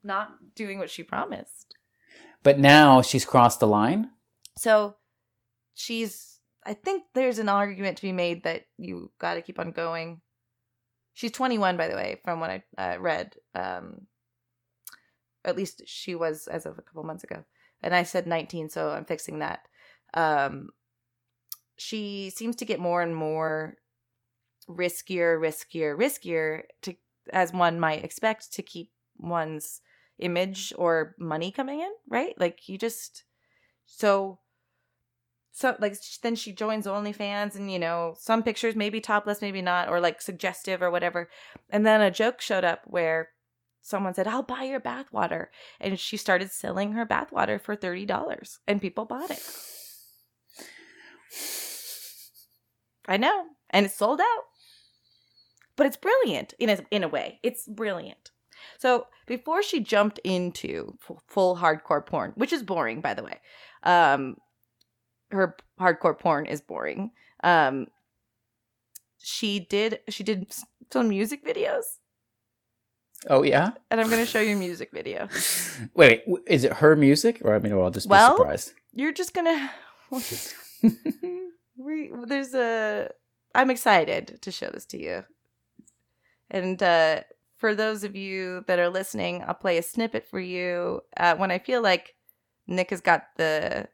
not 0.06 0.56
doing 0.56 0.80
what 0.80 0.89
she 0.89 1.04
promised. 1.04 1.76
But 2.44 2.60
now 2.60 3.02
she's 3.02 3.26
crossed 3.26 3.60
the 3.60 3.67
line. 3.67 4.12
So 4.58 4.96
she's 5.73 6.40
I 6.65 6.73
think 6.73 7.04
there's 7.13 7.40
an 7.40 7.50
argument 7.50 7.98
to 7.98 8.04
be 8.04 8.12
made 8.12 8.44
that 8.44 8.65
you 8.77 9.12
got 9.19 9.36
to 9.36 9.42
keep 9.42 9.60
on 9.60 9.71
going. 9.71 10.21
She's 11.13 11.32
21 11.32 11.77
by 11.77 11.88
the 11.88 11.96
way 11.96 12.19
from 12.23 12.40
what 12.40 12.50
I 12.50 12.63
uh, 12.77 13.00
read. 13.00 13.36
Um 13.54 14.08
at 15.44 15.56
least 15.56 15.84
she 15.86 16.15
was 16.15 16.48
as 16.48 16.65
of 16.65 16.77
a 16.77 16.82
couple 16.82 17.04
months 17.04 17.23
ago. 17.23 17.44
And 17.82 17.94
I 17.94 18.04
said 18.04 18.27
19 18.27 18.69
so 18.69 18.90
I'm 18.90 19.06
fixing 19.06 19.40
that. 19.40 19.67
Um 20.13 20.69
she 21.77 22.29
seems 22.29 22.56
to 22.58 22.65
get 22.65 22.79
more 22.79 23.02
and 23.02 23.13
more 23.15 23.77
riskier, 24.69 25.38
riskier, 25.40 25.98
riskier 25.98 26.63
to 26.84 26.96
as 27.34 27.52
one 27.52 27.79
might 27.79 28.04
expect 28.04 28.54
to 28.54 28.62
keep 28.62 28.92
one's 29.17 29.82
image 30.20 30.74
or 30.78 31.16
money 31.20 31.52
coming 31.52 31.82
in, 31.82 31.92
right? 32.10 32.34
Like 32.40 32.68
you 32.70 32.78
just 32.78 33.24
so 33.86 34.40
so 35.52 35.76
like 35.80 35.96
then 36.22 36.36
she 36.36 36.52
joins 36.52 36.86
OnlyFans 36.86 37.56
and 37.56 37.72
you 37.72 37.80
know 37.80 38.16
some 38.20 38.44
pictures 38.44 38.76
maybe 38.76 39.00
topless, 39.00 39.42
maybe 39.42 39.62
not, 39.62 39.88
or 39.90 40.00
like 40.02 40.22
suggestive 40.22 40.82
or 40.82 40.92
whatever. 40.92 41.30
And 41.70 41.86
then 41.86 42.02
a 42.02 42.12
joke 42.12 42.42
showed 42.42 42.66
up 42.66 42.82
where 42.86 43.30
someone 43.82 44.13
said, 44.13 44.28
"I'll 44.28 44.44
buy 44.44 44.63
your 44.63 44.82
bathwater," 44.82 45.48
and 45.80 46.00
she 46.00 46.18
started 46.18 46.52
selling 46.52 46.92
her 46.94 47.06
bathwater 47.06 47.62
for 47.62 47.76
thirty 47.76 48.06
dollars, 48.06 48.60
and 48.68 48.82
people 48.82 49.06
bought 49.06 49.32
it. 49.32 49.44
I 53.08 53.18
know, 53.18 53.46
and 53.70 53.86
it's 53.86 53.96
sold 53.96 54.20
out. 54.20 54.44
But 55.78 55.86
it's 55.86 55.98
brilliant 55.98 56.54
in 56.60 56.70
a 56.70 56.80
in 56.92 57.04
a 57.04 57.08
way. 57.08 57.40
It's 57.44 57.68
brilliant. 57.68 58.32
So 58.78 59.08
before 59.28 59.63
she 59.63 59.80
jumped 59.80 60.19
into 60.23 60.98
full, 61.00 61.21
full 61.28 61.58
hardcore 61.58 62.06
porn, 62.06 62.34
which 62.36 62.54
is 62.54 62.63
boring, 62.63 63.02
by 63.02 63.13
the 63.13 63.23
way, 63.23 63.40
um, 63.84 64.38
her 65.32 65.56
hardcore 65.80 66.17
porn 66.17 66.46
is 66.46 66.62
boring. 66.62 67.12
Um, 67.44 67.88
she 69.17 69.60
did 69.60 70.00
she 70.10 70.23
did 70.23 70.54
some 70.92 71.10
music 71.10 71.44
videos, 71.46 71.84
Oh 73.28 73.42
yeah. 73.44 73.71
and 73.90 74.00
I'm 74.00 74.10
going 74.10 74.23
to 74.23 74.30
show 74.30 74.40
you 74.40 74.56
a 74.56 74.60
music 74.60 74.92
video. 74.94 75.28
Wait, 75.96 76.21
wait, 76.28 76.44
is 76.48 76.63
it 76.63 76.73
her 76.73 76.96
music, 76.96 77.42
or 77.44 77.56
I 77.56 77.60
mean, 77.60 77.76
well, 77.76 77.86
I'll 77.86 77.92
just 77.92 78.08
be 78.10 78.15
surprised. 78.17 78.73
You're 78.94 79.12
just 79.13 79.34
gonna. 79.34 79.71
we 81.78 82.12
there's 82.28 82.54
a. 82.54 83.10
I'm 83.54 83.69
excited 83.69 84.40
to 84.42 84.52
show 84.52 84.69
this 84.69 84.86
to 84.88 85.02
you, 85.02 85.23
and 86.52 86.82
uh, 86.84 87.21
for 87.66 87.74
those 87.74 88.04
of 88.04 88.16
you 88.16 88.63
that 88.68 88.78
are 88.78 88.92
listening, 88.92 89.44
I'll 89.48 89.56
play 89.56 89.80
a 89.80 89.82
snippet 89.82 90.28
for 90.30 90.40
you 90.40 91.02
uh, 91.18 91.36
when 91.36 91.50
I 91.50 91.58
feel 91.58 91.82
like 91.82 92.13
Nick 92.68 92.92
has 92.92 93.02
got 93.02 93.24
the 93.38 93.88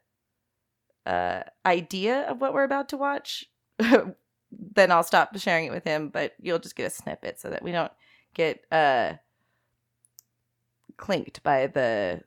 uh, 1.06 1.44
idea 1.64 2.28
of 2.28 2.38
what 2.38 2.52
we're 2.52 2.64
about 2.64 2.90
to 2.90 2.98
watch. 2.98 3.46
then 3.78 4.92
I'll 4.92 5.02
stop 5.02 5.34
sharing 5.38 5.64
it 5.64 5.72
with 5.72 5.84
him, 5.84 6.10
but 6.10 6.34
you'll 6.38 6.58
just 6.58 6.76
get 6.76 6.88
a 6.88 6.90
snippet 6.90 7.40
so 7.40 7.48
that 7.48 7.62
we 7.62 7.72
don't 7.72 7.92
get 8.34 8.62
uh 8.70 9.14
clinked 10.98 11.42
by 11.42 11.66
the 11.66 12.20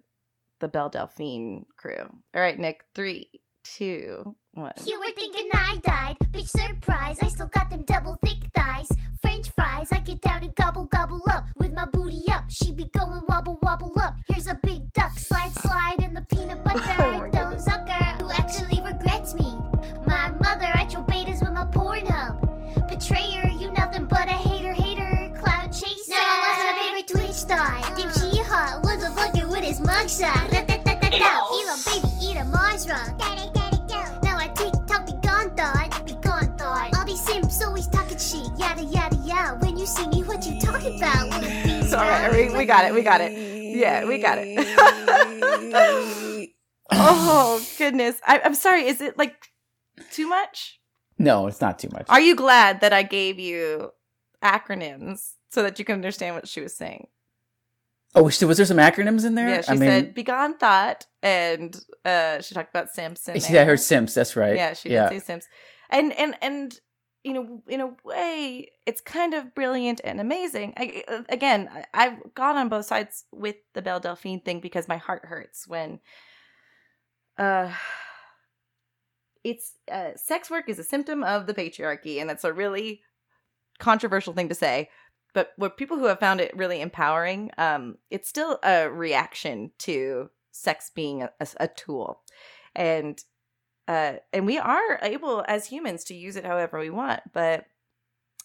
the 0.62 0.68
Belle 0.68 0.89
Delphine 0.89 1.68
crew. 1.78 2.10
All 2.34 2.41
right, 2.41 2.58
Nick, 2.58 2.86
three, 2.96 3.30
two, 3.64 4.36
one. 4.56 4.74
You 4.86 4.99
were 4.99 5.12
thinking 5.16 5.49
I 5.53 5.78
died, 5.84 6.18
bitch 6.32 6.49
surprise, 6.49 7.18
I 7.22 7.28
still 7.28 7.47
got 7.47 7.70
them 7.70 7.84
double 7.84 8.18
thick 8.24 8.49
thighs. 8.56 8.89
French 9.22 9.49
fries, 9.51 9.91
I 9.91 9.99
get 9.99 10.22
down 10.22 10.43
and 10.43 10.56
gobble 10.56 10.86
gobble 10.86 11.22
up 11.30 11.45
with 11.58 11.74
my 11.74 11.86
booty 11.86 12.24
up. 12.32 12.45
She 12.49 12.72
be 12.72 12.89
going 12.97 13.22
wobble 13.28 13.60
wobble 13.62 13.93
up. 13.99 14.16
Here's 14.28 14.47
a 14.47 14.58
big 14.64 14.91
duck, 14.93 15.18
slide 15.18 15.53
slide 15.53 15.99
in 15.99 16.14
the 16.14 16.22
peanut 16.22 16.64
butter. 16.64 16.80
Oh 16.99 17.20
my 17.20 17.30
Don't 17.30 17.60
sucker 17.60 18.06
who 18.24 18.32
actually 18.32 18.82
regrets 18.82 19.34
me. 19.36 19.58
My 20.08 20.32
mother, 20.41 20.70
I 20.74 20.88
troll 20.89 21.03
betas 21.06 21.41
with 21.41 21.51
my 21.51 21.66
Pornhub. 21.66 22.88
Betrayer, 22.88 23.49
you 23.60 23.72
nothing 23.74 24.06
but 24.06 24.28
a 24.28 24.34
hater, 24.34 24.74
hater, 24.74 25.34
cloud 25.39 25.72
chaser. 25.72 26.12
Now 26.12 26.18
I 26.20 26.36
lost 26.47 26.62
my 26.66 26.84
favorite 26.84 27.08
Twitch 27.08 27.36
star. 27.36 27.82
Think 27.95 28.12
she 28.14 28.41
hot, 28.43 28.84
was 28.84 29.03
a 29.03 29.10
fucker 29.10 29.49
with 29.49 29.64
his 29.64 29.80
mugshot. 29.80 30.49
Da, 30.51 30.64
da, 30.64 30.78
da, 30.78 30.99
da, 30.99 31.10
da. 31.10 31.45
Elon, 31.60 31.80
baby, 31.86 32.08
eat 32.22 32.38
a 32.38 32.45
Mars 32.45 32.88
rock. 32.88 33.55
Always 37.76 37.89
talking 37.89 38.17
shit, 38.17 38.57
yada 38.57 38.84
yada 38.84 39.17
yada. 39.26 39.57
When 39.59 39.76
you 39.76 39.86
see 39.86 40.07
me, 40.07 40.23
what 40.23 40.45
you 40.45 40.57
talking 40.61 40.95
about? 40.95 41.28
Little 41.28 41.63
bees, 41.65 41.93
All 41.93 41.99
right, 41.99 42.32
we, 42.32 42.57
we 42.57 42.63
got 42.63 42.86
it, 42.86 42.93
we 42.93 43.01
got 43.01 43.19
it. 43.19 43.34
Yeah, 43.76 44.05
we 44.05 44.17
got 44.17 44.38
it. 44.39 44.65
oh 46.93 47.67
goodness, 47.78 48.21
I, 48.26 48.39
I'm 48.45 48.55
sorry. 48.55 48.88
Is 48.88 49.01
it 49.01 49.17
like 49.17 49.49
too 50.09 50.26
much? 50.30 50.80
no, 51.17 51.47
it's 51.47 51.59
not 51.59 51.78
too 51.78 51.89
much. 51.91 52.05
Are 52.07 52.21
you 52.21 52.34
glad 52.34 52.80
that 52.80 52.93
I 52.93 53.03
gave 53.03 53.39
you 53.39 53.91
acronyms 54.41 55.34
so 55.49 55.61
that 55.61 55.78
you 55.78 55.84
can 55.84 55.95
understand 55.95 56.36
what 56.36 56.47
she 56.47 56.61
was 56.61 56.73
saying? 56.73 57.07
oh, 58.15 58.23
was 58.23 58.41
was 58.41 58.55
there 58.55 58.65
some 58.65 58.78
acronyms 58.78 59.26
in 59.26 59.36
there? 59.36 59.49
Yeah, 59.49 59.61
she 59.63 59.71
I 59.71 59.73
mean, 59.73 59.89
said 59.89 60.13
"begone 60.13 60.57
thot," 60.57 61.07
and 61.21 61.78
uh, 62.05 62.39
she 62.39 62.55
talked 62.55 62.69
about 62.69 62.91
Simpson. 62.91 63.36
yeah, 63.49 63.63
I 63.63 63.65
heard 63.65 63.82
Simps. 63.82 64.13
That's 64.13 64.38
right. 64.38 64.55
Yeah, 64.55 64.71
she 64.76 64.91
yeah. 64.91 65.09
did 65.09 65.21
say 65.21 65.26
Sims. 65.26 65.49
And 65.89 66.13
and 66.13 66.36
and 66.41 66.80
you 67.26 67.34
know, 67.34 67.63
in 67.67 67.82
a 67.82 67.89
way, 68.03 68.69
it's 68.86 69.01
kind 69.01 69.34
of 69.34 69.55
brilliant 69.55 69.99
and 70.03 70.21
amazing. 70.21 70.73
I, 70.78 71.03
uh, 71.07 71.23
again, 71.28 71.67
I- 71.73 71.86
I've 72.05 72.36
gone 72.36 72.55
on 72.55 72.69
both 72.69 72.86
sides 72.86 73.26
with 73.32 73.55
the 73.73 73.82
Belle 73.82 73.99
Delphine 73.99 74.41
thing 74.41 74.59
because 74.59 74.88
my 74.88 74.97
heart 74.97 75.26
hurts 75.26 75.67
when 75.67 75.99
uh 77.38 77.71
it's 79.43 79.73
uh, 79.91 80.11
sex 80.15 80.49
work 80.49 80.69
is 80.69 80.80
a 80.80 80.84
symptom 80.84 81.23
of 81.23 81.45
the 81.47 81.53
patriarchy, 81.53 82.19
and 82.19 82.30
that's 82.30 82.43
a 82.43 82.53
really 82.53 83.01
controversial 83.80 84.34
thing 84.34 84.49
to 84.49 84.55
say. 84.55 84.89
But 85.34 85.51
what 85.57 85.78
people 85.78 85.97
who 85.97 86.05
have 86.05 86.19
found 86.19 86.39
it 86.41 86.55
really 86.55 86.80
empowering, 86.82 87.51
um, 87.57 87.97
it's 88.09 88.30
still 88.30 88.57
a 88.63 88.89
reaction 88.89 89.71
to 89.80 90.30
sex 90.51 90.91
being 90.95 91.21
a, 91.23 91.32
a- 91.39 91.47
a 91.65 91.67
tool, 91.67 92.21
and 92.76 93.19
uh, 93.88 94.13
and 94.33 94.45
we 94.45 94.57
are 94.57 94.99
able 95.01 95.43
as 95.47 95.67
humans 95.67 96.03
to 96.05 96.15
use 96.15 96.36
it 96.36 96.45
however 96.45 96.79
we 96.79 96.89
want, 96.89 97.21
but 97.33 97.65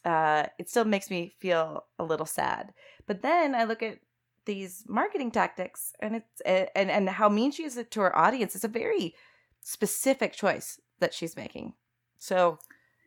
uh, 0.05 0.47
it 0.59 0.71
still 0.71 0.85
makes 0.85 1.11
me 1.11 1.35
feel 1.39 1.85
a 1.99 2.05
little 2.05 2.27
sad. 2.27 2.73
But 3.07 3.23
then 3.23 3.55
I 3.55 3.65
look 3.65 3.83
at 3.83 3.99
these 4.47 4.85
marketing 4.89 5.31
tactics, 5.31 5.93
and 6.01 6.17
it's 6.17 6.41
and 6.45 6.91
and 6.91 7.09
how 7.09 7.29
mean 7.29 7.53
she 7.53 7.65
is 7.65 7.83
to 7.91 8.01
her 8.01 8.17
audience. 8.17 8.55
It's 8.55 8.65
a 8.65 8.69
very 8.69 9.15
specific 9.63 10.33
choice 10.33 10.81
that 11.01 11.15
she's 11.15 11.37
making. 11.37 11.75
So 12.19 12.59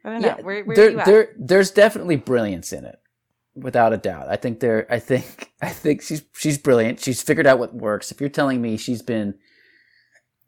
I 0.03 0.09
don't 0.09 0.21
know. 0.21 0.37
Where 0.41 0.63
where 0.63 0.75
there, 0.75 0.87
are 0.87 0.91
you 0.91 0.99
at? 0.99 1.05
there, 1.05 1.35
there's 1.37 1.71
definitely 1.71 2.17
brilliance 2.17 2.73
in 2.73 2.85
it, 2.85 2.99
without 3.55 3.93
a 3.93 3.97
doubt. 3.97 4.29
I 4.29 4.35
think 4.35 4.59
there. 4.59 4.87
I 4.91 4.99
think. 4.99 5.51
I 5.61 5.69
think 5.69 6.01
she's 6.01 6.23
she's 6.33 6.57
brilliant. 6.57 6.99
She's 6.99 7.21
figured 7.21 7.47
out 7.47 7.59
what 7.59 7.73
works. 7.73 8.11
If 8.11 8.19
you're 8.19 8.29
telling 8.29 8.61
me 8.61 8.75
she's 8.75 9.01
been, 9.01 9.35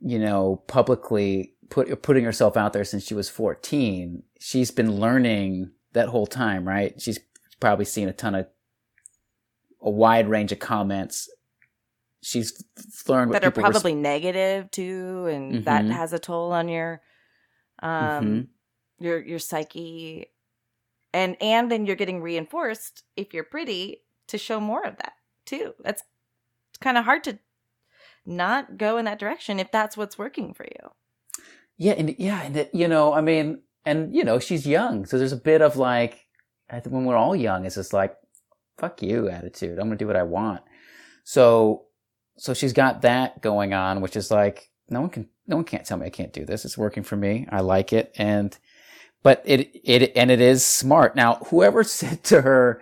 you 0.02 0.20
know, 0.20 0.62
publicly 0.68 1.55
put 1.70 2.02
putting 2.02 2.24
herself 2.24 2.56
out 2.58 2.74
there 2.74 2.84
since 2.84 3.04
she 3.04 3.14
was 3.14 3.30
14, 3.30 4.24
she's 4.40 4.72
been 4.72 5.00
learning 5.00 5.72
that 5.94 6.10
whole 6.10 6.28
time, 6.28 6.68
right? 6.68 7.00
She's 7.02 7.20
probably 7.60 7.86
seen 7.86 8.08
a 8.10 8.14
ton 8.14 8.36
of 8.36 8.48
a 9.82 9.90
wide 9.90 10.28
range 10.30 10.52
of 10.52 10.60
comments. 10.60 11.30
She's 12.22 12.64
learned 13.08 13.34
that 13.34 13.44
are 13.44 13.52
probably 13.52 13.94
negative 13.96 14.72
too, 14.72 15.28
and 15.28 15.64
that 15.66 15.86
Mhm. 15.86 15.92
has 15.92 16.12
a 16.14 16.20
toll 16.20 16.52
on 16.52 16.68
your 16.68 17.02
um 17.84 17.92
Mhm. 18.26 18.48
your 19.00 19.20
your 19.24 19.40
psyche, 19.40 20.32
and 21.14 21.38
and 21.42 21.72
then 21.72 21.86
you're 21.86 21.96
getting 21.96 22.22
reinforced 22.22 23.04
if 23.16 23.34
you're 23.34 23.44
pretty 23.44 24.02
to 24.28 24.38
show 24.38 24.60
more 24.60 24.84
of 24.86 24.98
that 24.98 25.14
too. 25.46 25.76
That's 25.80 26.04
kind 26.80 26.98
of 26.98 27.06
hard 27.06 27.24
to 27.26 27.38
not 28.26 28.78
go 28.78 28.98
in 28.98 29.06
that 29.06 29.20
direction 29.20 29.60
if 29.60 29.72
that's 29.72 29.96
what's 29.96 30.18
working 30.18 30.54
for 30.54 30.64
you. 30.66 30.92
Yeah, 31.78 31.94
and 31.94 32.16
yeah, 32.18 32.42
and 32.42 32.70
you 32.74 32.88
know, 32.88 33.14
I 33.14 33.22
mean, 33.22 33.62
and 33.86 34.16
you 34.16 34.24
know, 34.24 34.40
she's 34.40 34.66
young, 34.66 35.06
so 35.06 35.18
there's 35.18 35.34
a 35.34 35.38
bit 35.38 35.62
of 35.62 35.76
like, 35.76 36.26
when 36.88 37.06
we're 37.06 37.18
all 37.18 37.36
young, 37.36 37.66
it's 37.66 37.76
just 37.76 37.94
like, 37.94 38.16
fuck 38.78 39.02
you 39.02 39.30
attitude. 39.30 39.78
I'm 39.78 39.88
gonna 39.88 39.98
do 39.98 40.08
what 40.08 40.16
I 40.16 40.24
want. 40.24 40.62
So, 41.24 41.86
so 42.38 42.54
she's 42.54 42.74
got 42.74 43.02
that 43.02 43.42
going 43.42 43.74
on, 43.74 44.02
which 44.02 44.16
is 44.16 44.32
like, 44.32 44.70
no 44.90 45.02
one 45.02 45.10
can, 45.10 45.28
no 45.48 45.58
one 45.58 45.66
can't 45.66 45.86
tell 45.86 45.98
me 45.98 46.06
I 46.06 46.12
can't 46.12 46.34
do 46.34 46.46
this. 46.46 46.66
It's 46.66 46.78
working 46.78 47.04
for 47.04 47.16
me. 47.16 47.48
I 47.52 47.62
like 47.62 47.92
it, 47.92 48.14
and 48.18 48.58
but 49.22 49.42
it, 49.44 49.72
it, 49.84 50.12
and 50.16 50.30
it 50.32 50.40
is 50.40 50.66
smart. 50.66 51.16
Now, 51.16 51.36
whoever 51.50 51.84
said 51.84 52.24
to 52.26 52.42
her, 52.42 52.82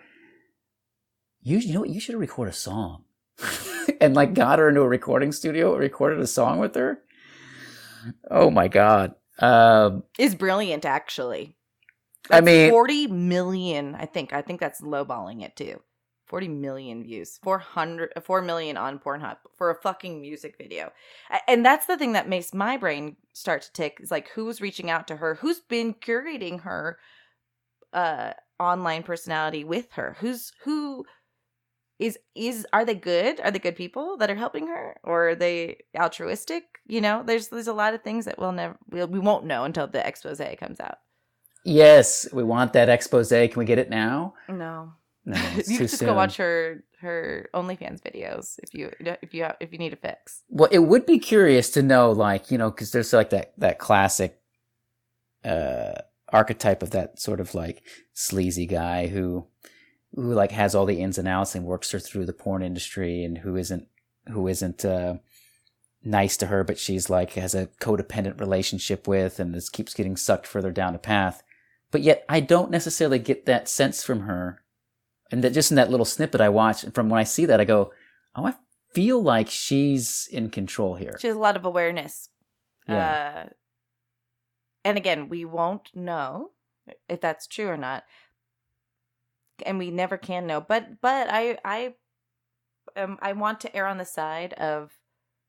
you, 1.41 1.57
you 1.57 1.73
know 1.73 1.81
what, 1.81 1.89
you 1.89 1.99
should 1.99 2.15
record 2.15 2.47
a 2.49 2.53
song, 2.53 3.05
and 4.01 4.13
like 4.13 4.33
got 4.35 4.59
her 4.59 4.69
into 4.69 4.81
a 4.81 4.87
recording 4.87 5.31
studio, 5.31 5.75
recorded 5.75 6.19
a 6.19 6.27
song 6.27 6.59
with 6.59 6.75
her. 6.75 6.99
Oh 8.29 8.49
my 8.49 8.67
god. 8.67 9.15
Um, 9.39 10.03
Is 10.19 10.35
brilliant 10.35 10.85
actually. 10.85 11.55
I 12.29 12.41
mean- 12.41 12.69
40 12.69 13.07
million. 13.07 13.95
I 13.95 14.05
think. 14.05 14.33
I 14.33 14.41
think 14.41 14.59
that's 14.59 14.81
lowballing 14.81 15.43
it 15.43 15.55
too. 15.55 15.81
40 16.25 16.47
million 16.47 17.03
views. 17.03 17.37
400 17.43 18.13
uh, 18.15 18.21
4 18.21 18.41
million 18.41 18.77
on 18.77 18.97
Pornhub 18.97 19.37
for 19.57 19.69
a 19.69 19.81
fucking 19.81 20.21
music 20.21 20.55
video. 20.57 20.91
And 21.47 21.65
that's 21.65 21.85
the 21.85 21.97
thing 21.97 22.13
that 22.13 22.29
makes 22.29 22.53
my 22.53 22.77
brain 22.77 23.17
start 23.33 23.63
to 23.63 23.73
tick 23.73 23.97
is 23.99 24.09
like 24.09 24.29
who's 24.29 24.61
reaching 24.61 24.89
out 24.89 25.07
to 25.09 25.17
her? 25.17 25.35
Who's 25.35 25.59
been 25.59 25.93
curating 25.93 26.61
her 26.61 26.97
uh 27.91 28.33
online 28.59 29.03
personality 29.03 29.63
with 29.63 29.91
her? 29.93 30.15
Who's 30.19 30.53
who 30.63 31.05
is 32.03 32.19
is 32.35 32.67
are 32.73 32.85
they 32.85 32.95
good? 32.95 33.39
Are 33.39 33.51
they 33.51 33.59
good 33.59 33.75
people 33.77 34.17
that 34.17 34.29
are 34.29 34.35
helping 34.35 34.67
her 34.67 34.97
or 35.03 35.29
are 35.29 35.35
they 35.35 35.77
altruistic? 35.97 36.63
You 36.85 37.01
know, 37.01 37.23
there's 37.25 37.47
there's 37.47 37.67
a 37.67 37.73
lot 37.73 37.93
of 37.93 38.03
things 38.03 38.25
that 38.25 38.37
we'll 38.37 38.51
never 38.51 38.77
we'll, 38.89 39.07
we 39.07 39.19
won't 39.19 39.45
know 39.45 39.63
until 39.63 39.87
the 39.87 40.05
expose 40.05 40.41
comes 40.59 40.79
out. 40.79 40.97
yes, 41.63 42.27
we 42.33 42.43
want 42.43 42.73
that 42.73 42.89
expose. 42.89 43.29
Can 43.29 43.53
we 43.55 43.65
get 43.65 43.79
it 43.79 43.89
now? 43.89 44.33
No. 44.49 44.93
No, 45.25 45.41
you 45.67 45.77
just 45.77 45.99
soon. 45.99 46.07
go 46.07 46.13
watch 46.15 46.35
her 46.35 46.83
her 46.99 47.49
OnlyFans 47.53 48.01
videos 48.01 48.59
if 48.61 48.73
you 48.73 48.91
if 49.21 49.33
you 49.33 49.43
have, 49.43 49.55
if 49.61 49.71
you 49.71 49.77
need 49.79 49.93
a 49.93 49.95
fix. 49.95 50.43
Well, 50.49 50.69
it 50.71 50.79
would 50.79 51.05
be 51.05 51.17
curious 51.19 51.69
to 51.71 51.81
know, 51.81 52.11
like, 52.11 52.51
you 52.51 52.57
know, 52.57 52.69
because 52.69 52.91
there's 52.91 53.13
like 53.13 53.29
that 53.29 53.53
that 53.57 53.79
classic 53.79 54.39
uh 55.45 55.93
archetype 56.33 56.83
of 56.83 56.89
that 56.89 57.19
sort 57.19 57.39
of 57.39 57.55
like 57.55 57.83
sleazy 58.13 58.65
guy 58.65 59.07
who 59.07 59.47
who 60.15 60.33
like 60.33 60.51
has 60.51 60.75
all 60.75 60.85
the 60.85 61.01
ins 61.01 61.17
and 61.17 61.27
outs 61.27 61.55
and 61.55 61.65
works 61.65 61.91
her 61.91 61.99
through 61.99 62.25
the 62.25 62.33
porn 62.33 62.61
industry 62.61 63.23
and 63.23 63.39
who 63.39 63.55
isn't 63.55 63.87
who 64.27 64.47
isn't 64.47 64.85
uh, 64.85 65.15
nice 66.03 66.37
to 66.37 66.47
her, 66.47 66.63
but 66.63 66.79
she's 66.79 67.09
like 67.09 67.33
has 67.33 67.55
a 67.55 67.67
codependent 67.79 68.39
relationship 68.39 69.07
with 69.07 69.39
and 69.39 69.53
this 69.53 69.69
keeps 69.69 69.93
getting 69.93 70.15
sucked 70.15 70.47
further 70.47 70.71
down 70.71 70.95
a 70.95 70.99
path. 70.99 71.43
But 71.91 72.01
yet 72.01 72.25
I 72.29 72.39
don't 72.39 72.71
necessarily 72.71 73.19
get 73.19 73.45
that 73.45 73.69
sense 73.69 74.03
from 74.03 74.21
her. 74.21 74.63
And 75.31 75.43
that 75.43 75.53
just 75.53 75.71
in 75.71 75.75
that 75.75 75.89
little 75.89 76.05
snippet 76.05 76.41
I 76.41 76.49
watched, 76.49 76.93
from 76.93 77.09
when 77.09 77.19
I 77.19 77.23
see 77.23 77.45
that, 77.45 77.59
I 77.59 77.65
go, 77.65 77.91
oh, 78.35 78.45
I 78.45 78.53
feel 78.93 79.21
like 79.21 79.49
she's 79.49 80.27
in 80.31 80.49
control 80.49 80.95
here. 80.95 81.17
She 81.19 81.27
has 81.27 81.35
a 81.35 81.39
lot 81.39 81.55
of 81.55 81.65
awareness. 81.65 82.29
Yeah. 82.87 83.45
Uh, 83.45 83.49
and 84.85 84.97
again, 84.97 85.29
we 85.29 85.45
won't 85.45 85.89
know 85.95 86.51
if 87.07 87.21
that's 87.21 87.47
true 87.47 87.67
or 87.67 87.77
not, 87.77 88.03
and 89.65 89.77
we 89.77 89.91
never 89.91 90.17
can 90.17 90.47
know. 90.47 90.61
But 90.61 91.01
but 91.01 91.27
I 91.29 91.57
I 91.65 91.95
um 92.95 93.17
I 93.21 93.33
want 93.33 93.59
to 93.61 93.75
err 93.75 93.85
on 93.87 93.97
the 93.97 94.05
side 94.05 94.53
of 94.53 94.97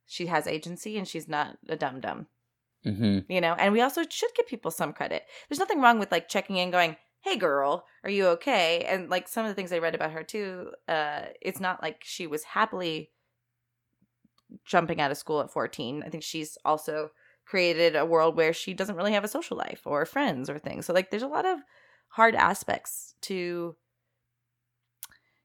she 0.07 0.27
has 0.27 0.47
agency 0.47 0.99
and 0.99 1.09
she's 1.09 1.29
not 1.29 1.59
a 1.69 1.77
dum 1.77 2.01
dum. 2.01 2.29
hmm 2.85 3.25
You 3.29 3.41
know, 3.41 3.55
and 3.55 3.73
we 3.73 3.81
also 3.81 4.03
should 4.09 4.35
give 4.35 4.47
people 4.47 4.71
some 4.71 4.93
credit. 4.93 5.25
There's 5.49 5.59
nothing 5.59 5.81
wrong 5.81 5.99
with 5.99 6.13
like 6.13 6.29
checking 6.29 6.57
in, 6.57 6.71
going, 6.71 6.97
"Hey, 7.23 7.37
girl, 7.37 7.87
are 8.03 8.11
you 8.11 8.27
okay?" 8.29 8.85
And 8.85 9.09
like 9.11 9.29
some 9.29 9.47
of 9.47 9.51
the 9.51 9.55
things 9.55 9.73
I 9.73 9.79
read 9.79 9.95
about 9.95 10.13
her 10.13 10.23
too, 10.23 10.73
uh, 10.89 11.27
it's 11.41 11.61
not 11.61 11.83
like 11.83 12.03
she 12.05 12.27
was 12.27 12.45
happily 12.45 13.13
jumping 14.65 15.01
out 15.01 15.11
of 15.11 15.17
school 15.17 15.41
at 15.41 15.51
14. 15.51 16.03
I 16.05 16.09
think 16.09 16.23
she's 16.23 16.57
also 16.65 17.11
created 17.47 17.97
a 17.97 18.05
world 18.07 18.37
where 18.37 18.53
she 18.53 18.73
doesn't 18.75 18.97
really 18.97 19.13
have 19.13 19.25
a 19.25 19.29
social 19.29 19.57
life 19.57 19.83
or 19.85 20.05
friends 20.07 20.49
or 20.49 20.59
things. 20.59 20.87
So 20.87 20.93
like 20.93 21.11
there's 21.11 21.23
a 21.23 21.29
lot 21.29 21.45
of 21.47 21.59
hard 22.09 22.35
aspects 22.35 23.15
to 23.23 23.77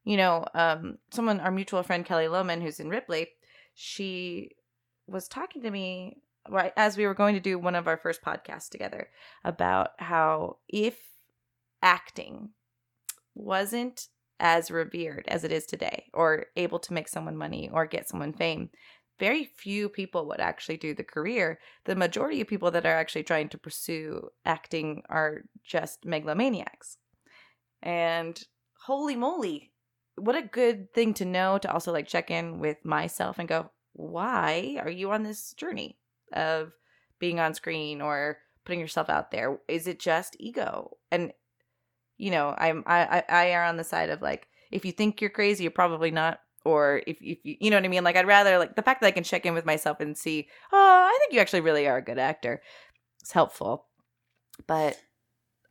you 0.09 0.17
know, 0.17 0.43
um 0.55 0.97
someone 1.11 1.39
our 1.39 1.51
mutual 1.51 1.83
friend 1.83 2.03
Kelly 2.03 2.25
Lohman 2.25 2.63
who's 2.63 2.79
in 2.79 2.89
Ripley, 2.89 3.27
she 3.75 4.55
was 5.05 5.27
talking 5.27 5.61
to 5.61 5.69
me 5.69 6.17
right 6.49 6.73
as 6.75 6.97
we 6.97 7.05
were 7.05 7.13
going 7.13 7.35
to 7.35 7.39
do 7.39 7.59
one 7.59 7.75
of 7.75 7.87
our 7.87 7.97
first 7.97 8.23
podcasts 8.23 8.69
together 8.69 9.09
about 9.43 9.89
how 9.99 10.57
if 10.67 10.97
acting 11.83 12.49
wasn't 13.35 14.07
as 14.39 14.71
revered 14.71 15.25
as 15.27 15.43
it 15.43 15.51
is 15.51 15.67
today 15.67 16.05
or 16.11 16.47
able 16.55 16.79
to 16.79 16.93
make 16.93 17.07
someone 17.07 17.37
money 17.37 17.69
or 17.71 17.85
get 17.85 18.09
someone 18.09 18.33
fame 18.33 18.69
very 19.19 19.43
few 19.43 19.89
people 19.89 20.25
would 20.27 20.39
actually 20.39 20.77
do 20.77 20.93
the 20.93 21.03
career. 21.03 21.59
The 21.83 21.95
majority 21.95 22.39
of 22.39 22.47
people 22.47 22.71
that 22.71 22.85
are 22.85 22.95
actually 22.95 23.23
trying 23.23 23.49
to 23.49 23.57
pursue 23.57 24.29
acting 24.45 25.03
are 25.09 25.41
just 25.61 26.05
megalomaniacs. 26.05 26.95
And 27.83 28.41
holy 28.85 29.17
moly 29.17 29.68
what 30.19 30.35
a 30.35 30.41
good 30.41 30.93
thing 30.93 31.13
to 31.15 31.25
know 31.25 31.57
to 31.57 31.71
also 31.71 31.91
like 31.91 32.07
check 32.07 32.29
in 32.31 32.59
with 32.59 32.83
myself 32.85 33.39
and 33.39 33.47
go 33.47 33.69
why 33.93 34.77
are 34.81 34.89
you 34.89 35.11
on 35.11 35.23
this 35.23 35.53
journey 35.53 35.97
of 36.33 36.71
being 37.19 37.39
on 37.39 37.53
screen 37.53 38.01
or 38.01 38.37
putting 38.65 38.79
yourself 38.79 39.09
out 39.09 39.31
there? 39.31 39.59
Is 39.67 39.87
it 39.87 39.99
just 39.99 40.35
ego? 40.39 40.97
And 41.11 41.33
you 42.19 42.29
know 42.31 42.53
i'm 42.57 42.83
i 42.85 43.23
i, 43.29 43.47
I 43.47 43.51
are 43.53 43.63
on 43.63 43.77
the 43.77 43.83
side 43.83 44.09
of 44.09 44.21
like 44.21 44.47
if 44.71 44.85
you 44.85 44.91
think 44.91 45.21
you're 45.21 45.29
crazy 45.29 45.63
you're 45.63 45.71
probably 45.71 46.11
not 46.11 46.41
or 46.65 47.01
if, 47.07 47.17
if 47.21 47.39
you 47.43 47.55
you 47.61 47.69
know 47.71 47.77
what 47.77 47.85
i 47.85 47.87
mean? 47.87 48.03
Like 48.03 48.17
i'd 48.17 48.27
rather 48.27 48.59
like 48.59 48.75
the 48.75 48.81
fact 48.83 49.01
that 49.01 49.07
i 49.07 49.11
can 49.11 49.23
check 49.23 49.45
in 49.45 49.53
with 49.53 49.65
myself 49.65 50.01
and 50.01 50.17
see 50.17 50.49
oh 50.73 51.09
i 51.09 51.17
think 51.19 51.33
you 51.33 51.39
actually 51.39 51.61
really 51.61 51.87
are 51.87 51.97
a 51.97 52.03
good 52.03 52.19
actor 52.19 52.61
it's 53.21 53.31
helpful. 53.31 53.87
But 54.67 54.97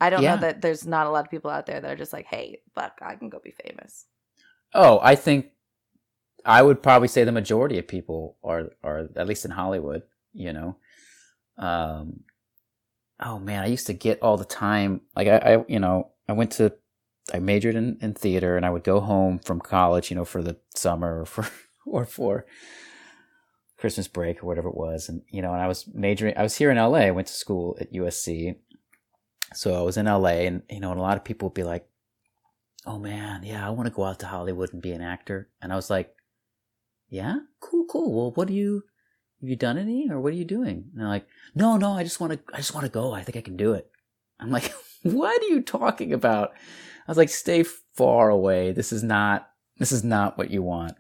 i 0.01 0.09
don't 0.11 0.23
Yeah. 0.23 0.37
know 0.37 0.41
that 0.41 0.63
there's 0.63 0.87
not 0.87 1.07
a 1.07 1.11
lot 1.11 1.25
of 1.25 1.31
people 1.31 1.51
out 1.51 1.67
there 1.67 1.81
that 1.81 1.91
are 1.91 1.97
just 1.97 2.15
like 2.15 2.27
hey 2.27 2.61
fuck 2.75 2.99
i 3.03 3.15
can 3.15 3.29
go 3.29 3.39
be 3.45 3.55
famous 3.65 4.07
Oh, 4.75 5.01
I 5.03 5.15
think 5.15 5.51
I 6.45 6.63
would 6.63 6.83
probably 6.83 7.09
say 7.09 7.25
the 7.25 7.33
majority 7.33 7.79
of 7.79 7.89
people 7.89 8.37
are, 8.43 8.71
are 8.83 9.09
at 9.17 9.27
least 9.27 9.45
in 9.45 9.51
Hollywood, 9.51 10.03
you 10.33 10.53
know. 10.53 10.77
Um, 11.57 12.21
oh 13.21 13.39
man, 13.39 13.65
I 13.65 13.67
used 13.67 13.87
to 13.89 13.93
get 13.93 14.23
all 14.23 14.37
the 14.37 14.45
time. 14.45 15.03
Like 15.17 15.29
I, 15.29 15.37
I 15.37 15.65
you 15.69 15.81
know, 15.81 16.13
I 16.29 16.33
went 16.33 16.53
to, 16.53 16.73
I 17.33 17.39
majored 17.41 17.75
in, 17.75 17.99
in 18.01 18.15
theater, 18.15 18.57
and 18.57 18.65
I 18.65 18.71
would 18.71 18.85
go 18.85 19.01
home 19.01 19.39
from 19.39 19.61
college, 19.61 20.11
you 20.11 20.17
know, 20.17 20.25
for 20.25 20.43
the 20.43 20.57
summer 20.75 21.21
or 21.21 21.27
for 21.27 21.47
or 21.87 22.05
for 22.05 22.47
Christmas 23.77 24.09
break 24.09 24.43
or 24.43 24.47
whatever 24.47 24.69
it 24.69 24.77
was, 24.77 25.09
and 25.09 25.23
you 25.31 25.43
know, 25.43 25.53
and 25.53 25.63
I 25.63 25.69
was 25.69 25.87
majoring. 25.93 26.37
I 26.37 26.43
was 26.43 26.57
here 26.57 26.71
in 26.71 26.77
LA. 26.77 27.01
I 27.01 27.11
went 27.11 27.29
to 27.29 27.35
school 27.35 27.77
at 27.81 27.93
USC, 27.93 28.57
so 29.55 29.79
I 29.79 29.83
was 29.83 29.97
in 29.97 30.07
LA, 30.07 30.47
and 30.47 30.63
you 30.71 30.81
know, 30.81 30.91
and 30.91 31.01
a 31.01 31.03
lot 31.03 31.17
of 31.17 31.25
people 31.25 31.49
would 31.49 31.55
be 31.55 31.65
like 31.65 31.88
oh 32.87 32.99
man, 32.99 33.43
yeah, 33.43 33.67
I 33.67 33.71
want 33.71 33.89
to 33.89 33.95
go 33.95 34.05
out 34.05 34.21
to 34.21 34.27
Hollywood 34.27 34.73
and 34.73 34.83
be 34.83 34.93
an 34.93 35.03
actor. 35.03 35.49
And 35.61 35.73
I 35.73 35.77
was 35.77 35.91
like, 35.91 36.15
yeah, 37.09 37.37
cool, 37.61 37.85
cool. 37.91 38.13
Well, 38.13 38.33
what 38.33 38.49
do 38.49 38.55
you, 38.55 38.83
have 39.41 39.49
you 39.49 39.57
done 39.57 39.79
any 39.79 40.09
or 40.11 40.21
what 40.21 40.33
are 40.33 40.37
you 40.37 40.45
doing? 40.45 40.91
And 40.93 41.01
they're 41.01 41.09
like, 41.09 41.27
no, 41.55 41.77
no, 41.77 41.93
I 41.93 42.03
just 42.03 42.21
want 42.21 42.33
to, 42.33 42.41
I 42.53 42.59
just 42.59 42.75
want 42.75 42.87
to 42.87 42.93
go. 42.93 43.13
I 43.13 43.23
think 43.23 43.37
I 43.37 43.41
can 43.41 43.57
do 43.57 43.73
it. 43.75 43.91
I'm 44.41 44.51
like, 44.51 44.73
what 45.03 45.43
are 45.43 45.47
you 45.47 45.63
talking 45.63 46.13
about? 46.13 46.53
I 47.07 47.11
was 47.11 47.19
like, 47.19 47.31
stay 47.31 47.65
far 47.95 48.29
away. 48.31 48.73
This 48.73 48.93
is 48.93 49.03
not, 49.03 49.49
this 49.79 49.93
is 49.93 50.05
not 50.05 50.37
what 50.39 50.51
you 50.51 50.63
want. 50.63 50.95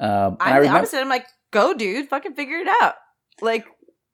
Um, 0.00 0.36
i'm 0.40 0.62
the 0.62 0.68
opposite 0.68 0.98
i'm 0.98 1.08
like 1.08 1.26
go 1.52 1.74
dude 1.74 2.08
fucking 2.08 2.34
figure 2.34 2.56
it 2.56 2.66
out 2.82 2.94
like 3.40 3.64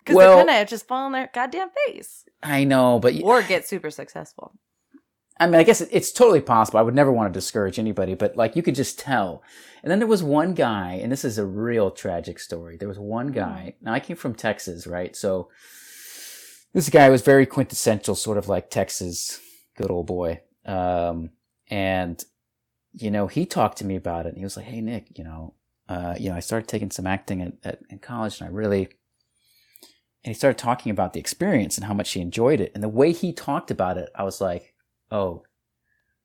because 0.01 0.17
Well- 0.17 0.37
they're 0.37 0.45
gonna 0.45 0.67
just 0.67 0.87
fall 0.87 1.07
on 1.07 1.13
their 1.13 1.31
goddamn 1.33 1.71
face 1.87 2.25
I 2.43 2.65
know, 2.65 2.99
but 3.01 3.15
or 3.23 3.43
get 3.43 3.67
super 3.67 3.91
successful 3.91 4.53
I 5.41 5.47
mean, 5.47 5.57
I 5.57 5.63
guess 5.63 5.81
it's 5.81 6.11
totally 6.11 6.41
possible. 6.41 6.79
I 6.79 6.83
would 6.83 6.95
never 6.95 7.13
want 7.13 7.33
to 7.33 7.39
discourage 7.39 7.79
anybody, 7.79 8.15
but 8.15 8.37
like 8.37 8.57
you 8.57 8.63
could 8.63 8.75
just 8.75 8.99
tell. 8.99 9.43
And 9.83 9.91
then 9.91 10.01
there 10.01 10.09
was 10.09 10.23
one 10.23 10.55
guy, 10.55 10.95
and 10.95 11.13
this 11.13 11.25
is 11.25 11.39
a 11.39 11.47
real 11.47 11.91
tragic 11.91 12.41
story. 12.41 12.77
There 12.77 12.89
was 12.89 12.99
one 12.99 13.29
guy. 13.29 13.75
Now 13.81 13.93
I 13.93 14.01
came 14.01 14.17
from 14.17 14.35
Texas, 14.35 14.87
right? 14.87 15.15
So 15.15 15.49
this 16.73 16.91
guy 16.91 17.09
was 17.09 17.23
very 17.23 17.47
quintessential, 17.47 18.17
sort 18.17 18.39
of 18.39 18.49
like 18.49 18.71
Texas, 18.71 19.41
good 19.77 19.91
old 19.91 20.07
boy. 20.07 20.41
Um, 20.67 21.31
and 21.71 22.23
you 22.93 23.11
know, 23.11 23.29
he 23.29 23.47
talked 23.47 23.79
to 23.79 23.85
me 23.85 23.95
about 23.95 24.27
it, 24.27 24.31
and 24.31 24.39
he 24.39 24.45
was 24.45 24.57
like, 24.57 24.67
"Hey, 24.67 24.81
Nick, 24.81 25.17
you 25.17 25.25
know, 25.25 25.55
uh, 25.89 26.15
you 26.19 26.31
know, 26.31 26.37
I 26.37 26.41
started 26.41 26.69
taking 26.69 26.91
some 26.91 27.07
acting 27.07 27.43
at, 27.43 27.53
at 27.63 27.81
in 27.91 27.99
college, 27.99 28.41
and 28.41 28.49
I 28.49 28.53
really." 28.53 28.89
And 30.25 30.35
he 30.35 30.35
started 30.35 30.59
talking 30.59 30.91
about 30.91 31.13
the 31.13 31.21
experience 31.21 31.79
and 31.79 31.87
how 31.87 31.95
much 31.95 32.11
he 32.11 32.21
enjoyed 32.21 32.61
it. 32.61 32.73
And 32.75 32.83
the 32.83 32.89
way 32.89 33.13
he 33.13 33.33
talked 33.33 33.71
about 33.71 33.97
it, 33.97 34.11
I 34.17 34.25
was 34.25 34.41
like, 34.41 34.75
oh, 35.11 35.43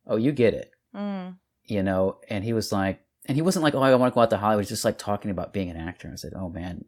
oh, 0.08 0.18
you 0.18 0.32
get 0.32 0.54
it, 0.54 0.72
mm. 0.96 1.36
you 1.66 1.84
know? 1.84 2.20
And 2.30 2.44
he 2.44 2.54
was 2.54 2.72
like, 2.72 3.00
and 3.26 3.38
he 3.38 3.42
wasn't 3.42 3.64
like, 3.64 3.76
oh, 3.76 3.82
I 3.82 3.96
want 3.96 4.12
to 4.12 4.16
go 4.16 4.22
out 4.22 4.30
to 4.32 4.38
Hollywood. 4.38 4.64
He's 4.64 4.70
just 4.70 4.86
like 4.86 4.98
talking 4.98 5.32
about 5.32 5.54
being 5.54 5.70
an 5.70 5.78
actor. 5.78 6.10
I 6.12 6.16
said, 6.16 6.34
oh 6.36 6.50
man, 6.50 6.86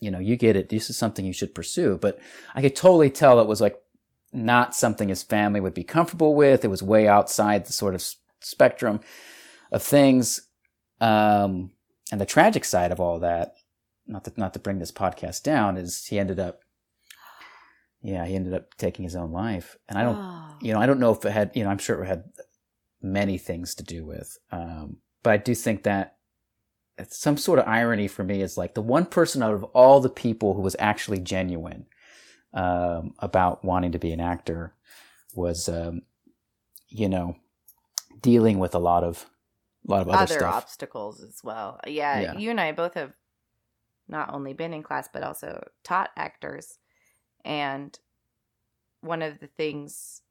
you 0.00 0.10
know, 0.10 0.18
you 0.18 0.36
get 0.36 0.56
it. 0.56 0.68
This 0.68 0.90
is 0.90 0.96
something 0.96 1.24
you 1.24 1.32
should 1.32 1.54
pursue. 1.54 1.98
But 2.00 2.18
I 2.54 2.60
could 2.60 2.76
totally 2.76 3.10
tell 3.10 3.40
it 3.40 3.48
was 3.48 3.60
like 3.60 3.80
not 4.32 4.74
something 4.74 5.08
his 5.08 5.22
family 5.22 5.60
would 5.60 5.74
be 5.74 5.84
comfortable 5.84 6.34
with. 6.34 6.64
It 6.64 6.68
was 6.68 6.82
way 6.82 7.08
outside 7.08 7.64
the 7.64 7.72
sort 7.72 7.94
of 7.94 8.04
spectrum 8.40 9.00
of 9.72 9.82
things. 9.82 10.42
Um, 11.00 11.70
and 12.12 12.20
the 12.20 12.26
tragic 12.26 12.64
side 12.64 12.92
of 12.92 13.00
all 13.00 13.18
that, 13.20 13.54
not 14.06 14.24
to, 14.24 14.32
not 14.36 14.52
to 14.54 14.58
bring 14.58 14.78
this 14.78 14.92
podcast 14.92 15.42
down, 15.42 15.76
is 15.76 16.06
he 16.06 16.18
ended 16.18 16.38
up, 16.38 16.60
yeah, 18.02 18.24
he 18.26 18.34
ended 18.34 18.54
up 18.54 18.74
taking 18.76 19.04
his 19.04 19.16
own 19.16 19.32
life. 19.32 19.76
And 19.88 19.98
I 19.98 20.02
don't, 20.02 20.16
Oh. 20.16 20.56
you 20.60 20.72
know, 20.72 20.80
I 20.80 20.86
don't 20.86 21.00
know 21.00 21.12
if 21.12 21.24
it 21.24 21.30
had, 21.32 21.50
you 21.54 21.64
know, 21.64 21.70
I'm 21.70 21.78
sure 21.78 22.02
it 22.02 22.06
had 22.06 22.24
many 23.02 23.38
things 23.38 23.74
to 23.76 23.84
do 23.84 24.04
with, 24.04 24.36
um, 24.50 24.98
but 25.22 25.32
I 25.32 25.36
do 25.36 25.54
think 25.54 25.82
that 25.84 26.16
it's 26.96 27.16
some 27.18 27.36
sort 27.36 27.60
of 27.60 27.68
irony 27.68 28.08
for 28.08 28.24
me 28.24 28.42
is 28.42 28.56
like 28.58 28.74
the 28.74 28.82
one 28.82 29.06
person 29.06 29.42
out 29.42 29.54
of 29.54 29.62
all 29.64 30.00
the 30.00 30.08
people 30.10 30.54
who 30.54 30.62
was 30.62 30.74
actually 30.80 31.20
genuine 31.20 31.86
um, 32.54 33.14
about 33.20 33.64
wanting 33.64 33.92
to 33.92 33.98
be 34.00 34.10
an 34.12 34.20
actor 34.20 34.74
was, 35.34 35.68
um, 35.68 36.02
you 36.88 37.08
know, 37.08 37.36
dealing 38.20 38.58
with 38.58 38.74
a 38.74 38.78
lot 38.80 39.04
of, 39.04 39.26
a 39.86 39.90
lot 39.92 40.02
of 40.02 40.08
other, 40.08 40.22
other 40.24 40.34
stuff. 40.38 40.54
obstacles 40.54 41.22
as 41.22 41.40
well. 41.44 41.78
Yeah, 41.86 42.20
Yeah. 42.20 42.36
you 42.38 42.50
and 42.50 42.60
I 42.60 42.72
both 42.72 42.94
have 42.94 43.12
not 44.08 44.32
only 44.34 44.52
been 44.54 44.72
in 44.74 44.82
class 44.82 45.08
but 45.12 45.22
also 45.22 45.68
taught 45.84 46.10
actors. 46.16 46.78
And 47.48 47.98
one 49.00 49.22
of 49.22 49.40
the 49.40 49.46
things 49.46 50.22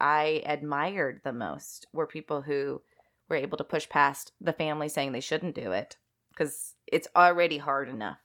I 0.00 0.42
admired 0.46 1.22
the 1.24 1.32
most 1.32 1.86
were 1.92 2.06
people 2.06 2.42
who 2.42 2.82
were 3.28 3.36
able 3.36 3.58
to 3.58 3.64
push 3.64 3.88
past 3.88 4.32
the 4.40 4.52
family 4.52 4.88
saying 4.88 5.10
they 5.12 5.20
shouldn't 5.20 5.56
do 5.56 5.72
it 5.72 5.96
because 6.30 6.74
it's 6.86 7.08
already 7.16 7.58
hard 7.58 7.88
enough. 7.88 8.20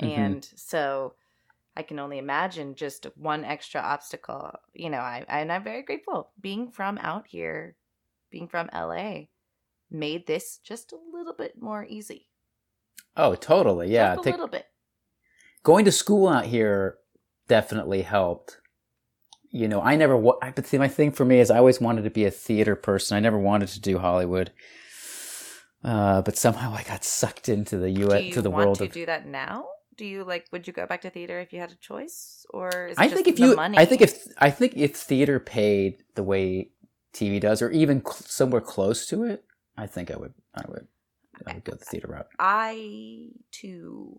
Mhm. 0.00 0.16
And 0.16 0.44
so 0.44 1.14
I 1.74 1.82
can 1.82 1.98
only 1.98 2.18
imagine 2.18 2.74
just 2.74 3.04
one 3.16 3.44
extra 3.44 3.80
obstacle. 3.80 4.52
You 4.74 4.90
know, 4.90 4.98
I 4.98 5.24
and 5.28 5.50
I'm 5.50 5.64
very 5.64 5.82
grateful 5.82 6.32
being 6.38 6.70
from 6.70 6.98
out 6.98 7.26
here, 7.26 7.76
being 8.28 8.48
from 8.48 8.68
LA, 8.72 9.28
made 9.88 10.26
this 10.26 10.58
just 10.58 10.92
a 10.92 10.96
little 10.96 11.32
bit 11.32 11.60
more 11.60 11.86
easy. 11.86 12.28
Oh, 13.16 13.34
totally. 13.34 13.90
Yeah. 13.90 14.16
just 14.16 14.26
a 14.26 14.30
little 14.30 14.48
bit. 14.48 14.66
Going 15.62 15.84
to 15.84 15.92
school 15.92 16.28
out 16.28 16.46
here 16.46 16.98
definitely 17.48 18.02
helped 18.02 18.58
you 19.52 19.68
know, 19.68 19.82
I 19.82 19.96
never. 19.96 20.16
wa- 20.16 20.38
I 20.40 20.50
but 20.50 20.66
see, 20.66 20.78
my 20.78 20.88
thing 20.88 21.12
for 21.12 21.26
me 21.26 21.38
is 21.38 21.50
I 21.50 21.58
always 21.58 21.80
wanted 21.80 22.04
to 22.04 22.10
be 22.10 22.24
a 22.24 22.30
theater 22.30 22.74
person. 22.74 23.18
I 23.18 23.20
never 23.20 23.38
wanted 23.38 23.68
to 23.68 23.80
do 23.80 23.98
Hollywood. 23.98 24.50
Uh, 25.84 26.22
but 26.22 26.38
somehow 26.38 26.72
I 26.72 26.82
got 26.84 27.04
sucked 27.04 27.48
into 27.50 27.76
the 27.76 27.90
U.S. 27.90 28.22
you 28.24 28.32
to 28.32 28.42
the 28.42 28.50
want 28.50 28.64
world 28.64 28.78
to 28.78 28.84
of. 28.84 28.92
do 28.92 29.04
that 29.06 29.26
now? 29.26 29.66
Do 29.96 30.06
you 30.06 30.24
like? 30.24 30.46
Would 30.52 30.66
you 30.66 30.72
go 30.72 30.86
back 30.86 31.02
to 31.02 31.10
theater 31.10 31.38
if 31.38 31.52
you 31.52 31.60
had 31.60 31.70
a 31.70 31.76
choice, 31.76 32.46
or 32.50 32.88
is 32.88 32.98
it 32.98 33.02
I 33.02 33.08
think 33.08 33.28
if 33.28 33.36
the 33.36 33.42
you, 33.48 33.56
money? 33.56 33.76
I 33.76 33.84
think 33.84 34.00
if 34.00 34.26
I 34.38 34.50
think 34.50 34.74
if 34.74 34.96
theater 34.96 35.38
paid 35.38 35.98
the 36.14 36.22
way 36.22 36.70
TV 37.12 37.38
does, 37.38 37.60
or 37.60 37.70
even 37.70 38.00
cl- 38.00 38.22
somewhere 38.24 38.62
close 38.62 39.06
to 39.08 39.24
it, 39.24 39.44
I 39.76 39.86
think 39.86 40.10
I 40.10 40.16
would. 40.16 40.32
I 40.54 40.62
would. 40.66 40.86
I 41.46 41.52
would 41.54 41.64
go 41.64 41.72
the 41.72 41.84
theater 41.84 42.08
route. 42.08 42.28
I 42.38 43.28
too 43.50 44.18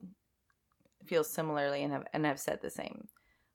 feel 1.05 1.23
similarly 1.23 1.83
and 1.83 1.93
have 1.93 2.05
and 2.13 2.25
have 2.25 2.39
said 2.39 2.61
the 2.61 2.69
same. 2.69 3.07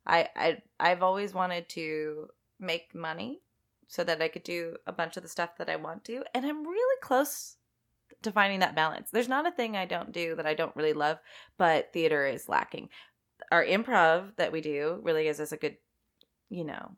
I 0.07 0.29
I 0.37 0.59
I've 0.81 1.03
always 1.03 1.35
wanted 1.35 1.69
to 1.71 2.29
make 2.59 2.95
money 2.95 3.41
so 3.87 4.05
that 4.05 4.21
I 4.21 4.29
could 4.29 4.43
do 4.43 4.77
a 4.87 4.93
bunch 4.93 5.17
of 5.17 5.23
the 5.23 5.29
stuff 5.29 5.57
that 5.59 5.71
I 5.71 5.77
want 5.77 6.05
to, 6.05 6.23
and 6.35 6.45
I'm 6.45 6.67
really 6.67 7.01
close 7.03 7.57
to 8.23 8.33
finding 8.33 8.61
that 8.61 8.75
balance. 8.75 9.11
There's 9.11 9.29
not 9.29 9.47
a 9.47 9.53
thing 9.53 9.77
I 9.77 9.87
don't 9.87 10.13
do 10.13 10.35
that 10.37 10.47
I 10.47 10.55
don't 10.55 10.77
really 10.77 10.93
love, 10.93 11.19
but 11.57 11.93
theater 11.93 12.27
is 12.27 12.49
lacking. 12.49 12.89
Our 13.53 13.65
improv 13.65 14.37
that 14.37 14.53
we 14.53 14.61
do 14.61 15.01
really 15.03 15.25
gives 15.25 15.41
us 15.41 15.53
a 15.53 15.57
good, 15.57 15.77
you 16.51 16.65
know, 16.65 16.97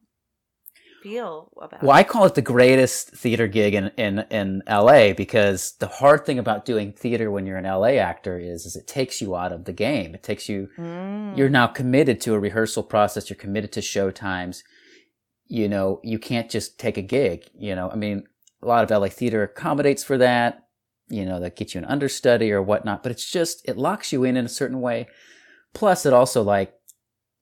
feel 1.02 1.50
about. 1.60 1.82
Well. 1.82 1.96
I 1.96 2.02
call 2.04 2.24
it 2.26 2.34
the 2.34 2.42
greatest 2.42 3.10
theater 3.10 3.46
gig 3.46 3.74
in, 3.74 3.88
in, 3.96 4.20
in 4.30 4.62
LA 4.68 5.12
because 5.12 5.72
the 5.78 5.86
hard 5.86 6.24
thing 6.26 6.38
about 6.38 6.64
doing 6.64 6.92
theater 6.92 7.30
when 7.30 7.46
you're 7.46 7.56
an 7.56 7.64
LA 7.64 7.98
actor 7.98 8.38
is, 8.38 8.66
is 8.66 8.76
it 8.76 8.86
takes 8.86 9.20
you 9.20 9.36
out 9.36 9.52
of 9.52 9.64
the 9.64 9.72
game. 9.72 10.14
It 10.14 10.22
takes 10.22 10.48
you, 10.48 10.68
Mm. 10.78 11.36
you're 11.36 11.48
now 11.48 11.66
committed 11.66 12.20
to 12.22 12.34
a 12.34 12.38
rehearsal 12.40 12.82
process. 12.82 13.28
You're 13.30 13.36
committed 13.36 13.72
to 13.72 13.82
show 13.82 14.10
times. 14.10 14.62
You 15.46 15.68
know, 15.68 16.00
you 16.04 16.18
can't 16.18 16.50
just 16.50 16.78
take 16.78 16.96
a 16.96 17.02
gig. 17.02 17.44
You 17.58 17.74
know, 17.74 17.90
I 17.90 17.96
mean, 17.96 18.24
a 18.62 18.66
lot 18.66 18.84
of 18.84 18.90
LA 18.90 19.08
theater 19.08 19.42
accommodates 19.42 20.04
for 20.04 20.18
that. 20.18 20.66
You 21.08 21.24
know, 21.26 21.40
that 21.40 21.56
gets 21.56 21.74
you 21.74 21.78
an 21.80 21.86
understudy 21.86 22.52
or 22.52 22.62
whatnot, 22.62 23.02
but 23.02 23.10
it's 23.10 23.28
just, 23.28 23.68
it 23.68 23.76
locks 23.76 24.12
you 24.12 24.22
in 24.22 24.36
in 24.36 24.44
a 24.44 24.48
certain 24.48 24.80
way. 24.80 25.08
Plus, 25.74 26.06
it 26.06 26.12
also 26.12 26.42
like 26.42 26.72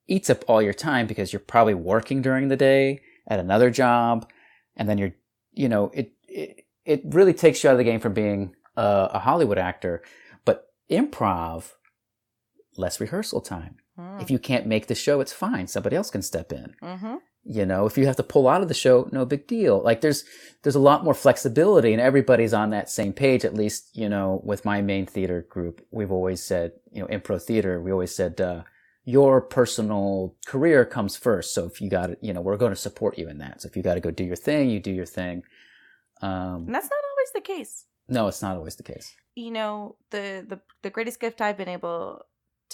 eats 0.06 0.30
up 0.30 0.42
all 0.48 0.62
your 0.62 0.72
time 0.72 1.06
because 1.06 1.32
you're 1.32 1.40
probably 1.40 1.74
working 1.74 2.22
during 2.22 2.48
the 2.48 2.56
day 2.56 3.00
at 3.28 3.38
another 3.38 3.70
job, 3.70 4.28
and 4.76 4.88
then 4.88 4.98
you're, 4.98 5.12
you 5.52 5.68
know, 5.68 5.90
it 5.94 6.12
it, 6.26 6.64
it 6.84 7.02
really 7.04 7.34
takes 7.34 7.62
you 7.62 7.70
out 7.70 7.74
of 7.74 7.78
the 7.78 7.84
game 7.84 8.00
from 8.00 8.14
being 8.14 8.56
a, 8.76 9.10
a 9.12 9.18
Hollywood 9.18 9.58
actor. 9.58 10.02
But 10.44 10.72
improv, 10.90 11.72
less 12.76 13.00
rehearsal 13.00 13.42
time. 13.42 13.76
Mm. 13.98 14.22
If 14.22 14.30
you 14.30 14.38
can't 14.38 14.66
make 14.66 14.86
the 14.86 14.94
show, 14.94 15.20
it's 15.20 15.32
fine. 15.32 15.66
Somebody 15.66 15.96
else 15.96 16.10
can 16.10 16.22
step 16.22 16.52
in. 16.52 16.74
mm-hmm. 16.82 17.16
You 17.44 17.64
know, 17.64 17.86
if 17.86 17.96
you 17.96 18.04
have 18.06 18.16
to 18.16 18.22
pull 18.22 18.46
out 18.46 18.60
of 18.60 18.68
the 18.68 18.74
show, 18.74 19.08
no 19.10 19.24
big 19.24 19.46
deal. 19.46 19.80
Like 19.82 20.00
there's 20.00 20.24
there's 20.62 20.74
a 20.74 20.80
lot 20.80 21.04
more 21.04 21.14
flexibility, 21.14 21.92
and 21.92 22.00
everybody's 22.00 22.52
on 22.52 22.70
that 22.70 22.90
same 22.90 23.12
page. 23.12 23.44
At 23.44 23.54
least, 23.54 23.90
you 23.94 24.08
know, 24.08 24.42
with 24.44 24.64
my 24.64 24.82
main 24.82 25.06
theater 25.06 25.46
group, 25.48 25.86
we've 25.90 26.12
always 26.12 26.42
said, 26.42 26.72
you 26.92 27.00
know, 27.00 27.08
impro 27.08 27.40
theater. 27.40 27.80
We 27.80 27.92
always 27.92 28.14
said. 28.14 28.40
Uh, 28.40 28.62
your 29.16 29.40
personal 29.40 30.34
career 30.46 30.84
comes 30.84 31.16
first. 31.16 31.54
So 31.54 31.64
if 31.64 31.80
you 31.80 31.88
got 31.88 32.10
it, 32.10 32.18
you 32.20 32.32
know, 32.34 32.42
we're 32.42 32.58
going 32.58 32.72
to 32.72 32.76
support 32.88 33.16
you 33.16 33.26
in 33.32 33.38
that. 33.38 33.62
So 33.62 33.66
if 33.68 33.74
you 33.76 33.82
got 33.82 33.94
to 33.94 34.00
go 34.00 34.10
do 34.10 34.24
your 34.24 34.36
thing, 34.36 34.68
you 34.68 34.80
do 34.80 34.90
your 34.92 35.06
thing. 35.06 35.42
Um, 36.20 36.64
And 36.66 36.74
that's 36.74 36.90
not 36.96 37.04
always 37.10 37.32
the 37.34 37.40
case. 37.40 37.86
no, 38.08 38.28
it's 38.28 38.42
not 38.42 38.56
always 38.56 38.76
the 38.76 38.82
case. 38.92 39.14
you 39.34 39.50
know 39.58 39.96
the 40.10 40.44
the 40.52 40.58
the 40.84 40.90
greatest 40.96 41.20
gift 41.20 41.40
I've 41.40 41.56
been 41.62 41.68
able 41.80 42.22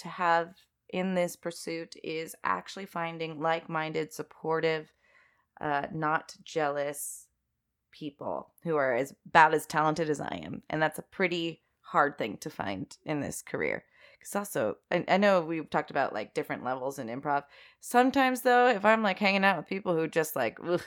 to 0.03 0.07
have 0.09 0.47
in 0.89 1.15
this 1.15 1.35
pursuit 1.45 1.91
is 2.03 2.35
actually 2.43 2.85
finding 2.99 3.39
like-minded, 3.39 4.07
supportive, 4.13 4.91
uh, 5.61 5.85
not 5.93 6.35
jealous 6.43 7.27
people 7.91 8.37
who 8.63 8.75
are 8.75 8.93
as 9.01 9.13
about 9.31 9.53
as 9.53 9.65
talented 9.65 10.09
as 10.09 10.19
I 10.19 10.41
am, 10.47 10.63
and 10.69 10.81
that's 10.81 10.99
a 10.99 11.11
pretty 11.17 11.61
hard 11.93 12.17
thing 12.17 12.37
to 12.45 12.49
find 12.49 12.85
in 13.05 13.21
this 13.21 13.41
career. 13.41 13.83
Because 14.25 14.35
also, 14.39 14.77
I, 14.89 15.05
I 15.07 15.17
know 15.17 15.41
we've 15.41 15.69
talked 15.69 15.91
about 15.91 16.11
like 16.11 16.33
different 16.33 16.63
levels 16.63 16.97
in 16.97 17.07
improv. 17.09 17.43
Sometimes 17.79 18.41
though, 18.41 18.67
if 18.67 18.83
I'm 18.83 19.03
like 19.03 19.19
hanging 19.19 19.45
out 19.45 19.57
with 19.57 19.67
people 19.67 19.95
who 19.95 20.07
just 20.07 20.35
like, 20.35 20.57
ugh, 20.65 20.81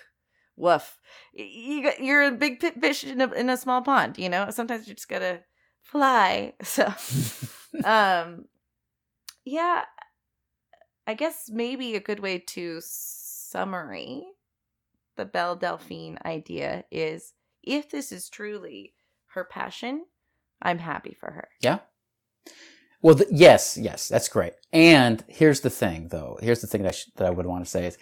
woof, 0.56 0.98
you 1.32 1.84
got, 1.84 2.02
you're 2.02 2.24
a 2.24 2.32
big 2.32 2.60
fish 2.80 3.04
in 3.04 3.20
a, 3.20 3.30
in 3.32 3.48
a 3.48 3.56
small 3.56 3.80
pond. 3.80 4.18
You 4.18 4.28
know, 4.28 4.50
sometimes 4.50 4.88
you 4.88 4.94
just 4.94 5.08
gotta 5.08 5.40
fly. 5.82 6.54
So, 6.64 6.92
um, 7.84 8.46
yeah, 9.44 9.84
I 11.06 11.14
guess 11.14 11.48
maybe 11.48 11.94
a 11.94 12.00
good 12.00 12.18
way 12.18 12.40
to 12.40 12.80
summary 12.82 14.24
the 15.16 15.24
Belle 15.24 15.56
Delphine 15.56 16.18
idea 16.24 16.84
is 16.90 17.34
if 17.62 17.88
this 17.88 18.10
is 18.10 18.28
truly 18.28 18.94
her 19.28 19.44
passion, 19.44 20.06
I'm 20.60 20.78
happy 20.78 21.14
for 21.14 21.30
her. 21.30 21.48
yeah. 21.60 21.78
Well, 23.00 23.18
yes, 23.30 23.78
yes, 23.80 24.08
that's 24.08 24.28
great. 24.28 24.54
And 24.72 25.24
here's 25.28 25.60
the 25.60 25.70
thing, 25.70 26.08
though. 26.08 26.38
Here's 26.42 26.60
the 26.60 26.66
thing 26.66 26.82
that, 26.82 26.94
sh- 26.94 27.06
that 27.16 27.26
I 27.26 27.30
would 27.30 27.46
want 27.46 27.64
to 27.64 27.70
say 27.70 27.86
is, 27.86 27.98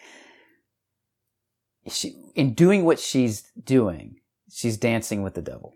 she, 1.89 2.17
in 2.35 2.55
doing 2.55 2.85
what 2.85 2.99
she's 2.99 3.43
doing, 3.63 4.21
she's 4.51 4.77
dancing 4.77 5.23
with 5.23 5.35
the 5.35 5.43
devil. 5.43 5.75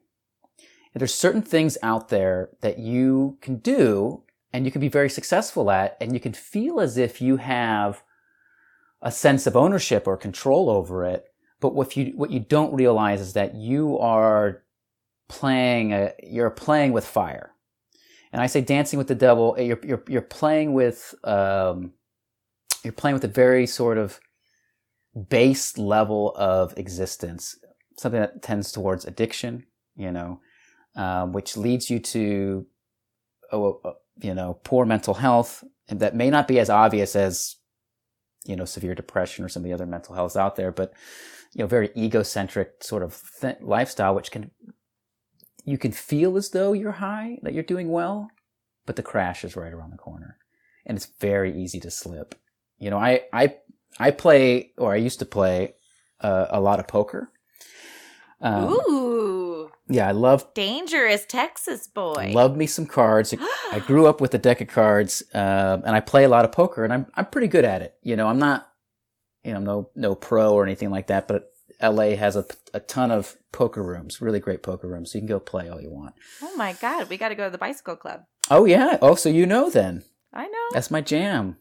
And 0.93 1.01
there's 1.01 1.15
certain 1.15 1.43
things 1.43 1.79
out 1.83 2.09
there 2.09 2.51
that 2.63 2.79
you 2.79 3.39
can 3.41 3.57
do 3.59 4.25
and 4.53 4.65
you 4.65 4.73
can 4.73 4.81
be 4.81 4.89
very 4.89 5.09
successful 5.09 5.71
at, 5.71 5.97
and 6.01 6.13
you 6.13 6.21
can 6.21 6.33
feel 6.33 6.81
as 6.81 6.97
if 6.97 7.21
you 7.21 7.37
have 7.37 8.03
a 9.01 9.13
sense 9.13 9.47
of 9.47 9.57
ownership 9.57 10.07
or 10.07 10.17
control 10.17 10.69
over 10.69 11.05
it. 11.05 11.27
But 11.61 11.75
what 11.75 11.97
you 11.97 12.13
what 12.17 12.31
you 12.31 12.41
don't 12.41 12.75
realize 12.75 13.21
is 13.21 13.35
that 13.35 13.55
you 13.55 13.99
are 13.99 14.63
playing 15.29 15.93
a, 15.93 16.13
you're 16.23 16.51
playing 16.51 16.93
with 16.93 17.07
fire. 17.07 17.53
And 18.33 18.41
I 18.41 18.47
say 18.47 18.61
dancing 18.61 18.99
with 18.99 19.09
the 19.09 19.15
devil. 19.15 19.57
You're 19.59 19.81
you're 19.83 20.05
you're 20.09 20.23
playing 20.23 20.73
with 20.73 21.15
um, 21.25 21.93
you're 22.85 22.93
playing 22.93 23.15
with 23.15 23.25
a 23.25 23.29
very 23.29 23.67
sort 23.67 23.99
of 23.99 24.21
base 25.29 25.77
level 25.77 26.33
of 26.37 26.77
existence, 26.79 27.57
something 27.99 28.21
that 28.21 28.43
tends 28.43 28.71
towards 28.71 29.05
addiction. 29.05 29.67
You 29.97 30.13
know, 30.13 30.41
um, 30.95 31.33
which 31.33 31.57
leads 31.57 31.91
you 31.91 31.99
to 31.99 32.67
oh, 33.53 33.81
uh, 33.85 33.93
you 34.19 34.35
know 34.35 34.61
poor 34.65 34.87
mental 34.87 35.15
health, 35.15 35.65
and 35.89 36.01
that 36.01 36.15
may 36.15 36.31
not 36.31 36.47
be 36.47 36.61
as 36.61 36.71
obvious 36.71 37.17
as 37.17 37.57
you 38.47 38.57
know 38.57 38.65
severe 38.65 38.95
depression 38.95 39.45
or 39.45 39.49
some 39.49 39.63
of 39.63 39.69
the 39.69 39.75
other 39.75 39.87
mental 39.87 40.15
healths 40.15 40.37
out 40.37 40.55
there, 40.57 40.71
but 40.71 40.93
you 41.53 41.61
know 41.61 41.67
very 41.67 41.91
egocentric 41.97 42.83
sort 42.83 43.03
of 43.03 43.21
th- 43.41 43.57
lifestyle, 43.61 44.15
which 44.15 44.31
can 44.31 44.53
you 45.65 45.79
can 45.79 45.93
feel 45.93 46.37
as 46.37 46.51
though 46.51 46.73
you're 46.73 46.93
high, 46.93 47.39
that 47.43 47.55
you're 47.55 47.63
doing 47.63 47.91
well, 47.91 48.31
but 48.87 48.97
the 48.97 49.03
crash 49.03 49.45
is 49.45 49.57
right 49.57 49.73
around 49.73 49.91
the 49.91 49.99
corner, 49.99 50.37
and 50.87 50.97
it's 50.97 51.07
very 51.21 51.57
easy 51.57 51.81
to 51.81 51.91
slip. 51.91 52.35
You 52.79 52.91
know, 52.91 52.99
I 52.99 53.23
I 53.33 53.57
I 53.99 54.11
play 54.11 54.73
or 54.79 54.93
I 54.93 54.97
used 54.97 55.19
to 55.19 55.27
play 55.27 55.75
uh, 56.21 56.47
a 56.51 56.61
lot 56.61 56.81
of 56.81 56.89
poker. 56.89 57.31
Um, 58.41 58.71
Ooh, 58.73 59.71
yeah, 59.89 60.09
I 60.09 60.13
love 60.13 60.55
dangerous 60.55 61.27
Texas 61.27 61.87
boy. 61.87 62.33
love 62.35 62.57
me 62.57 62.67
some 62.67 62.87
cards. 62.87 63.35
I 63.73 63.81
grew 63.81 64.07
up 64.07 64.21
with 64.21 64.35
a 64.35 64.39
deck 64.39 64.61
of 64.61 64.69
cards, 64.69 65.23
um, 65.35 65.83
and 65.85 65.91
I 65.91 66.01
play 66.01 66.25
a 66.25 66.29
lot 66.29 66.45
of 66.45 66.53
poker, 66.53 66.85
and 66.85 66.93
I'm 66.93 67.07
I'm 67.15 67.27
pretty 67.27 67.49
good 67.49 67.65
at 67.65 67.83
it. 67.83 67.95
You 68.03 68.17
know, 68.17 68.27
I'm 68.27 68.39
not, 68.39 68.69
you 69.45 69.53
know, 69.53 69.61
no 69.61 69.91
no 69.95 70.15
pro 70.15 70.55
or 70.55 70.65
anything 70.65 70.91
like 70.91 71.09
that, 71.09 71.29
but 71.29 71.51
LA 71.83 72.17
has 72.17 72.37
a, 72.37 72.45
a 72.75 72.81
ton 72.81 73.11
of 73.11 73.37
poker 73.53 73.83
rooms, 73.83 74.21
really 74.21 74.41
great 74.41 74.63
poker 74.63 74.89
rooms, 74.89 75.13
so 75.13 75.19
you 75.19 75.23
can 75.23 75.29
go 75.29 75.41
play 75.41 75.69
all 75.69 75.81
you 75.81 75.91
want. 75.91 76.15
oh 76.43 76.55
my 76.57 76.75
god, 76.75 77.09
we 77.09 77.17
got 77.17 77.31
to 77.31 77.35
go 77.35 77.45
to 77.45 77.51
the 77.51 77.59
bicycle 77.59 77.97
club. 77.97 78.25
Oh 78.51 78.65
yeah, 78.65 78.99
oh 79.01 79.15
so 79.15 79.29
you 79.29 79.47
know 79.47 79.71
then 79.71 80.05
I 80.33 80.47
know. 80.47 80.69
that's 80.73 80.91
my 80.91 81.01
jam. 81.01 81.57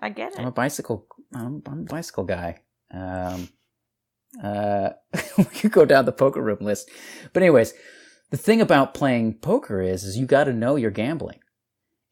I 0.00 0.10
get 0.10 0.32
it. 0.32 0.40
I'm 0.40 0.46
a 0.46 0.52
bicycle. 0.52 1.06
I'm, 1.34 1.62
I'm 1.66 1.80
a 1.80 1.84
bicycle 1.84 2.24
guy. 2.24 2.58
Um, 2.92 3.48
uh, 4.42 4.90
we 5.38 5.44
could 5.44 5.72
go 5.72 5.84
down 5.84 6.04
the 6.04 6.12
poker 6.12 6.42
room 6.42 6.58
list, 6.60 6.90
but 7.32 7.42
anyways, 7.42 7.72
the 8.30 8.36
thing 8.36 8.60
about 8.60 8.94
playing 8.94 9.34
poker 9.34 9.80
is, 9.80 10.04
is 10.04 10.16
you 10.16 10.26
got 10.26 10.44
to 10.44 10.52
know 10.52 10.76
you're 10.76 10.90
gambling, 10.90 11.40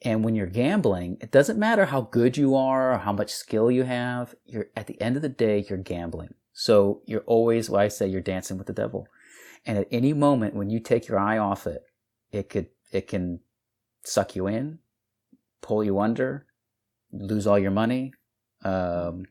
and 0.03 0.25
when 0.25 0.35
you're 0.35 0.47
gambling, 0.47 1.19
it 1.21 1.33
doesn't 1.33 1.59
matter 1.59 1.87
how 1.87 2.03
good 2.03 2.37
you 2.37 2.55
are 2.55 2.93
or 2.93 2.99
how 2.99 3.13
much 3.13 3.33
skill 3.33 3.71
you 3.71 3.83
have. 3.85 4.35
You're 4.45 4.67
at 4.77 4.87
the 4.87 5.01
end 5.01 5.17
of 5.17 5.23
the 5.23 5.29
day, 5.29 5.65
you're 5.69 5.79
gambling. 5.79 6.35
So 6.61 7.03
you're 7.07 7.21
always, 7.21 7.71
what 7.71 7.83
I 7.83 7.87
say, 7.87 8.09
you're 8.09 8.21
dancing 8.21 8.59
with 8.59 8.67
the 8.67 8.73
devil, 8.73 9.07
and 9.65 9.79
at 9.79 9.87
any 9.93 10.13
moment 10.13 10.57
when 10.57 10.71
you 10.71 10.81
take 10.81 11.07
your 11.07 11.17
eye 11.17 11.39
off 11.39 11.69
it, 11.69 11.85
it 12.33 12.49
could, 12.49 12.67
it 12.91 13.07
can 13.07 13.39
suck 14.03 14.35
you 14.35 14.49
in, 14.49 14.81
pull 15.61 15.85
you 15.85 16.01
under, 16.01 16.47
lose 17.13 17.47
all 17.47 17.61
your 17.61 17.71
money. 17.71 18.13
Um, 18.65 19.27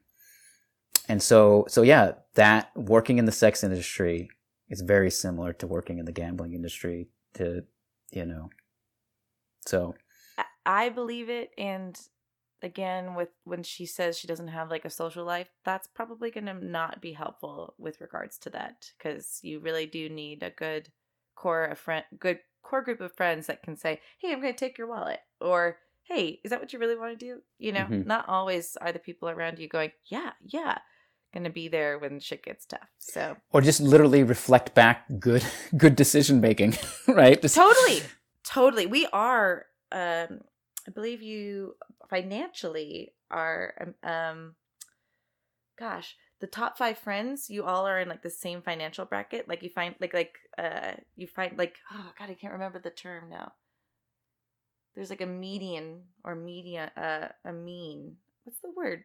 and 1.09 1.21
so, 1.21 1.65
so 1.67 1.81
yeah, 1.81 2.13
that 2.35 2.71
working 2.77 3.17
in 3.17 3.25
the 3.25 3.33
sex 3.33 3.61
industry 3.61 4.29
is 4.69 4.79
very 4.79 5.11
similar 5.11 5.51
to 5.51 5.67
working 5.67 5.97
in 5.99 6.05
the 6.05 6.13
gambling 6.13 6.53
industry 6.53 7.09
to, 7.33 7.65
you 8.09 8.25
know, 8.25 8.49
so 9.65 9.95
I 10.65 10.87
believe 10.87 11.27
it, 11.27 11.51
and 11.57 11.99
again 12.61 13.13
with 13.15 13.29
when 13.43 13.63
she 13.63 13.85
says 13.85 14.17
she 14.17 14.27
doesn't 14.27 14.47
have 14.47 14.69
like 14.69 14.85
a 14.85 14.89
social 14.89 15.23
life 15.23 15.49
that's 15.63 15.87
probably 15.87 16.31
going 16.31 16.45
to 16.47 16.53
not 16.53 17.01
be 17.01 17.13
helpful 17.13 17.73
with 17.77 18.01
regards 18.01 18.37
to 18.39 18.49
that 18.49 18.85
because 18.97 19.39
you 19.43 19.59
really 19.59 19.85
do 19.85 20.09
need 20.09 20.41
a 20.43 20.49
good 20.49 20.89
core 21.35 21.65
of 21.65 21.77
friend 21.77 22.03
good 22.19 22.39
core 22.63 22.81
group 22.81 22.99
of 22.99 23.13
friends 23.15 23.45
that 23.47 23.61
can 23.63 23.77
say 23.77 23.99
hey 24.19 24.33
i'm 24.33 24.41
going 24.41 24.51
to 24.53 24.57
take 24.59 24.77
your 24.77 24.87
wallet 24.87 25.19
or 25.39 25.77
hey 26.03 26.39
is 26.43 26.49
that 26.49 26.59
what 26.59 26.73
you 26.73 26.79
really 26.79 26.97
want 26.97 27.17
to 27.17 27.25
do 27.25 27.41
you 27.59 27.71
know 27.71 27.85
Mhm. 27.85 28.05
not 28.07 28.27
always 28.27 28.75
are 28.77 28.91
the 28.91 28.99
people 28.99 29.29
around 29.29 29.59
you 29.59 29.67
going 29.67 29.91
yeah 30.05 30.31
yeah 30.41 30.79
going 31.33 31.43
to 31.43 31.49
be 31.51 31.67
there 31.67 31.99
when 31.99 32.19
shit 32.19 32.41
gets 32.43 32.65
tough 32.65 32.89
so 32.97 33.37
or 33.51 33.61
just 33.61 33.79
literally 33.81 34.23
reflect 34.23 34.73
back 34.73 35.05
good 35.19 35.43
good 35.77 35.95
decision 35.95 36.41
making, 36.41 36.75
right? 37.07 37.39
Just- 37.41 37.55
totally 37.55 38.01
totally 38.43 38.85
we 38.87 39.05
are 39.13 39.65
um 39.91 40.39
i 40.87 40.91
believe 40.91 41.21
you 41.21 41.75
financially 42.09 43.13
are 43.29 43.73
um, 44.03 44.09
um 44.09 44.55
gosh 45.77 46.15
the 46.39 46.47
top 46.47 46.77
five 46.77 46.97
friends 46.97 47.49
you 47.49 47.63
all 47.63 47.85
are 47.87 47.99
in 47.99 48.09
like 48.09 48.23
the 48.23 48.29
same 48.29 48.61
financial 48.61 49.05
bracket 49.05 49.47
like 49.47 49.61
you 49.63 49.69
find 49.69 49.95
like 49.99 50.13
like 50.13 50.35
uh 50.57 50.91
you 51.15 51.27
find 51.27 51.57
like 51.57 51.75
oh 51.93 52.11
god 52.17 52.29
i 52.29 52.33
can't 52.33 52.53
remember 52.53 52.79
the 52.79 52.89
term 52.89 53.29
now 53.29 53.51
there's 54.95 55.09
like 55.09 55.21
a 55.21 55.25
median 55.27 56.01
or 56.23 56.35
media 56.35 56.91
uh 56.97 57.49
a 57.49 57.53
mean 57.53 58.15
what's 58.43 58.59
the 58.61 58.71
word 58.75 59.03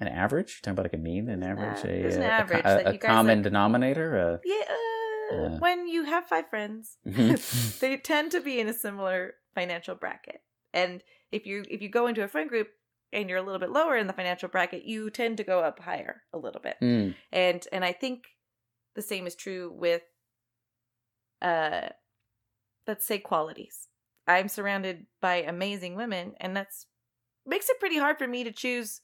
An 0.00 0.08
average? 0.08 0.50
You're 0.58 0.62
talking 0.62 0.72
about 0.74 0.86
like 0.90 1.00
a 1.00 1.04
mean, 1.04 1.28
an 1.28 1.42
average, 1.44 1.84
Uh, 1.84 1.88
a, 1.88 2.02
there's 2.02 2.16
an 2.16 2.22
a- 2.22 2.26
a 2.26 2.30
average 2.42 2.64
a, 2.66 2.74
that 2.82 2.94
a 2.94 2.98
common 2.98 3.38
like- 3.38 3.44
denominator. 3.44 4.08
Uh, 4.18 4.38
yeah 4.44 4.64
uh, 4.74 5.42
Yeah. 5.50 5.58
when 5.58 5.86
you 5.88 6.04
have 6.04 6.26
five 6.26 6.48
friends 6.50 6.96
Mhm. 7.06 7.78
they 7.80 7.96
tend 7.96 8.30
to 8.32 8.40
be 8.40 8.58
in 8.60 8.68
a 8.68 8.72
similar 8.74 9.34
financial 9.54 9.94
bracket 9.94 10.42
and 10.72 11.02
if 11.34 11.46
you 11.46 11.64
if 11.68 11.82
you 11.82 11.88
go 11.88 12.06
into 12.06 12.22
a 12.22 12.28
friend 12.28 12.48
group 12.48 12.68
and 13.12 13.28
you're 13.28 13.38
a 13.38 13.42
little 13.42 13.60
bit 13.60 13.70
lower 13.70 13.96
in 13.96 14.06
the 14.06 14.12
financial 14.12 14.48
bracket 14.48 14.84
you 14.84 15.10
tend 15.10 15.36
to 15.36 15.44
go 15.44 15.60
up 15.60 15.78
higher 15.80 16.22
a 16.32 16.38
little 16.38 16.60
bit 16.60 16.76
Mm. 16.80 17.14
and 17.32 17.66
and 17.72 17.84
i 17.84 17.92
think 17.92 18.24
the 18.94 19.02
same 19.02 19.26
is 19.26 19.34
true 19.34 19.72
with 19.74 20.02
uh 21.42 21.88
let's 22.86 23.04
say 23.04 23.18
qualities 23.18 23.88
i'm 24.26 24.48
surrounded 24.48 25.06
by 25.20 25.36
amazing 25.42 25.96
women 25.96 26.34
and 26.40 26.56
that's 26.56 26.86
makes 27.46 27.68
it 27.68 27.80
pretty 27.80 27.98
hard 27.98 28.18
for 28.18 28.26
me 28.26 28.44
to 28.44 28.52
choose 28.52 29.00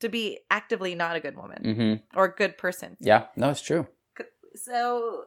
to 0.00 0.08
be 0.08 0.38
actively 0.50 0.94
not 0.94 1.16
a 1.16 1.20
good 1.20 1.36
woman 1.36 1.74
hmm 1.74 1.94
or 2.18 2.24
a 2.26 2.34
good 2.34 2.56
person 2.58 2.96
Yeah, 3.00 3.26
no, 3.36 3.50
it's 3.50 3.60
true. 3.62 3.86
so 4.54 5.24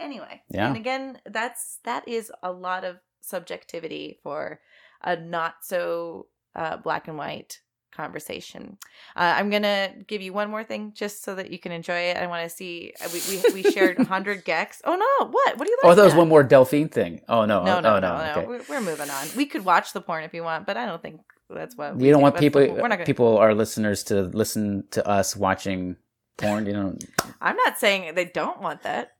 anyway 0.00 0.42
Yeah. 0.50 0.68
and 0.68 0.76
again 0.76 1.20
that's 1.26 1.78
that 1.84 2.06
is 2.08 2.30
a 2.42 2.52
lot 2.52 2.84
of 2.84 2.96
subjectivity 3.20 4.18
for 4.22 4.60
a 5.02 5.16
not 5.16 5.56
so 5.62 6.26
uh, 6.54 6.76
black 6.76 7.08
and 7.08 7.16
white 7.16 7.60
conversation 7.92 8.76
uh, 9.16 9.34
i'm 9.36 9.50
gonna 9.50 9.90
give 10.06 10.22
you 10.22 10.32
one 10.32 10.48
more 10.48 10.62
thing 10.62 10.92
just 10.94 11.24
so 11.24 11.34
that 11.34 11.50
you 11.50 11.58
can 11.58 11.72
enjoy 11.72 11.98
it 11.98 12.16
i 12.16 12.26
want 12.28 12.48
to 12.48 12.54
see 12.54 12.92
uh, 13.04 13.08
we, 13.12 13.20
we, 13.52 13.62
we 13.62 13.70
shared 13.72 13.98
100 13.98 14.44
gecs 14.50 14.80
oh 14.84 14.94
no 14.94 15.26
what 15.26 15.58
what 15.58 15.64
do 15.64 15.70
you 15.70 15.78
like 15.82 15.92
Oh, 15.92 15.94
that 15.96 16.04
was 16.04 16.14
one 16.14 16.28
more 16.28 16.44
Delphine 16.44 16.88
thing. 16.88 17.22
Oh 17.28 17.44
no, 17.44 17.64
no 17.64 17.78
oh, 17.78 17.80
no 17.80 17.96
oh, 17.96 18.00
no 18.00 18.16
no, 18.16 18.32
Okay. 18.36 18.46
We're, 18.46 18.62
we're 18.68 18.80
moving 18.80 19.10
on 19.10 19.26
we 19.36 19.46
could 19.46 19.64
watch 19.64 19.92
the 19.92 20.00
porn 20.00 20.22
if 20.22 20.32
you 20.32 20.44
want 20.44 20.64
but 20.64 20.76
i 20.76 20.86
don't 20.86 21.02
think 21.02 21.20
that's 21.50 21.76
what 21.76 21.96
We 21.96 22.10
don't 22.10 22.18
do. 22.18 22.22
want 22.24 22.36
people, 22.36 22.60
we're 22.60 22.82
not 22.88 22.90
gonna 22.90 23.04
people, 23.04 23.38
our 23.38 23.54
listeners, 23.54 24.04
to 24.04 24.22
listen 24.22 24.84
to 24.90 25.06
us 25.08 25.34
watching 25.34 25.96
porn. 26.36 26.66
You 26.66 26.72
know, 26.74 26.98
I'm 27.40 27.56
not 27.56 27.78
saying 27.78 28.14
they 28.14 28.26
don't 28.26 28.60
want 28.60 28.82
that, 28.82 29.12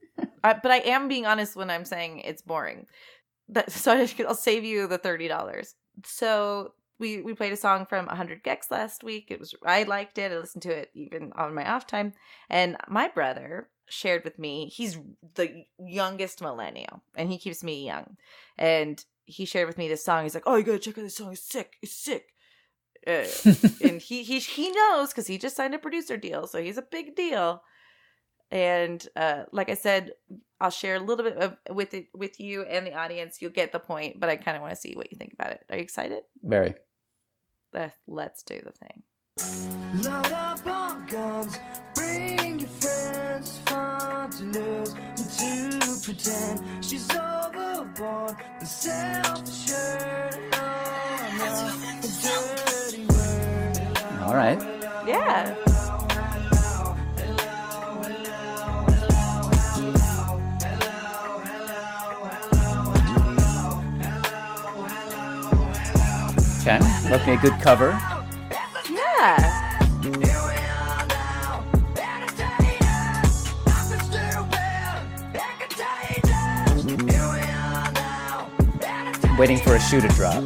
I, 0.44 0.52
but 0.54 0.70
I 0.70 0.78
am 0.80 1.08
being 1.08 1.24
honest 1.26 1.56
when 1.56 1.70
I'm 1.70 1.84
saying 1.86 2.20
it's 2.20 2.42
boring. 2.42 2.86
That, 3.48 3.70
so 3.72 4.06
I'll 4.26 4.34
save 4.34 4.64
you 4.64 4.86
the 4.86 4.98
thirty 4.98 5.28
dollars. 5.28 5.74
So 6.04 6.72
we 6.98 7.22
we 7.22 7.34
played 7.34 7.52
a 7.52 7.56
song 7.56 7.86
from 7.86 8.06
100 8.06 8.42
Gecs 8.42 8.70
last 8.70 9.04
week. 9.04 9.26
It 9.30 9.38
was 9.38 9.54
I 9.64 9.84
liked 9.84 10.18
it. 10.18 10.32
I 10.32 10.38
listened 10.38 10.62
to 10.62 10.76
it 10.76 10.90
even 10.94 11.32
on 11.36 11.54
my 11.54 11.68
off 11.68 11.86
time, 11.86 12.12
and 12.50 12.76
my 12.88 13.08
brother 13.08 13.68
shared 13.88 14.24
with 14.24 14.38
me. 14.38 14.66
He's 14.66 14.98
the 15.34 15.64
youngest 15.78 16.40
millennial, 16.40 17.02
and 17.16 17.30
he 17.30 17.38
keeps 17.38 17.62
me 17.62 17.86
young. 17.86 18.16
And 18.56 19.02
he 19.24 19.44
shared 19.44 19.66
with 19.68 19.78
me 19.78 19.88
this 19.88 20.04
song. 20.04 20.24
He's 20.24 20.34
like, 20.34 20.44
"Oh, 20.46 20.56
you 20.56 20.64
gotta 20.64 20.78
check 20.78 20.98
out 20.98 21.02
this 21.02 21.16
song. 21.16 21.32
It's 21.32 21.42
sick. 21.42 21.76
It's 21.82 21.94
sick." 21.94 22.34
Uh, 23.06 23.26
and 23.88 24.00
he 24.00 24.22
he 24.22 24.40
he 24.40 24.70
knows 24.70 25.10
because 25.10 25.26
he 25.26 25.38
just 25.38 25.56
signed 25.56 25.74
a 25.74 25.78
producer 25.78 26.16
deal, 26.16 26.46
so 26.46 26.60
he's 26.60 26.78
a 26.78 26.82
big 26.82 27.14
deal. 27.14 27.62
And 28.50 29.06
uh, 29.14 29.44
like 29.52 29.68
I 29.68 29.74
said, 29.74 30.12
I'll 30.60 30.70
share 30.70 30.96
a 30.96 31.00
little 31.00 31.24
bit 31.24 31.36
of 31.36 31.56
with 31.70 31.94
it 31.94 32.08
with 32.14 32.40
you 32.40 32.62
and 32.62 32.86
the 32.86 32.94
audience. 32.94 33.40
You'll 33.40 33.52
get 33.52 33.72
the 33.72 33.78
point, 33.78 34.18
but 34.18 34.28
I 34.28 34.36
kind 34.36 34.56
of 34.56 34.62
want 34.62 34.74
to 34.74 34.80
see 34.80 34.94
what 34.94 35.10
you 35.12 35.18
think 35.18 35.32
about 35.32 35.52
it. 35.52 35.64
Are 35.70 35.76
you 35.76 35.82
excited? 35.82 36.22
very. 36.42 36.74
Uh, 37.74 37.90
let's 38.06 38.42
do 38.42 38.60
the 38.64 38.72
thing. 38.72 39.02
Load 40.02 40.32
up 40.32 40.66
on 40.66 41.06
guns, 41.06 41.58
bring 41.94 42.58
your 42.58 42.68
friends, 42.68 43.58
fun 43.66 44.30
to 44.30 44.44
lose 44.44 44.94
and 44.94 45.80
to 45.82 46.00
pretend 46.02 46.84
she's 46.84 47.08
overboard. 47.10 48.36
The 48.58 48.66
self-assured, 48.66 50.40
oh 50.54 51.34
no, 51.38 51.98
a 52.02 52.10
dirty 52.22 53.04
word. 53.06 54.22
All 54.22 54.34
right. 54.34 54.60
Yeah. 55.06 55.54
Here 67.08 67.16
we 67.16 67.32
are 67.32 67.40
now, 71.08 71.64
better 71.94 72.28
stay 72.28 72.78
Waiting 79.38 79.56
for 79.56 79.74
a 79.74 79.80
shoe 79.80 80.02
to 80.02 80.08
drop. 80.08 80.42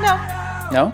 No. 0.00 0.14
No. 0.70 0.92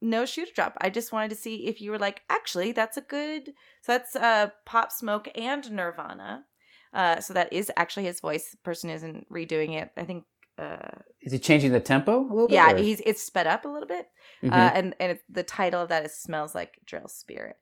No 0.00 0.24
shoe 0.24 0.46
to 0.46 0.52
drop. 0.54 0.78
I 0.80 0.88
just 0.88 1.12
wanted 1.12 1.28
to 1.28 1.36
see 1.36 1.66
if 1.66 1.82
you 1.82 1.90
were 1.90 1.98
like, 1.98 2.22
actually, 2.30 2.72
that's 2.72 2.96
a 2.96 3.02
good. 3.02 3.48
So 3.82 3.92
that's 3.92 4.16
uh, 4.16 4.48
Pop 4.64 4.90
Smoke 4.90 5.28
and 5.34 5.70
Nirvana. 5.70 6.46
Uh, 6.94 7.20
so 7.20 7.34
that 7.34 7.52
is 7.52 7.70
actually 7.76 8.04
his 8.06 8.20
voice. 8.20 8.52
The 8.52 8.56
person 8.64 8.88
isn't 8.88 9.30
redoing 9.30 9.78
it. 9.78 9.90
I 9.98 10.04
think. 10.04 10.24
Uh, 10.60 10.98
Is 11.22 11.32
he 11.32 11.38
changing 11.38 11.72
the 11.72 11.80
tempo 11.80 12.20
a 12.20 12.28
little 12.32 12.48
bit? 12.48 12.54
yeah, 12.54 12.72
or- 12.72 12.76
he's 12.76 13.00
it's 13.06 13.22
sped 13.22 13.46
up 13.46 13.64
a 13.64 13.68
little 13.68 13.88
bit. 13.88 14.08
Mhm. 14.42 14.52
Uh, 14.52 14.70
and 14.74 14.94
and 15.00 15.12
it, 15.12 15.22
the 15.28 15.42
title 15.42 15.80
of 15.82 15.88
that 15.88 16.04
is 16.04 16.14
"Smells 16.14 16.54
Like 16.54 16.78
Drill 16.84 17.08
Spirit." 17.08 17.56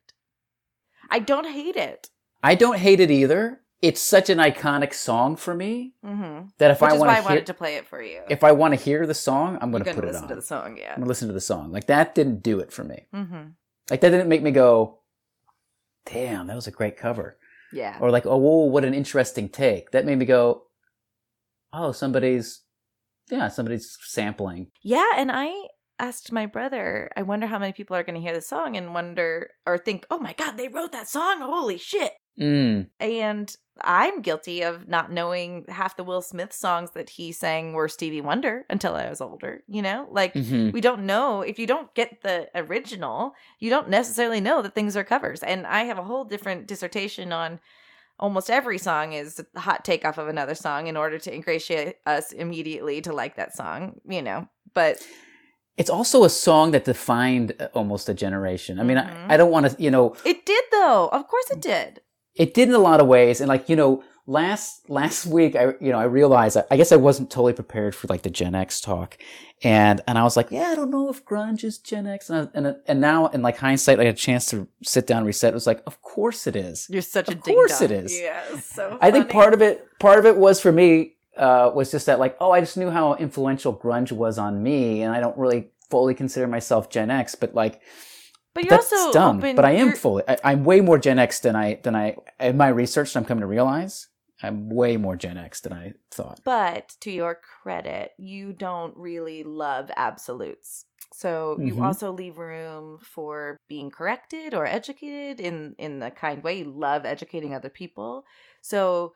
I 1.10 1.18
don't 1.20 1.46
hate 1.46 1.76
it. 1.76 2.10
I 2.42 2.54
don't 2.54 2.78
hate 2.78 3.00
it 3.00 3.10
either. 3.10 3.60
It's 3.80 4.00
such 4.00 4.28
an 4.30 4.38
iconic 4.38 4.92
song 4.92 5.36
for 5.36 5.54
me 5.54 5.94
Mm-hmm. 6.04 6.48
that 6.58 6.72
if 6.72 6.80
Which 6.80 6.90
I 6.90 6.98
want 6.98 7.10
I 7.10 7.14
to 7.16 7.20
hear, 7.20 7.28
wanted 7.30 7.46
to 7.46 7.54
play 7.54 7.76
it 7.76 7.86
for 7.86 8.02
you. 8.02 8.22
if 8.28 8.42
I 8.42 8.50
want 8.52 8.74
to 8.74 8.80
hear 8.80 9.06
the 9.06 9.14
song, 9.14 9.56
I'm 9.60 9.70
going 9.70 9.84
to 9.84 9.94
put 9.94 10.02
it 10.02 10.08
listen 10.08 10.24
on. 10.24 10.28
to 10.30 10.34
the 10.34 10.42
song, 10.42 10.76
yeah. 10.76 10.90
I'm 10.90 10.96
going 10.96 11.04
to 11.04 11.08
listen 11.08 11.28
to 11.28 11.34
the 11.34 11.40
song. 11.40 11.70
Like 11.70 11.86
that 11.86 12.14
didn't 12.16 12.42
do 12.42 12.58
it 12.58 12.72
for 12.72 12.82
me. 12.84 13.06
Mm-hmm. 13.14 13.42
Like 13.90 14.00
that 14.00 14.10
didn't 14.10 14.28
make 14.28 14.42
me 14.42 14.50
go, 14.50 14.98
"Damn, 16.06 16.46
that 16.48 16.56
was 16.56 16.66
a 16.66 16.72
great 16.72 16.96
cover," 16.96 17.38
Yeah. 17.72 17.96
or 18.00 18.10
like, 18.10 18.26
"Oh, 18.26 18.36
whoa, 18.36 18.64
what 18.64 18.84
an 18.84 18.94
interesting 18.94 19.48
take." 19.48 19.92
That 19.92 20.04
made 20.04 20.18
me 20.18 20.26
go, 20.26 20.64
"Oh, 21.72 21.92
somebody's, 21.92 22.62
yeah, 23.30 23.48
somebody's 23.48 23.96
sampling." 24.00 24.68
Yeah, 24.82 25.10
and 25.16 25.30
I 25.32 25.52
asked 25.98 26.32
my 26.32 26.46
brother, 26.46 27.10
I 27.16 27.22
wonder 27.22 27.46
how 27.46 27.58
many 27.58 27.72
people 27.72 27.96
are 27.96 28.02
going 28.02 28.14
to 28.14 28.20
hear 28.20 28.34
the 28.34 28.40
song 28.40 28.76
and 28.76 28.94
wonder 28.94 29.50
or 29.66 29.78
think, 29.78 30.06
oh 30.10 30.18
my 30.18 30.32
God, 30.32 30.56
they 30.56 30.68
wrote 30.68 30.92
that 30.92 31.08
song. 31.08 31.40
Holy 31.40 31.78
shit. 31.78 32.12
Mm. 32.40 32.88
And 33.00 33.56
I'm 33.80 34.22
guilty 34.22 34.62
of 34.62 34.88
not 34.88 35.10
knowing 35.10 35.64
half 35.68 35.96
the 35.96 36.04
Will 36.04 36.22
Smith 36.22 36.52
songs 36.52 36.92
that 36.92 37.10
he 37.10 37.32
sang 37.32 37.72
were 37.72 37.88
Stevie 37.88 38.20
Wonder 38.20 38.64
until 38.70 38.94
I 38.94 39.08
was 39.08 39.20
older. 39.20 39.62
You 39.66 39.82
know, 39.82 40.08
like 40.10 40.34
hmm 40.34 40.70
we 40.70 40.80
don't 40.80 41.06
know 41.06 41.42
if 41.42 41.58
you 41.58 41.66
don't 41.66 41.92
get 41.94 42.22
the 42.22 42.48
original, 42.54 43.32
you 43.58 43.70
don't 43.70 43.88
necessarily 43.88 44.40
know 44.40 44.62
that 44.62 44.74
things 44.74 44.96
are 44.96 45.04
covers. 45.04 45.42
And 45.42 45.66
I 45.66 45.84
have 45.84 45.98
a 45.98 46.04
whole 46.04 46.24
different 46.24 46.66
dissertation 46.66 47.32
on 47.32 47.60
almost 48.18 48.50
every 48.50 48.78
song 48.78 49.12
is 49.12 49.40
a 49.54 49.60
hot 49.60 49.84
take 49.84 50.04
off 50.04 50.18
of 50.18 50.28
another 50.28 50.54
song 50.54 50.86
in 50.86 50.96
order 50.96 51.18
to 51.18 51.32
ingratiate 51.34 51.96
us 52.06 52.32
immediately 52.32 53.00
to 53.02 53.12
like 53.12 53.36
that 53.36 53.54
song, 53.56 54.00
you 54.08 54.22
know. 54.22 54.48
But 54.74 55.06
It's 55.76 55.90
also 55.90 56.24
a 56.24 56.28
song 56.30 56.72
that 56.72 56.84
defined 56.84 57.54
uh, 57.60 57.68
almost 57.72 58.08
a 58.08 58.14
generation. 58.14 58.80
I 58.80 58.82
mean, 58.82 58.96
Mhm. 58.98 59.30
I, 59.30 59.34
I 59.34 59.36
don't 59.36 59.50
want 59.52 59.70
to, 59.70 59.82
you 59.82 59.90
know, 59.90 60.16
it 60.24 60.44
did 60.44 60.64
though. 60.72 61.08
Of 61.12 61.28
course 61.28 61.50
it 61.50 61.60
did. 61.60 62.00
it 62.34 62.54
did 62.54 62.68
in 62.68 62.74
a 62.74 62.78
lot 62.90 63.00
of 63.00 63.06
ways 63.06 63.40
and 63.40 63.48
like 63.48 63.68
you 63.68 63.76
know 63.76 64.02
last 64.28 64.88
last 64.90 65.24
week 65.24 65.56
i 65.56 65.68
you 65.80 65.90
know 65.90 65.98
i 65.98 66.04
realized 66.04 66.58
i, 66.58 66.62
I 66.70 66.76
guess 66.76 66.92
i 66.92 66.96
wasn't 66.96 67.30
totally 67.30 67.54
prepared 67.54 67.94
for 67.94 68.08
like 68.08 68.20
the 68.22 68.28
gen 68.28 68.54
x 68.54 68.78
talk 68.78 69.16
and 69.64 70.02
and 70.06 70.18
i 70.18 70.22
was 70.22 70.36
like 70.36 70.48
yeah 70.50 70.68
i 70.68 70.74
don't 70.74 70.90
know 70.90 71.08
if 71.08 71.24
grunge 71.24 71.64
is 71.64 71.78
gen 71.78 72.06
x 72.06 72.28
and 72.28 72.46
I, 72.54 72.58
and, 72.58 72.76
and 72.86 73.00
now 73.00 73.28
in 73.28 73.40
like 73.40 73.56
hindsight 73.56 73.98
i 73.98 74.04
had 74.04 74.14
a 74.14 74.18
chance 74.18 74.44
to 74.50 74.68
sit 74.82 75.06
down 75.06 75.18
and 75.18 75.26
reset 75.26 75.52
it 75.52 75.54
was 75.54 75.66
like 75.66 75.82
of 75.86 76.02
course 76.02 76.46
it 76.46 76.56
is 76.56 76.86
You're 76.90 77.00
such 77.00 77.30
a 77.30 77.34
dick. 77.36 77.38
Of 77.48 77.54
course 77.54 77.80
it 77.80 77.90
is 77.90 78.20
Yeah, 78.20 78.42
so 78.60 78.98
i 79.00 79.10
think 79.10 79.30
part 79.30 79.54
of 79.54 79.62
it 79.62 79.88
part 79.98 80.18
of 80.18 80.26
it 80.26 80.36
was 80.36 80.60
for 80.60 80.72
me 80.72 81.14
uh, 81.38 81.70
was 81.72 81.92
just 81.92 82.06
that 82.06 82.18
like, 82.18 82.36
oh, 82.40 82.50
I 82.50 82.58
just 82.58 82.76
knew 82.76 82.90
how 82.90 83.14
influential 83.14 83.72
grunge 83.72 84.10
was 84.10 84.38
on 84.38 84.60
me, 84.60 85.02
and 85.02 85.14
I 85.14 85.20
don't 85.20 85.38
really 85.38 85.68
fully 85.88 86.12
consider 86.12 86.48
myself 86.48 86.90
Gen 86.90 87.12
X, 87.12 87.36
but 87.36 87.54
like 87.54 87.80
But 88.54 88.64
you're 88.64 88.70
that's 88.70 88.92
also 88.92 89.12
dumb. 89.12 89.38
open. 89.38 89.54
but 89.54 89.64
I 89.64 89.70
am 89.72 89.92
fully. 89.92 90.24
I, 90.26 90.36
I'm 90.42 90.64
way 90.64 90.80
more 90.80 90.98
Gen 90.98 91.20
X 91.20 91.38
than 91.38 91.54
I 91.54 91.74
than 91.84 91.94
I 91.94 92.16
in 92.40 92.56
my 92.56 92.66
research. 92.68 93.16
I'm 93.16 93.24
coming 93.24 93.42
to 93.42 93.46
realize 93.46 94.08
I'm 94.42 94.68
way 94.70 94.96
more 94.96 95.16
Gen 95.16 95.36
X 95.36 95.60
than 95.60 95.72
I 95.72 95.94
thought. 96.10 96.40
But 96.44 96.96
to 97.00 97.10
your 97.10 97.34
credit, 97.34 98.12
you 98.18 98.52
don't 98.52 98.96
really 98.96 99.42
love 99.42 99.90
absolutes. 99.96 100.86
So 101.12 101.58
you 101.62 101.76
Mhm. 101.76 101.80
also 101.80 102.12
leave 102.12 102.38
room 102.38 102.98
for 103.00 103.56
being 103.68 103.90
corrected 103.90 104.54
or 104.54 104.66
educated 104.66 105.40
in 105.40 105.74
in 105.78 105.98
the 106.00 106.10
kind 106.10 106.42
way. 106.42 106.58
You 106.58 106.64
love 106.70 107.04
educating 107.04 107.54
other 107.54 107.70
people. 107.70 108.24
So 108.62 109.14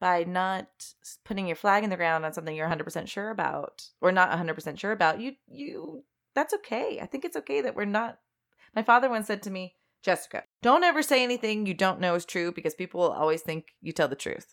by 0.00 0.24
not 0.24 0.94
putting 1.24 1.46
your 1.46 1.56
flag 1.56 1.84
in 1.84 1.90
the 1.90 1.96
ground 1.96 2.24
on 2.26 2.32
something 2.34 2.54
you're 2.56 2.66
100% 2.66 3.08
sure 3.08 3.30
about 3.30 3.88
or 4.00 4.12
not 4.12 4.30
100% 4.30 4.78
sure 4.80 4.92
about, 4.92 5.20
you 5.20 5.36
you 5.48 6.04
that's 6.34 6.54
okay. 6.54 7.00
I 7.00 7.06
think 7.06 7.24
it's 7.24 7.36
okay 7.36 7.62
that 7.62 7.76
we're 7.76 7.86
not 7.86 8.20
My 8.74 8.82
father 8.82 9.08
once 9.10 9.26
said 9.26 9.42
to 9.44 9.50
me, 9.50 9.76
"Jessica, 10.06 10.44
don't 10.62 10.84
ever 10.90 11.02
say 11.02 11.18
anything 11.22 11.66
you 11.66 11.74
don't 11.74 12.00
know 12.00 12.14
is 12.14 12.24
true 12.24 12.50
because 12.52 12.74
people 12.74 13.00
will 13.00 13.12
always 13.22 13.42
think 13.42 13.62
you 13.86 13.92
tell 13.92 14.08
the 14.08 14.24
truth." 14.26 14.48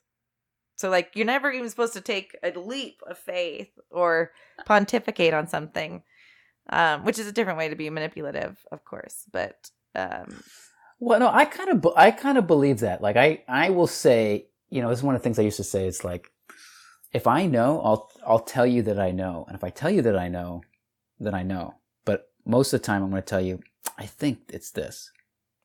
So 0.75 0.89
like 0.89 1.11
you're 1.15 1.33
never 1.35 1.51
even 1.51 1.69
supposed 1.69 1.93
to 1.93 2.01
take 2.01 2.29
a 2.43 2.51
leap 2.59 2.97
of 3.11 3.17
faith 3.17 3.71
or 3.89 4.31
pontificate 4.65 5.33
on 5.33 5.47
something, 5.47 6.03
um, 6.69 7.05
which 7.05 7.19
is 7.19 7.27
a 7.27 7.31
different 7.31 7.59
way 7.59 7.69
to 7.69 7.75
be 7.75 7.89
manipulative, 7.89 8.57
of 8.71 8.83
course. 8.83 9.17
But 9.31 9.57
um, 9.95 10.43
Well, 10.99 11.19
no, 11.19 11.29
I 11.29 11.45
kind 11.45 11.69
of, 11.69 11.93
I 11.97 12.11
kind 12.11 12.37
of 12.37 12.47
believe 12.47 12.79
that. 12.79 13.01
Like, 13.01 13.17
I, 13.17 13.43
I 13.47 13.69
will 13.71 13.87
say, 13.87 14.47
you 14.69 14.81
know, 14.81 14.89
this 14.89 14.99
is 14.99 15.03
one 15.03 15.15
of 15.15 15.21
the 15.21 15.23
things 15.23 15.37
I 15.37 15.43
used 15.43 15.57
to 15.57 15.63
say. 15.63 15.85
It's 15.85 16.03
like, 16.03 16.31
if 17.11 17.27
I 17.27 17.45
know, 17.45 17.81
I'll, 17.81 18.09
I'll 18.25 18.39
tell 18.39 18.65
you 18.65 18.81
that 18.83 18.99
I 18.99 19.11
know, 19.11 19.45
and 19.47 19.55
if 19.55 19.63
I 19.63 19.69
tell 19.69 19.91
you 19.91 20.01
that 20.03 20.17
I 20.17 20.29
know, 20.29 20.61
then 21.19 21.33
I 21.33 21.43
know. 21.43 21.75
But 22.05 22.29
most 22.45 22.73
of 22.73 22.81
the 22.81 22.85
time, 22.85 23.03
I'm 23.03 23.09
going 23.09 23.21
to 23.21 23.27
tell 23.27 23.41
you, 23.41 23.59
I 23.97 24.05
think 24.05 24.39
it's 24.49 24.71
this. 24.71 25.11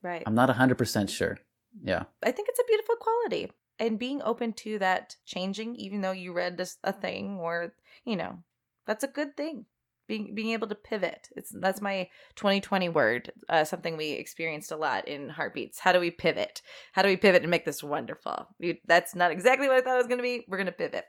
Right, 0.02 0.22
I'm 0.26 0.34
not 0.34 0.50
hundred 0.50 0.78
percent 0.78 1.10
sure. 1.10 1.38
Yeah. 1.82 2.04
I 2.22 2.32
think 2.32 2.48
it's 2.48 2.60
a 2.60 2.66
beautiful 2.66 2.96
quality, 2.96 3.50
and 3.78 3.98
being 3.98 4.22
open 4.22 4.52
to 4.54 4.78
that 4.78 5.16
changing, 5.24 5.76
even 5.76 6.00
though 6.00 6.12
you 6.12 6.32
read 6.32 6.56
this 6.56 6.78
a 6.84 6.92
thing 6.92 7.38
or 7.38 7.74
you 8.04 8.16
know, 8.16 8.38
that's 8.86 9.04
a 9.04 9.08
good 9.08 9.36
thing. 9.36 9.66
Being 10.06 10.34
being 10.34 10.50
able 10.52 10.68
to 10.68 10.74
pivot. 10.74 11.28
It's 11.36 11.52
that's 11.54 11.82
my 11.82 12.08
2020 12.36 12.88
word. 12.88 13.30
Uh, 13.48 13.64
something 13.64 13.96
we 13.96 14.12
experienced 14.12 14.72
a 14.72 14.76
lot 14.76 15.06
in 15.06 15.28
heartbeats. 15.28 15.80
How 15.80 15.92
do 15.92 16.00
we 16.00 16.10
pivot? 16.10 16.62
How 16.92 17.02
do 17.02 17.08
we 17.08 17.18
pivot 17.18 17.42
and 17.42 17.50
make 17.50 17.66
this 17.66 17.84
wonderful? 17.84 18.48
We, 18.58 18.80
that's 18.86 19.14
not 19.14 19.30
exactly 19.30 19.68
what 19.68 19.76
I 19.76 19.80
thought 19.82 19.96
it 19.96 19.98
was 19.98 20.06
going 20.06 20.18
to 20.18 20.22
be. 20.22 20.46
We're 20.48 20.56
going 20.56 20.66
to 20.66 20.72
pivot. 20.72 21.04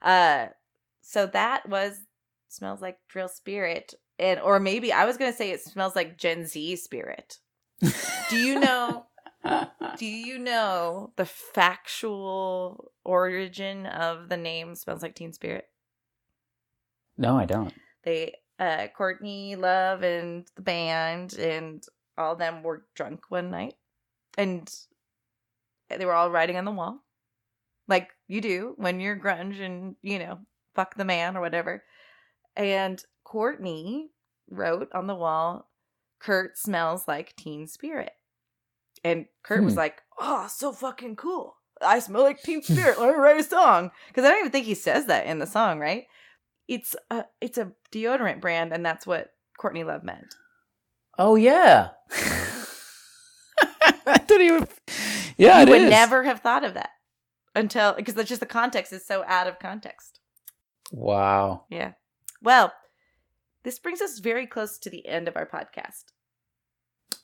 Uh, 0.00 0.46
so 1.02 1.26
that 1.26 1.68
was 1.68 2.00
smells 2.48 2.80
like 2.80 2.96
drill 3.08 3.28
spirit, 3.28 3.92
and 4.18 4.40
or 4.40 4.58
maybe 4.58 4.94
I 4.94 5.04
was 5.04 5.18
going 5.18 5.30
to 5.30 5.36
say 5.36 5.50
it 5.50 5.60
smells 5.60 5.94
like 5.94 6.16
Gen 6.16 6.46
Z 6.46 6.76
spirit. 6.76 7.38
Do 7.80 8.36
you 8.36 8.60
know? 8.60 9.06
Do 9.96 10.06
you 10.06 10.38
know 10.38 11.12
the 11.16 11.24
factual 11.24 12.92
origin 13.04 13.86
of 13.86 14.28
the 14.28 14.36
name 14.36 14.74
Smells 14.74 15.02
Like 15.02 15.14
Teen 15.14 15.32
Spirit? 15.32 15.68
no, 17.16 17.36
I 17.36 17.46
don't. 17.46 17.74
They, 18.04 18.34
uh, 18.58 18.86
Courtney 18.96 19.56
Love 19.56 20.02
and 20.02 20.46
the 20.54 20.62
band 20.62 21.34
and 21.34 21.84
all 22.16 22.32
of 22.32 22.38
them 22.38 22.62
were 22.62 22.84
drunk 22.94 23.22
one 23.28 23.50
night 23.50 23.74
and 24.36 24.72
they 25.88 26.04
were 26.04 26.14
all 26.14 26.30
writing 26.30 26.56
on 26.56 26.64
the 26.64 26.70
wall 26.70 27.02
like 27.88 28.10
you 28.28 28.40
do 28.40 28.74
when 28.76 29.00
you're 29.00 29.16
grunge 29.16 29.60
and, 29.60 29.96
you 30.02 30.18
know, 30.18 30.38
fuck 30.74 30.94
the 30.94 31.04
man 31.04 31.36
or 31.36 31.40
whatever. 31.40 31.82
And 32.54 33.02
Courtney 33.24 34.10
wrote 34.50 34.90
on 34.92 35.06
the 35.06 35.14
wall, 35.14 35.67
Kurt 36.20 36.56
smells 36.58 37.06
like 37.08 37.34
teen 37.36 37.66
spirit. 37.66 38.12
And 39.04 39.26
Kurt 39.42 39.62
was 39.62 39.74
Hmm. 39.74 39.78
like, 39.78 40.02
oh, 40.18 40.48
so 40.48 40.72
fucking 40.72 41.16
cool. 41.16 41.56
I 41.80 42.00
smell 42.00 42.22
like 42.22 42.42
teen 42.42 42.62
spirit. 42.64 42.98
Let 42.98 43.08
me 43.10 43.14
write 43.14 43.38
a 43.40 43.44
song. 43.44 43.90
Because 44.08 44.24
I 44.24 44.30
don't 44.30 44.40
even 44.40 44.50
think 44.52 44.66
he 44.66 44.74
says 44.74 45.06
that 45.06 45.26
in 45.26 45.38
the 45.38 45.46
song, 45.46 45.78
right? 45.78 46.06
It's 46.66 46.94
a 47.10 47.24
it's 47.40 47.56
a 47.56 47.72
deodorant 47.92 48.40
brand, 48.40 48.72
and 48.72 48.84
that's 48.84 49.06
what 49.06 49.32
Courtney 49.58 49.84
Love 49.84 50.02
meant. 50.04 50.34
Oh 51.18 51.34
yeah. 51.36 51.90
I 54.06 54.18
didn't 54.26 54.46
even. 54.46 54.68
Yeah, 55.36 55.60
you 55.62 55.70
would 55.70 55.82
is. 55.82 55.90
never 55.90 56.24
have 56.24 56.40
thought 56.40 56.64
of 56.64 56.74
that 56.74 56.90
until 57.54 57.94
because 57.94 58.14
that's 58.14 58.28
just 58.28 58.40
the 58.40 58.46
context 58.46 58.92
is 58.92 59.06
so 59.06 59.24
out 59.26 59.46
of 59.46 59.58
context. 59.58 60.20
Wow. 60.90 61.64
Yeah. 61.70 61.92
Well, 62.42 62.72
this 63.64 63.78
brings 63.78 64.00
us 64.00 64.18
very 64.18 64.46
close 64.46 64.78
to 64.78 64.90
the 64.90 65.06
end 65.06 65.28
of 65.28 65.36
our 65.36 65.46
podcast. 65.46 66.04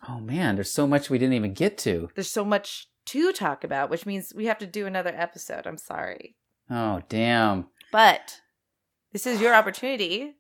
Oh 0.09 0.21
man, 0.21 0.57
there's 0.57 0.71
so 0.71 0.87
much 0.87 1.11
we 1.11 1.19
didn't 1.19 1.35
even 1.35 1.55
get 1.55 1.79
to. 1.79 2.09
There's 2.15 2.31
so 2.31 2.45
much 2.45 2.89
to 3.07 3.33
talk 3.33 3.65
about, 3.65 3.91
which 3.91 4.07
means 4.07 4.33
we 4.35 4.47
have 4.47 4.59
to 4.59 4.67
do 4.67 4.87
another 4.87 5.13
episode. 5.15 5.67
I'm 5.67 5.79
sorry. 5.79 6.37
Oh 6.71 7.03
damn. 7.09 7.67
But 7.93 8.41
this 9.13 9.27
is 9.27 9.41
your 9.41 9.55
opportunity 9.55 10.35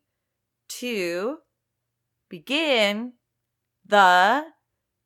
to 0.80 1.38
begin 2.28 3.12
the 3.86 4.44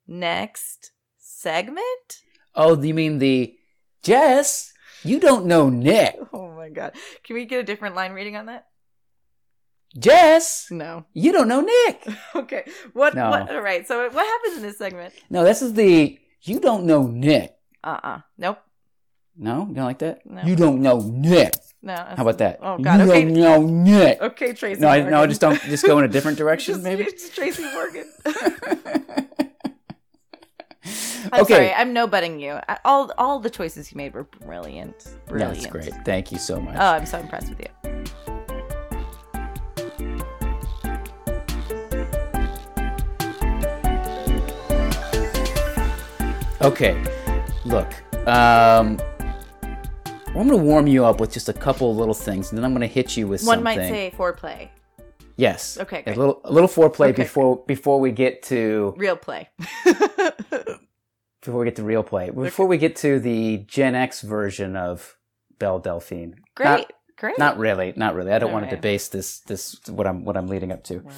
next 0.07 0.93
segment. 1.19 2.23
Oh, 2.55 2.81
you 2.81 2.95
mean 2.95 3.19
the 3.19 3.55
Jess? 4.03 4.73
You 5.05 5.21
don't 5.21 5.47
know 5.47 5.69
Nick. 5.69 6.17
Oh 6.33 6.55
my 6.55 6.71
god. 6.71 6.95
Can 7.23 7.35
we 7.35 7.45
get 7.47 7.61
a 7.61 7.65
different 7.65 7.95
line 7.95 8.13
reading 8.13 8.37
on 8.37 8.47
that? 8.47 8.67
Jess, 9.97 10.69
No. 10.71 11.05
you 11.15 11.33
don't 11.33 11.49
know 11.49 11.61
Nick. 11.61 12.07
Okay. 12.35 12.65
What 12.93 13.15
No. 13.15 13.31
what 13.31 13.51
all 13.51 13.61
right. 13.63 13.87
So 13.87 14.09
what 14.11 14.27
happens 14.27 14.57
in 14.57 14.63
this 14.63 14.79
segment? 14.79 15.15
No, 15.31 15.45
this 15.45 15.63
is 15.63 15.73
the 15.75 16.19
you 16.43 16.61
don't 16.61 16.85
know 16.85 17.07
Nick. 17.07 17.55
Uh-uh. 17.83 18.21
Nope. 18.37 18.59
No, 19.37 19.67
you 19.69 19.75
don't 19.75 19.85
like 19.85 19.99
that. 20.01 20.27
No. 20.27 20.43
You 20.43 20.57
don't 20.57 20.83
know 20.83 20.99
Nick. 21.01 21.55
No. 21.81 21.95
How 21.95 22.23
about 22.23 22.39
that? 22.39 22.59
Oh 22.61 22.77
god. 22.79 23.01
You 23.01 23.07
Okay. 23.11 23.25
don't 23.25 23.33
know 23.35 23.63
Nick. 23.63 24.21
Okay, 24.21 24.53
Tracy. 24.53 24.81
No, 24.81 24.89
I, 24.89 24.99
Morgan. 24.99 25.11
no, 25.13 25.27
just 25.27 25.41
don't. 25.41 25.61
Just 25.63 25.87
go 25.87 25.99
in 25.99 26.05
a 26.05 26.09
different 26.09 26.37
direction, 26.43 26.75
Just- 26.75 26.85
maybe. 26.85 27.05
It's 27.09 27.31
Tracy 27.31 27.63
Morgan. 27.73 28.13
I'm 31.33 31.43
okay, 31.43 31.55
sorry. 31.55 31.73
I'm 31.75 31.93
no 31.93 32.07
butting 32.07 32.41
you. 32.41 32.59
All 32.85 33.13
all 33.19 33.41
the 33.41 33.51
choices 33.51 33.91
you 33.93 33.97
made 33.97 34.15
were 34.15 34.25
brilliant. 34.25 35.09
Brilliant. 35.27 35.55
that's 35.61 35.67
great. 35.67 35.93
Thank 36.05 36.31
you 36.33 36.39
so 36.39 36.61
much. 36.61 36.77
Oh, 36.79 36.93
I'm 36.97 37.07
so 37.07 37.19
impressed 37.19 37.49
with 37.51 37.61
you. 37.61 38.28
Okay, 46.61 47.01
look. 47.65 47.93
Um, 48.27 48.99
I'm 50.27 50.35
going 50.35 50.49
to 50.51 50.57
warm 50.57 50.87
you 50.87 51.05
up 51.05 51.21
with 51.21 51.33
just 51.33 51.49
a 51.49 51.53
couple 51.53 51.95
little 51.95 52.15
things, 52.15 52.51
and 52.51 52.59
then 52.59 52.65
I'm 52.65 52.73
going 52.73 52.81
to 52.81 52.93
hit 52.93 53.17
you 53.17 53.29
with 53.29 53.43
One 53.45 53.59
something. 53.59 53.65
might 53.65 53.89
say 53.89 54.13
foreplay. 54.17 54.69
yes. 55.37 55.79
Okay, 55.79 56.03
a 56.07 56.11
little 56.15 56.41
a 56.45 56.53
little 56.53 56.69
foreplay 56.69 57.11
Okay, 57.11 57.23
before 57.23 57.63
before 57.67 58.01
we 58.01 58.11
get 58.11 58.43
to 58.45 58.93
Real 58.97 59.17
play. 59.17 59.49
before 61.41 61.61
we 61.61 61.65
get 61.65 61.77
to 61.77 61.85
real 61.85 62.03
play. 62.03 62.31
Before 62.31 62.67
we 62.67 62.77
get 62.77 62.97
to 62.97 63.21
the 63.21 63.59
Gen 63.59 63.95
X 63.95 64.23
version 64.23 64.77
of 64.77 65.17
Belle 65.59 65.79
Delphine. 65.79 66.35
Great. 66.57 66.67
Not, 66.67 66.93
great. 67.17 67.39
not 67.39 67.57
really, 67.59 67.93
not 67.97 68.15
really. 68.17 68.33
I 68.33 68.39
don't 68.41 68.51
All 68.51 68.55
want 68.57 68.69
to 68.69 68.75
debase 68.77 69.09
this 69.09 69.39
this 69.41 69.81
what 69.89 70.07
I'm 70.09 70.25
what 70.25 70.37
I'm 70.37 70.49
leading 70.49 70.73
up 70.73 70.83
to. 70.85 70.99
Wow. 70.99 71.13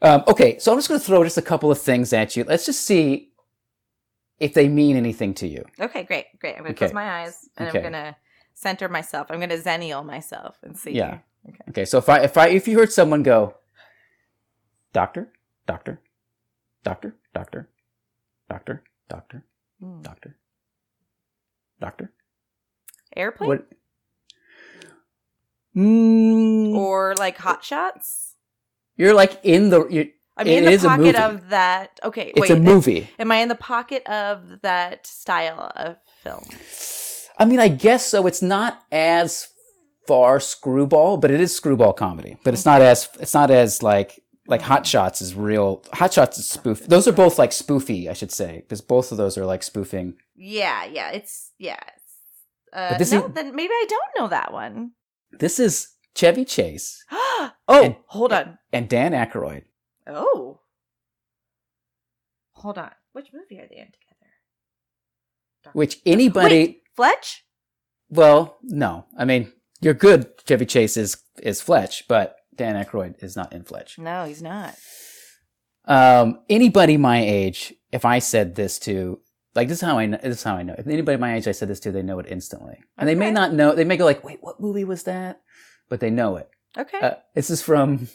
Um, 0.00 0.24
okay, 0.28 0.58
so 0.58 0.72
I'm 0.72 0.78
just 0.78 0.88
going 0.88 1.00
to 1.00 1.04
throw 1.06 1.22
just 1.24 1.36
a 1.38 1.42
couple 1.42 1.70
of 1.70 1.78
things 1.80 2.12
at 2.12 2.34
you. 2.36 2.44
Let's 2.44 2.64
just 2.64 2.82
see 2.82 3.27
if 4.40 4.54
they 4.54 4.68
mean 4.68 4.96
anything 4.96 5.34
to 5.34 5.46
you. 5.48 5.64
Okay, 5.80 6.04
great, 6.04 6.26
great. 6.40 6.52
I'm 6.56 6.58
gonna 6.62 6.70
Okay. 6.70 6.78
close 6.86 6.92
my 6.92 7.22
eyes 7.22 7.48
and 7.56 7.68
Okay. 7.68 7.78
I'm 7.78 7.84
gonna 7.84 8.16
center 8.54 8.88
myself. 8.88 9.26
I'm 9.30 9.40
gonna 9.40 9.56
zennial 9.58 10.04
myself 10.04 10.58
and 10.62 10.76
see. 10.76 10.92
Yeah. 10.92 11.18
Okay, 11.48 11.58
okay. 11.70 11.84
so 11.84 11.98
if 11.98 12.08
I 12.08 12.20
if 12.20 12.36
I 12.36 12.48
if 12.48 12.68
you 12.68 12.78
heard 12.78 12.92
someone 12.92 13.22
go, 13.22 13.54
doctor, 14.92 15.32
doctor, 15.66 16.00
doctor, 16.84 17.16
doctor, 17.34 17.64
doctor, 18.48 18.82
doctor, 19.08 19.44
Hmm. 19.80 20.02
doctor, 20.02 20.36
doctor, 21.80 22.12
Airplane 23.16 23.48
what? 23.48 23.66
Mm, 25.76 26.74
or 26.74 27.14
like 27.16 27.36
hot 27.38 27.64
shots. 27.64 28.34
you're 28.96 29.14
like 29.14 29.40
in 29.44 29.70
the. 29.70 30.10
You're, 30.38 30.54
I 30.58 30.60
mean, 30.60 30.64
It 30.64 30.72
in 30.74 30.80
the 30.80 30.88
pocket 30.88 31.16
of 31.16 31.48
that. 31.50 32.00
Okay, 32.04 32.32
it's 32.34 32.40
wait. 32.40 32.50
a 32.50 32.56
movie. 32.60 33.08
Am 33.18 33.30
I 33.32 33.36
in 33.36 33.48
the 33.48 33.54
pocket 33.54 34.06
of 34.06 34.60
that 34.62 35.06
style 35.06 35.72
of 35.76 35.96
film? 36.22 36.44
I 37.38 37.44
mean, 37.44 37.60
I 37.60 37.68
guess 37.68 38.06
so. 38.06 38.26
It's 38.26 38.42
not 38.42 38.82
as 38.92 39.48
far 40.06 40.40
screwball, 40.40 41.16
but 41.16 41.30
it 41.30 41.40
is 41.40 41.54
screwball 41.54 41.92
comedy. 41.92 42.36
But 42.44 42.54
it's 42.54 42.64
not 42.64 42.80
as 42.82 43.08
it's 43.20 43.34
not 43.34 43.50
as 43.50 43.82
like 43.82 44.20
like 44.46 44.62
Hot 44.62 44.86
Shots 44.86 45.20
is 45.20 45.34
real. 45.34 45.84
Hot 45.92 46.12
Shots 46.12 46.38
is 46.38 46.46
spoof. 46.48 46.86
Those 46.86 47.06
are 47.06 47.12
both 47.12 47.38
like 47.38 47.50
spoofy, 47.50 48.08
I 48.08 48.12
should 48.14 48.32
say, 48.32 48.60
because 48.62 48.80
both 48.80 49.12
of 49.12 49.18
those 49.18 49.36
are 49.36 49.44
like 49.44 49.62
spoofing. 49.62 50.14
Yeah, 50.36 50.84
yeah. 50.86 51.10
It's 51.10 51.52
yeah. 51.58 51.78
It's, 51.96 52.04
Uh, 52.72 52.98
this 52.98 53.12
no, 53.12 53.26
is- 53.26 53.32
then 53.34 53.54
maybe 53.54 53.72
I 53.72 53.86
don't 53.88 54.22
know 54.22 54.28
that 54.28 54.52
one. 54.52 54.92
This 55.38 55.58
is 55.60 55.88
Chevy 56.14 56.44
Chase 56.44 57.04
oh, 57.12 57.50
And- 57.68 57.96
hold 58.06 58.32
on. 58.32 58.58
and 58.72 58.88
Dan 58.88 59.12
Aykroyd. 59.12 59.64
Oh, 60.08 60.60
hold 62.52 62.78
on. 62.78 62.90
Which 63.12 63.28
movie 63.32 63.60
are 63.62 63.68
they 63.68 63.76
in 63.76 63.86
together? 63.86 65.72
Which 65.74 66.00
anybody, 66.06 66.58
Wait, 66.58 66.82
Fletch? 66.96 67.44
well, 68.08 68.58
no, 68.62 69.06
I 69.16 69.24
mean 69.24 69.52
you're 69.80 69.94
good. 69.94 70.28
Chevy 70.46 70.66
Chase 70.66 70.96
is 70.96 71.18
is 71.42 71.60
Fletch, 71.60 72.08
but 72.08 72.36
Dan 72.54 72.82
Aykroyd 72.82 73.22
is 73.22 73.36
not 73.36 73.52
in 73.52 73.64
Fletch. 73.64 73.98
No, 73.98 74.24
he's 74.24 74.42
not. 74.42 74.74
Um, 75.84 76.40
anybody 76.50 76.96
my 76.96 77.22
age, 77.22 77.72
if 77.92 78.04
I 78.04 78.18
said 78.18 78.56
this 78.56 78.78
to, 78.80 79.20
like, 79.54 79.68
this 79.68 79.78
is 79.78 79.88
how 79.88 79.98
I 79.98 80.06
know, 80.06 80.18
this 80.22 80.38
is 80.38 80.42
how 80.42 80.56
I 80.56 80.62
know. 80.62 80.74
If 80.76 80.86
anybody 80.86 81.16
my 81.16 81.34
age 81.34 81.48
I 81.48 81.52
said 81.52 81.68
this 81.68 81.80
to, 81.80 81.92
they 81.92 82.02
know 82.02 82.18
it 82.18 82.26
instantly. 82.28 82.78
And 82.98 83.08
they 83.08 83.14
may 83.14 83.30
not 83.30 83.54
know, 83.54 83.74
they 83.74 83.84
may 83.84 83.96
go 83.96 84.04
like, 84.04 84.22
wait, 84.22 84.38
what 84.42 84.60
movie 84.60 84.84
was 84.84 85.04
that? 85.04 85.40
But 85.88 86.00
they 86.00 86.10
know 86.10 86.36
it. 86.36 86.50
Okay. 86.76 86.98
Uh, 87.00 87.14
this 87.34 87.48
is 87.48 87.62
from 87.62 88.08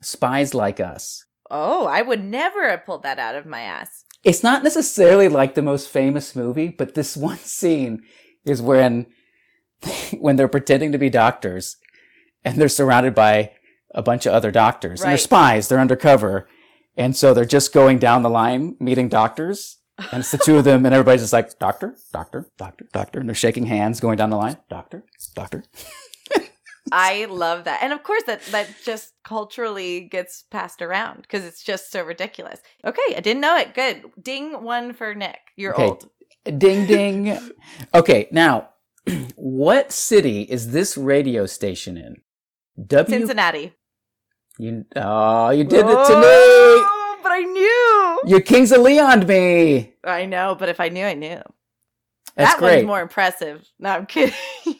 Spies 0.00 0.54
Like 0.54 0.80
Us. 0.80 1.24
oh, 1.50 1.86
I 1.86 2.02
would 2.02 2.22
never 2.22 2.68
have 2.68 2.84
pulled 2.84 3.02
that 3.04 3.18
out 3.18 3.34
of 3.34 3.46
my 3.46 3.60
ass. 3.60 4.04
It's 4.24 4.42
not 4.42 4.62
necessarily 4.64 5.28
like 5.28 5.54
the 5.54 5.62
most 5.62 5.88
famous 5.88 6.36
movie, 6.36 6.68
but 6.68 6.94
this 6.94 7.16
one 7.28 7.38
scene 7.38 8.02
is 8.44 8.60
when, 8.60 9.06
when 10.18 10.36
they're 10.36 10.48
pretending 10.48 10.92
to 10.92 10.98
be 10.98 11.08
doctors 11.10 11.76
and 12.44 12.56
they're 12.60 12.68
surrounded 12.68 13.14
by 13.14 13.52
a 13.94 14.02
bunch 14.02 14.26
of 14.26 14.32
other 14.34 14.50
doctors. 14.50 15.00
Right. 15.00 15.06
And 15.06 15.10
they're 15.12 15.18
spies, 15.18 15.68
they're 15.68 15.80
undercover. 15.80 16.48
And 16.96 17.16
so 17.16 17.32
they're 17.32 17.44
just 17.44 17.72
going 17.72 17.98
down 17.98 18.22
the 18.22 18.30
line 18.30 18.76
meeting 18.80 19.08
doctors. 19.08 19.76
And 20.12 20.20
it's 20.20 20.30
the 20.30 20.38
two 20.38 20.56
of 20.56 20.64
them, 20.64 20.86
and 20.86 20.94
everybody's 20.94 21.22
just 21.22 21.32
like, 21.32 21.58
doctor, 21.58 21.96
doctor, 22.12 22.48
doctor, 22.56 22.86
doctor. 22.92 23.18
And 23.18 23.28
they're 23.28 23.34
shaking 23.34 23.66
hands 23.66 23.98
going 23.98 24.16
down 24.16 24.30
the 24.30 24.36
line. 24.36 24.56
Doctor, 24.70 25.04
doctor. 25.34 25.64
I 26.92 27.26
love 27.26 27.64
that. 27.64 27.82
And 27.82 27.92
of 27.92 28.02
course 28.02 28.22
that 28.24 28.42
that 28.46 28.68
just 28.84 29.12
culturally 29.24 30.00
gets 30.00 30.44
passed 30.50 30.82
around 30.82 31.22
because 31.22 31.44
it's 31.44 31.62
just 31.62 31.90
so 31.90 32.02
ridiculous. 32.02 32.60
Okay, 32.84 33.14
I 33.16 33.20
didn't 33.20 33.40
know 33.42 33.56
it. 33.56 33.74
Good. 33.74 34.04
Ding 34.22 34.62
one 34.62 34.92
for 34.94 35.14
Nick. 35.14 35.38
You're 35.56 35.74
Okay. 35.74 35.84
old. 35.84 36.08
Ding, 36.44 36.86
ding. 36.86 37.38
okay, 37.94 38.28
now, 38.32 38.70
what 39.36 39.92
city 39.92 40.42
is 40.42 40.70
this 40.70 40.96
radio 40.96 41.44
station 41.46 41.96
in? 41.96 42.22
W. 42.86 43.18
Cincinnati. 43.18 43.74
You, 44.58 44.84
oh, 44.96 45.50
you 45.50 45.64
did 45.64 45.80
it 45.80 46.06
to 46.06 46.16
me. 46.16 46.22
Oh, 46.24 47.18
But 47.22 47.32
I 47.32 47.40
knew. 47.40 48.20
You 48.26 48.40
Kings 48.40 48.72
of 48.72 48.80
Leon 48.80 49.26
me. 49.26 49.94
I 50.04 50.24
know, 50.26 50.56
but 50.58 50.68
if 50.68 50.80
I 50.80 50.88
knew, 50.88 51.04
I 51.04 51.14
knew. 51.14 51.40
That's 52.38 52.54
that 52.54 52.58
great. 52.60 52.76
one's 52.76 52.86
more 52.86 53.00
impressive. 53.02 53.66
No, 53.78 53.90
I'm 53.90 54.06
kidding. 54.06 54.34
okay, 54.66 54.76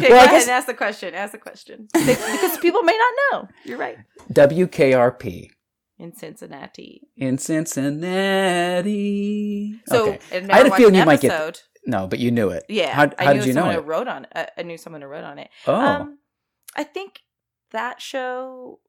Well, 0.00 0.08
go 0.10 0.16
I 0.18 0.24
ahead 0.24 0.42
and 0.42 0.50
ask 0.50 0.66
the 0.66 0.74
question. 0.74 1.14
Ask 1.14 1.32
the 1.32 1.38
question. 1.38 1.88
Because 1.94 2.58
people 2.58 2.82
may 2.82 2.98
not 2.98 3.14
know. 3.32 3.48
You're 3.64 3.78
right. 3.78 3.96
WKRP 4.32 5.50
In 5.98 6.14
Cincinnati. 6.14 7.02
in 7.16 7.38
Cincinnati. 8.56 9.80
So 9.88 10.08
okay. 10.10 10.18
I've 10.32 10.50
I 10.50 10.56
had 10.58 10.66
a 10.66 10.76
feeling 10.76 10.94
an 10.94 11.00
you 11.00 11.06
might 11.06 11.20
get- 11.20 11.30
episode. 11.32 11.60
No, 11.88 12.08
but 12.08 12.18
you 12.18 12.32
knew 12.32 12.48
it. 12.50 12.64
Yeah. 12.68 12.92
How, 12.92 13.10
I 13.16 13.26
how 13.26 13.32
knew 13.32 13.38
did 13.40 13.46
you 13.48 13.54
know 13.54 13.60
someone 13.60 13.76
it? 13.76 13.82
who 13.82 13.88
wrote 13.88 14.08
on 14.08 14.26
uh, 14.34 14.46
I 14.58 14.62
knew 14.64 14.76
someone 14.76 15.02
who 15.02 15.08
wrote 15.08 15.22
on 15.24 15.38
it. 15.38 15.50
Oh, 15.68 15.74
Um, 15.74 16.18
I 16.74 16.82
think 16.82 17.20
that 17.70 18.02
show 18.02 18.80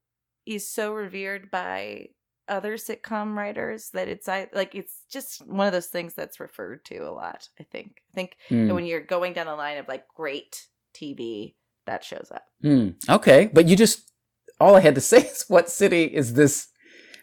is 0.47 0.67
so 0.67 0.91
revered 0.93 1.51
by 1.51 2.07
other 2.49 2.75
sitcom 2.77 3.35
writers 3.35 3.89
that 3.93 4.07
it's 4.07 4.27
I- 4.29 4.49
like 4.53 4.73
it's 4.75 5.01
just 5.09 5.45
one 5.47 5.67
of 5.67 5.73
those 5.73 5.87
things 5.87 6.13
that's 6.13 6.39
referred 6.39 6.85
to 6.85 6.97
a 6.99 7.11
lot. 7.11 7.49
I 7.59 7.63
think. 7.63 8.01
I 8.11 8.13
think 8.15 8.37
that 8.49 8.73
when 8.73 8.85
you're 8.85 9.01
going 9.01 9.33
down 9.33 9.45
the 9.47 9.55
line 9.55 9.77
of 9.77 9.87
like 9.87 10.07
great 10.15 10.67
TV, 10.93 11.55
that 11.85 12.03
shows 12.03 12.31
up. 12.33 12.45
Hmm. 12.61 12.89
Okay, 13.09 13.49
but 13.53 13.67
you 13.67 13.75
just 13.75 14.11
all 14.59 14.75
I 14.75 14.79
had 14.81 14.95
to 14.95 15.01
say 15.11 15.19
is 15.21 15.45
what 15.47 15.69
city 15.69 16.03
is 16.05 16.33
this 16.33 16.67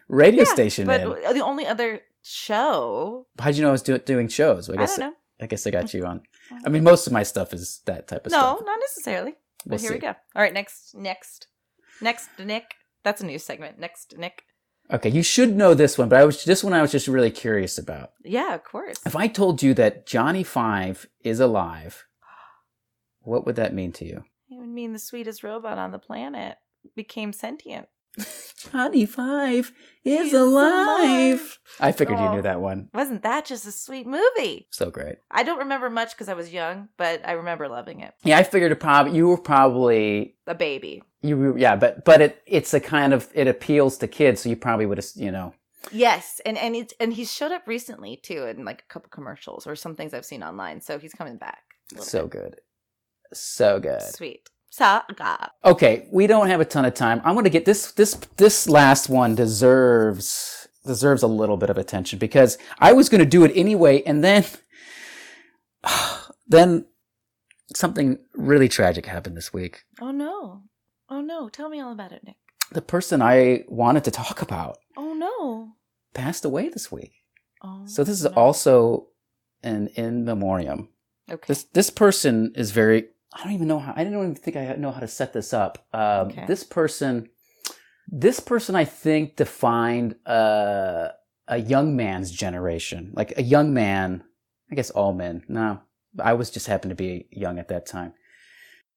radio 0.09 0.45
Yeah, 0.45 0.53
station 0.53 0.87
But 0.87 1.01
in? 1.01 1.35
the 1.35 1.45
only 1.45 1.67
other 1.67 2.01
show, 2.23 3.27
How'd 3.39 3.55
you 3.57 3.63
know 3.63 3.69
I 3.69 3.73
was 3.73 3.83
do- 3.83 3.99
doing 3.99 4.29
shows? 4.29 4.69
I 4.71 4.75
I, 4.75 4.77
guess 4.77 4.97
don't 4.97 5.11
know. 5.11 5.17
I 5.41 5.47
guess 5.47 5.67
I 5.67 5.71
got 5.71 5.93
you 5.95 6.05
on. 6.07 6.23
I 6.65 6.69
mean, 6.69 6.85
most 6.85 7.07
of 7.07 7.13
my 7.13 7.23
stuff 7.23 7.53
is 7.53 7.81
that 7.87 8.07
type 8.09 8.27
of 8.27 8.33
No, 8.33 8.39
stuff. 8.39 8.61
not 8.65 8.79
necessarily. 8.81 9.35
We'll 9.67 9.79
But 9.79 9.81
here 9.81 9.93
we 9.93 9.99
go. 9.99 10.09
All 10.37 10.43
right, 10.43 10.53
next, 10.53 10.95
next, 10.95 11.47
next, 12.01 12.29
Nick. 12.39 12.75
That's 13.03 13.21
a 13.23 13.27
new 13.27 13.39
segment. 13.39 13.79
Next, 13.79 14.15
Nick. 14.19 14.43
Okay, 14.93 15.09
you 15.09 15.23
should 15.23 15.57
know 15.57 15.75
this 15.75 15.97
one, 15.97 16.09
but 16.09 16.19
I 16.19 16.25
was 16.25 16.45
this 16.45 16.63
one 16.63 16.73
I 16.75 16.83
was 16.83 16.93
just 16.93 17.09
really 17.09 17.31
curious 17.31 17.79
about. 17.79 18.13
Yeah, 18.23 18.55
of 18.55 18.65
course. 18.65 18.99
If 19.07 19.17
I 19.17 19.29
told 19.29 19.63
you 19.63 19.73
that 19.75 20.07
Johnny 20.07 20.43
Five 20.43 21.07
is 21.23 21.41
alive, 21.41 22.05
what 23.21 23.47
would 23.47 23.57
that 23.57 23.75
mean 23.75 23.93
to 23.93 24.05
you? 24.05 24.25
It 24.51 24.59
would 24.59 24.69
mean 24.69 24.93
the 24.93 24.99
sweetest 24.99 25.43
robot 25.43 25.79
on 25.79 25.91
the 25.91 25.99
planet 25.99 26.57
became 26.95 27.33
sentient. 27.33 27.89
Johnny 28.73 29.07
Five 29.07 29.73
is 30.05 30.25
He's 30.27 30.33
alive. 30.35 31.41
alive. 31.41 31.59
I 31.81 31.93
figured 31.93 32.19
you 32.19 32.25
Oh. 32.27 32.35
knew 32.37 32.43
that 32.43 32.61
one. 32.61 32.89
Wasn't 32.95 33.23
that 33.23 33.45
just 33.47 33.67
a 33.67 33.73
sweet 33.73 34.07
movie? 34.07 34.69
So 34.71 34.91
great. 34.91 35.17
I 35.31 35.43
don't 35.43 35.59
remember 35.59 35.91
much 35.91 36.13
because 36.13 36.29
I 36.29 36.35
was 36.35 36.53
young, 36.53 36.89
but 36.97 37.27
I 37.27 37.33
remember 37.33 37.69
loving 37.69 38.01
it. 38.01 38.15
Yeah, 38.23 38.39
I 38.39 38.43
figured 38.43 38.73
it 38.73 38.77
probably 38.81 39.17
you 39.17 39.29
were 39.29 39.39
probably 39.39 40.37
A 40.47 40.55
baby. 40.55 41.03
you 41.23 41.37
were, 41.37 41.59
yeah, 41.59 41.77
but 41.77 42.05
but 42.05 42.21
it 42.21 42.43
it's 42.47 42.73
a 42.75 42.81
kind 42.81 43.13
of 43.13 43.29
it 43.35 43.49
appeals 43.49 43.99
to 43.99 44.09
kids, 44.09 44.41
so 44.43 44.49
you 44.49 44.57
probably 44.57 44.87
would 44.87 44.99
have 44.99 45.07
you 45.17 45.31
know 45.31 45.55
Yes, 45.93 46.41
and 46.47 46.57
and 46.57 46.75
it's 46.77 46.95
and 47.01 47.13
he's 47.13 47.31
showed 47.33 47.53
up 47.53 47.67
recently 47.67 48.17
too 48.17 48.45
in 48.45 48.65
like 48.65 48.85
a 48.89 48.93
couple 48.93 49.11
commercials 49.11 49.67
or 49.67 49.77
some 49.77 49.95
things 49.97 50.15
I've 50.15 50.25
seen 50.25 50.43
online. 50.43 50.81
So 50.81 50.99
he's 50.99 51.13
coming 51.13 51.37
back. 51.37 51.63
so 51.99 52.23
bit. 52.23 52.31
good, 52.31 52.61
so 53.35 53.81
good. 53.81 54.01
Sweet. 54.03 54.49
Saga. 54.77 55.53
Okay, 55.65 56.09
we 56.11 56.27
don't 56.27 56.49
have 56.49 56.61
a 56.61 56.65
ton 56.65 56.85
of 56.85 56.95
time. 56.95 57.21
I'm 57.25 57.35
going 57.35 57.45
to 57.45 57.51
get 57.51 57.65
this 57.65 57.93
this 57.93 58.15
this 58.39 58.69
last 58.69 59.09
one 59.09 59.37
deserves 59.37 60.67
deserves 60.85 61.23
a 61.23 61.29
little 61.29 61.57
bit 61.57 61.71
of 61.71 61.79
attention 61.79 62.19
because 62.19 62.59
I 62.81 62.93
was 62.93 63.09
going 63.09 63.21
to 63.21 63.25
do 63.25 63.45
it 63.45 63.53
anyway 63.55 64.03
and 64.03 64.25
then 64.25 64.45
then 66.49 66.87
something 67.73 68.19
really 68.35 68.69
tragic 68.69 69.07
happened 69.07 69.37
this 69.37 69.53
week. 69.53 69.85
Oh 70.01 70.11
no. 70.11 70.63
Oh 71.09 71.21
no. 71.21 71.49
Tell 71.49 71.69
me 71.69 71.79
all 71.79 71.93
about 71.93 72.11
it, 72.11 72.25
Nick. 72.25 72.37
The 72.73 72.83
person 72.83 73.23
I 73.23 73.63
wanted 73.69 74.03
to 74.05 74.11
talk 74.11 74.43
about 74.43 74.79
Oh 74.97 75.15
no. 75.15 75.75
passed 76.15 76.45
away 76.45 76.69
this 76.69 76.91
week. 76.91 77.13
Oh. 77.63 77.85
So 77.87 78.03
this 78.03 78.19
is 78.19 78.25
no. 78.25 78.33
also 78.33 79.07
an 79.63 79.87
in 79.95 80.25
memoriam. 80.25 80.89
okay. 81.31 81.45
This 81.47 81.63
this 81.63 81.91
person 81.91 82.53
is 82.57 82.73
very. 82.73 83.11
I 83.35 83.43
don't 83.43 83.53
even 83.53 83.67
know 83.69 83.81
how. 83.81 83.93
I 83.97 84.05
don't 84.05 84.13
even 84.15 84.35
think 84.37 84.57
I 84.57 84.75
know 84.77 84.93
how 84.93 85.01
to 85.01 85.09
set 85.09 85.33
this 85.33 85.53
up. 85.53 85.87
Um, 85.93 86.29
Okay. 86.29 86.45
This 86.47 86.63
person, 86.63 87.29
this 88.09 88.39
person, 88.41 88.77
I 88.77 88.85
think 88.85 89.37
defined 89.37 90.15
uh, 90.27 91.09
a 91.49 91.59
young 91.59 91.97
man's 91.97 92.31
generation, 92.31 93.13
like 93.15 93.37
a 93.37 93.43
young 93.43 93.75
man. 93.75 94.23
I 94.71 94.77
guess 94.77 94.91
all 94.91 95.13
men. 95.13 95.43
No, 95.49 95.81
I 96.23 96.33
was 96.35 96.51
just 96.51 96.67
happened 96.69 96.91
to 96.91 96.95
be 96.97 97.27
young 97.31 97.59
at 97.59 97.69
that 97.69 97.87
time. 97.87 98.15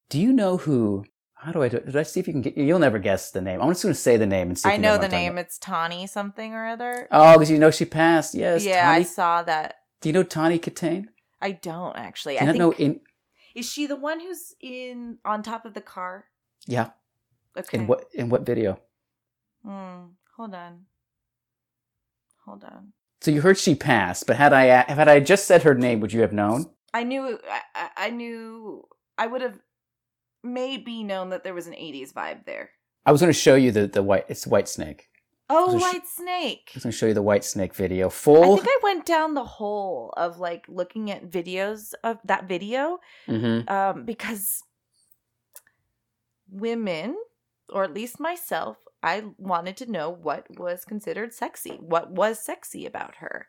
Do 0.08 0.18
you 0.18 0.32
know 0.32 0.56
who? 0.56 1.04
How 1.34 1.52
do 1.52 1.62
I 1.62 1.68
do? 1.68 1.76
it? 1.76 1.86
Did 1.86 1.96
I 1.96 2.02
see 2.02 2.18
if 2.20 2.26
you 2.26 2.32
can 2.32 2.42
get? 2.42 2.56
You'll 2.56 2.78
never 2.78 2.98
guess 2.98 3.30
the 3.30 3.40
name. 3.40 3.60
I'm 3.60 3.68
just 3.68 3.82
going 3.82 3.94
to 3.94 4.00
say 4.00 4.16
the 4.16 4.26
name 4.26 4.48
and 4.48 4.58
see. 4.58 4.68
If 4.68 4.72
I 4.72 4.76
you 4.76 4.82
know 4.82 4.92
what 4.92 5.02
the 5.02 5.08
name. 5.08 5.36
It's 5.38 5.58
Tawny 5.58 6.06
something 6.06 6.54
or 6.54 6.66
other. 6.66 7.06
Oh, 7.12 7.34
because 7.34 7.50
you 7.50 7.58
know 7.58 7.70
she 7.70 7.84
passed. 7.84 8.34
Yes. 8.34 8.64
yeah, 8.64 8.90
I 8.90 9.02
saw 9.02 9.42
that. 9.42 9.74
do 10.00 10.08
you 10.08 10.12
know 10.12 10.22
Tawny 10.22 10.58
Kitaen? 10.58 11.06
I 11.40 11.52
don't 11.52 11.96
actually. 11.96 12.34
Do 12.34 12.40
I 12.40 12.44
not 12.46 12.52
think 12.52 12.58
know 12.60 12.72
in? 12.72 13.00
Is 13.58 13.70
she 13.70 13.86
the 13.86 13.96
one 13.96 14.20
who's 14.20 14.54
in 14.60 15.18
on 15.24 15.42
top 15.42 15.64
of 15.64 15.74
the 15.74 15.80
car? 15.80 16.26
Yeah. 16.66 16.90
Okay. 17.56 17.78
In 17.78 17.86
what? 17.86 18.04
In 18.14 18.28
what 18.28 18.46
video? 18.46 18.78
Hmm. 19.64 20.06
Hold 20.36 20.54
on. 20.54 20.84
Hold 22.44 22.64
on. 22.64 22.92
So 23.20 23.30
you 23.30 23.40
heard 23.40 23.58
she 23.58 23.74
passed, 23.74 24.26
but 24.26 24.36
had 24.36 24.52
I 24.52 24.64
had 24.90 25.08
I 25.08 25.20
just 25.20 25.46
said 25.46 25.62
her 25.64 25.74
name, 25.74 26.00
would 26.00 26.12
you 26.12 26.20
have 26.20 26.32
known? 26.32 26.66
I 26.94 27.02
knew. 27.04 27.38
I, 27.50 27.60
I- 27.74 27.90
I 28.06 28.10
knew. 28.10 28.84
I 29.18 29.26
would 29.26 29.42
have 29.42 29.58
maybe 30.44 31.02
known 31.02 31.30
that 31.30 31.42
there 31.42 31.54
was 31.54 31.66
an 31.66 31.72
'80s 31.74 32.12
vibe 32.12 32.44
there. 32.46 32.70
I 33.04 33.10
was 33.12 33.20
going 33.20 33.32
to 33.32 33.38
show 33.38 33.54
you 33.56 33.72
the 33.72 33.86
the 33.88 34.02
white. 34.02 34.26
It's 34.28 34.46
White 34.46 34.68
Snake. 34.68 35.07
Oh, 35.50 35.72
So 35.72 35.78
she- 35.78 35.82
White 35.82 36.06
Snake. 36.06 36.68
I 36.68 36.76
was 36.76 36.82
going 36.84 36.92
to 36.92 36.96
show 36.98 37.06
you 37.06 37.14
the 37.14 37.22
White 37.22 37.44
Snake 37.44 37.74
video. 37.74 38.10
Full. 38.10 38.42
I 38.42 38.56
think 38.56 38.68
I 38.68 38.78
went 38.82 39.06
down 39.06 39.34
the 39.34 39.44
hole 39.44 40.12
of 40.16 40.38
like 40.38 40.64
looking 40.68 41.10
at 41.10 41.30
videos 41.30 41.94
of 42.04 42.18
that 42.24 42.44
video 42.48 42.98
Mhm. 43.26 43.70
um, 43.70 44.04
because 44.04 44.62
women, 46.50 47.16
or 47.70 47.84
at 47.84 47.94
least 47.94 48.20
myself, 48.20 48.78
I 49.02 49.24
wanted 49.38 49.76
to 49.78 49.90
know 49.90 50.10
what 50.10 50.46
was 50.58 50.84
considered 50.84 51.32
sexy. 51.32 51.76
What 51.80 52.10
was 52.10 52.40
sexy 52.40 52.84
about 52.86 53.16
her? 53.16 53.46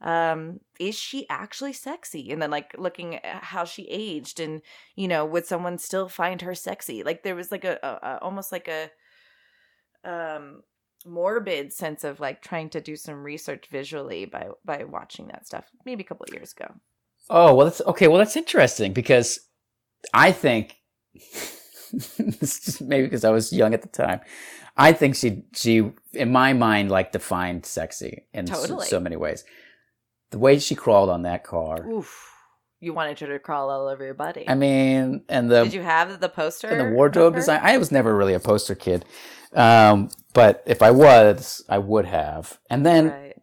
Um, 0.00 0.60
is 0.80 0.98
she 0.98 1.26
actually 1.28 1.72
sexy? 1.72 2.30
And 2.32 2.42
then 2.42 2.50
like 2.50 2.74
looking 2.78 3.16
at 3.16 3.44
how 3.44 3.64
she 3.64 3.88
aged, 3.88 4.40
and 4.40 4.62
you 4.96 5.06
know, 5.08 5.24
would 5.24 5.46
someone 5.46 5.78
still 5.78 6.08
find 6.08 6.42
her 6.42 6.54
sexy? 6.54 7.02
Like 7.02 7.22
there 7.22 7.36
was 7.36 7.50
like 7.52 7.64
a, 7.64 7.78
a, 7.82 8.06
a 8.06 8.18
almost 8.22 8.52
like 8.52 8.68
a 8.68 8.90
um 10.04 10.62
morbid 11.06 11.72
sense 11.72 12.04
of 12.04 12.20
like 12.20 12.42
trying 12.42 12.68
to 12.70 12.80
do 12.80 12.96
some 12.96 13.22
research 13.22 13.66
visually 13.70 14.24
by 14.24 14.48
by 14.64 14.84
watching 14.84 15.26
that 15.28 15.46
stuff 15.46 15.70
maybe 15.84 16.02
a 16.02 16.06
couple 16.06 16.24
of 16.24 16.34
years 16.34 16.52
ago 16.52 16.74
Oh 17.30 17.54
well, 17.54 17.66
that's 17.66 17.80
okay. 17.82 18.08
Well, 18.08 18.18
that's 18.18 18.36
interesting 18.36 18.92
because 18.92 19.40
I 20.12 20.32
think 20.32 20.76
this 21.14 22.18
is 22.18 22.60
just 22.60 22.82
maybe 22.82 23.06
because 23.06 23.24
I 23.24 23.30
was 23.30 23.52
young 23.52 23.74
at 23.74 23.82
the 23.82 23.88
time. 23.88 24.20
I 24.76 24.92
think 24.92 25.16
she 25.16 25.44
she 25.54 25.92
in 26.12 26.32
my 26.32 26.52
mind 26.52 26.90
like 26.90 27.12
defined 27.12 27.66
sexy 27.66 28.26
in 28.32 28.46
so, 28.46 28.78
so 28.80 29.00
many 29.00 29.16
ways. 29.16 29.44
The 30.30 30.38
way 30.38 30.58
she 30.58 30.74
crawled 30.74 31.10
on 31.10 31.22
that 31.22 31.44
car. 31.44 31.86
Oof. 31.86 32.31
You 32.82 32.92
wanted 32.92 33.20
her 33.20 33.28
to 33.28 33.38
crawl 33.38 33.70
all 33.70 33.86
over 33.86 34.04
your 34.04 34.12
body. 34.12 34.44
I 34.48 34.54
mean, 34.56 35.22
and 35.28 35.48
the 35.48 35.62
Did 35.62 35.72
you 35.72 35.82
have 35.82 36.18
the 36.20 36.28
poster? 36.28 36.66
and 36.68 36.80
the 36.80 36.90
wardrobe 36.96 37.36
design. 37.36 37.60
I 37.62 37.78
was 37.78 37.92
never 37.92 38.14
really 38.14 38.34
a 38.34 38.40
poster 38.40 38.74
kid, 38.74 39.04
um, 39.54 40.10
but 40.34 40.64
if 40.66 40.82
I 40.82 40.90
was, 40.90 41.64
I 41.68 41.78
would 41.78 42.06
have. 42.06 42.58
And 42.68 42.84
then, 42.84 43.10
Right. 43.10 43.36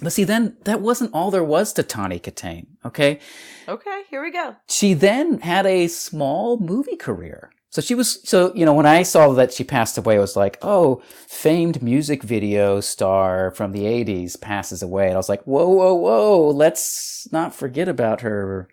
but 0.00 0.10
see, 0.12 0.24
then 0.24 0.56
that 0.64 0.80
wasn't 0.80 1.12
all 1.12 1.30
there 1.30 1.44
was 1.44 1.74
to 1.74 1.82
Tawny 1.82 2.18
Kitaen. 2.18 2.66
Okay, 2.84 3.20
Okay, 3.68 4.02
here 4.08 4.22
we 4.22 4.30
go. 4.30 4.56
she 4.68 4.94
then 4.94 5.40
had 5.40 5.66
a 5.66 5.86
small 5.88 6.58
movie 6.58 6.96
career. 6.96 7.50
So 7.70 7.82
she 7.82 7.94
was, 7.94 8.26
so, 8.26 8.50
you 8.54 8.64
know, 8.64 8.72
when 8.72 8.86
I 8.86 9.02
saw 9.02 9.30
that 9.34 9.52
she 9.52 9.62
passed 9.62 9.98
away, 9.98 10.16
I 10.16 10.20
was 10.20 10.34
like, 10.36 10.56
oh, 10.62 11.02
famed 11.26 11.82
music 11.82 12.22
video 12.22 12.80
star 12.80 13.50
from 13.50 13.72
the 13.72 13.84
80s 13.84 14.40
passes 14.40 14.82
away. 14.82 15.08
And 15.08 15.12
I 15.12 15.18
was 15.18 15.28
like, 15.28 15.42
whoa, 15.44 15.68
whoa, 15.68 15.92
whoa, 15.92 16.48
let's 16.48 17.28
not 17.30 17.54
forget 17.54 17.86
about 17.86 18.22
her, 18.22 18.68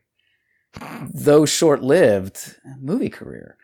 though 1.13 1.45
short 1.45 1.81
lived, 1.83 2.55
movie 2.81 3.09
career. 3.09 3.57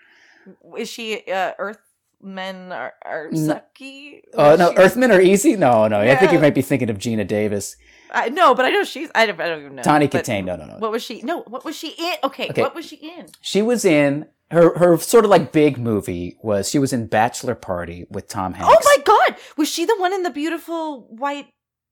Is 0.78 0.90
she 0.90 1.24
uh, 1.32 1.52
Earthmen 1.60 2.72
are, 2.72 2.94
are 3.04 3.30
No. 3.32 3.62
sucky? 3.80 4.22
Oh, 4.34 4.56
no, 4.56 4.72
she- 4.72 4.78
Earthmen 4.78 5.12
are 5.12 5.22
easy? 5.22 5.56
No, 5.56 5.88
no. 5.88 6.00
I 6.02 6.16
think 6.16 6.32
you 6.32 6.40
might 6.40 6.56
be 6.56 6.62
thinking 6.62 6.90
of 6.90 6.98
Geena 6.98 7.28
Davis. 7.28 7.76
I, 8.14 8.30
no, 8.30 8.54
but 8.54 8.66
I 8.66 8.70
know 8.72 8.84
she's. 8.84 9.10
I 9.16 9.26
don't, 9.26 9.40
I 9.40 9.48
don't 9.48 9.60
even 9.62 9.76
know. 9.76 9.84
But 9.84 10.02
Kitaen, 10.12 10.44
no, 10.46 10.56
no, 10.58 10.66
no. 10.66 10.76
What 10.80 10.92
was 10.92 11.02
she? 11.04 11.22
No, 11.22 11.42
what 11.44 11.64
was 11.64 11.76
she 11.78 11.90
in? 11.92 12.16
Okay, 12.26 12.50
Okay. 12.50 12.62
what 12.62 12.76
was 12.76 12.86
she 12.86 12.98
in? 12.98 13.28
She 13.42 13.62
was 13.62 13.86
in, 13.86 14.26
her, 14.50 14.78
her 14.78 14.98
sort 14.98 15.24
of 15.24 15.32
like 15.32 15.54
big 15.54 15.78
movie 15.78 16.36
was, 16.42 16.70
she 16.70 16.78
was 16.78 16.92
in 16.92 17.08
Bachelor 17.08 17.56
Party 17.56 18.06
with 18.10 18.28
Tom 18.28 18.54
Hanks. 18.54 18.74
Oh 18.76 18.80
my 18.84 19.04
god, 19.06 19.38
was 19.56 19.70
she 19.70 19.86
the 19.86 19.96
one 19.98 20.12
in 20.14 20.24
the 20.24 20.30
beautiful 20.30 21.08
white 21.10 21.48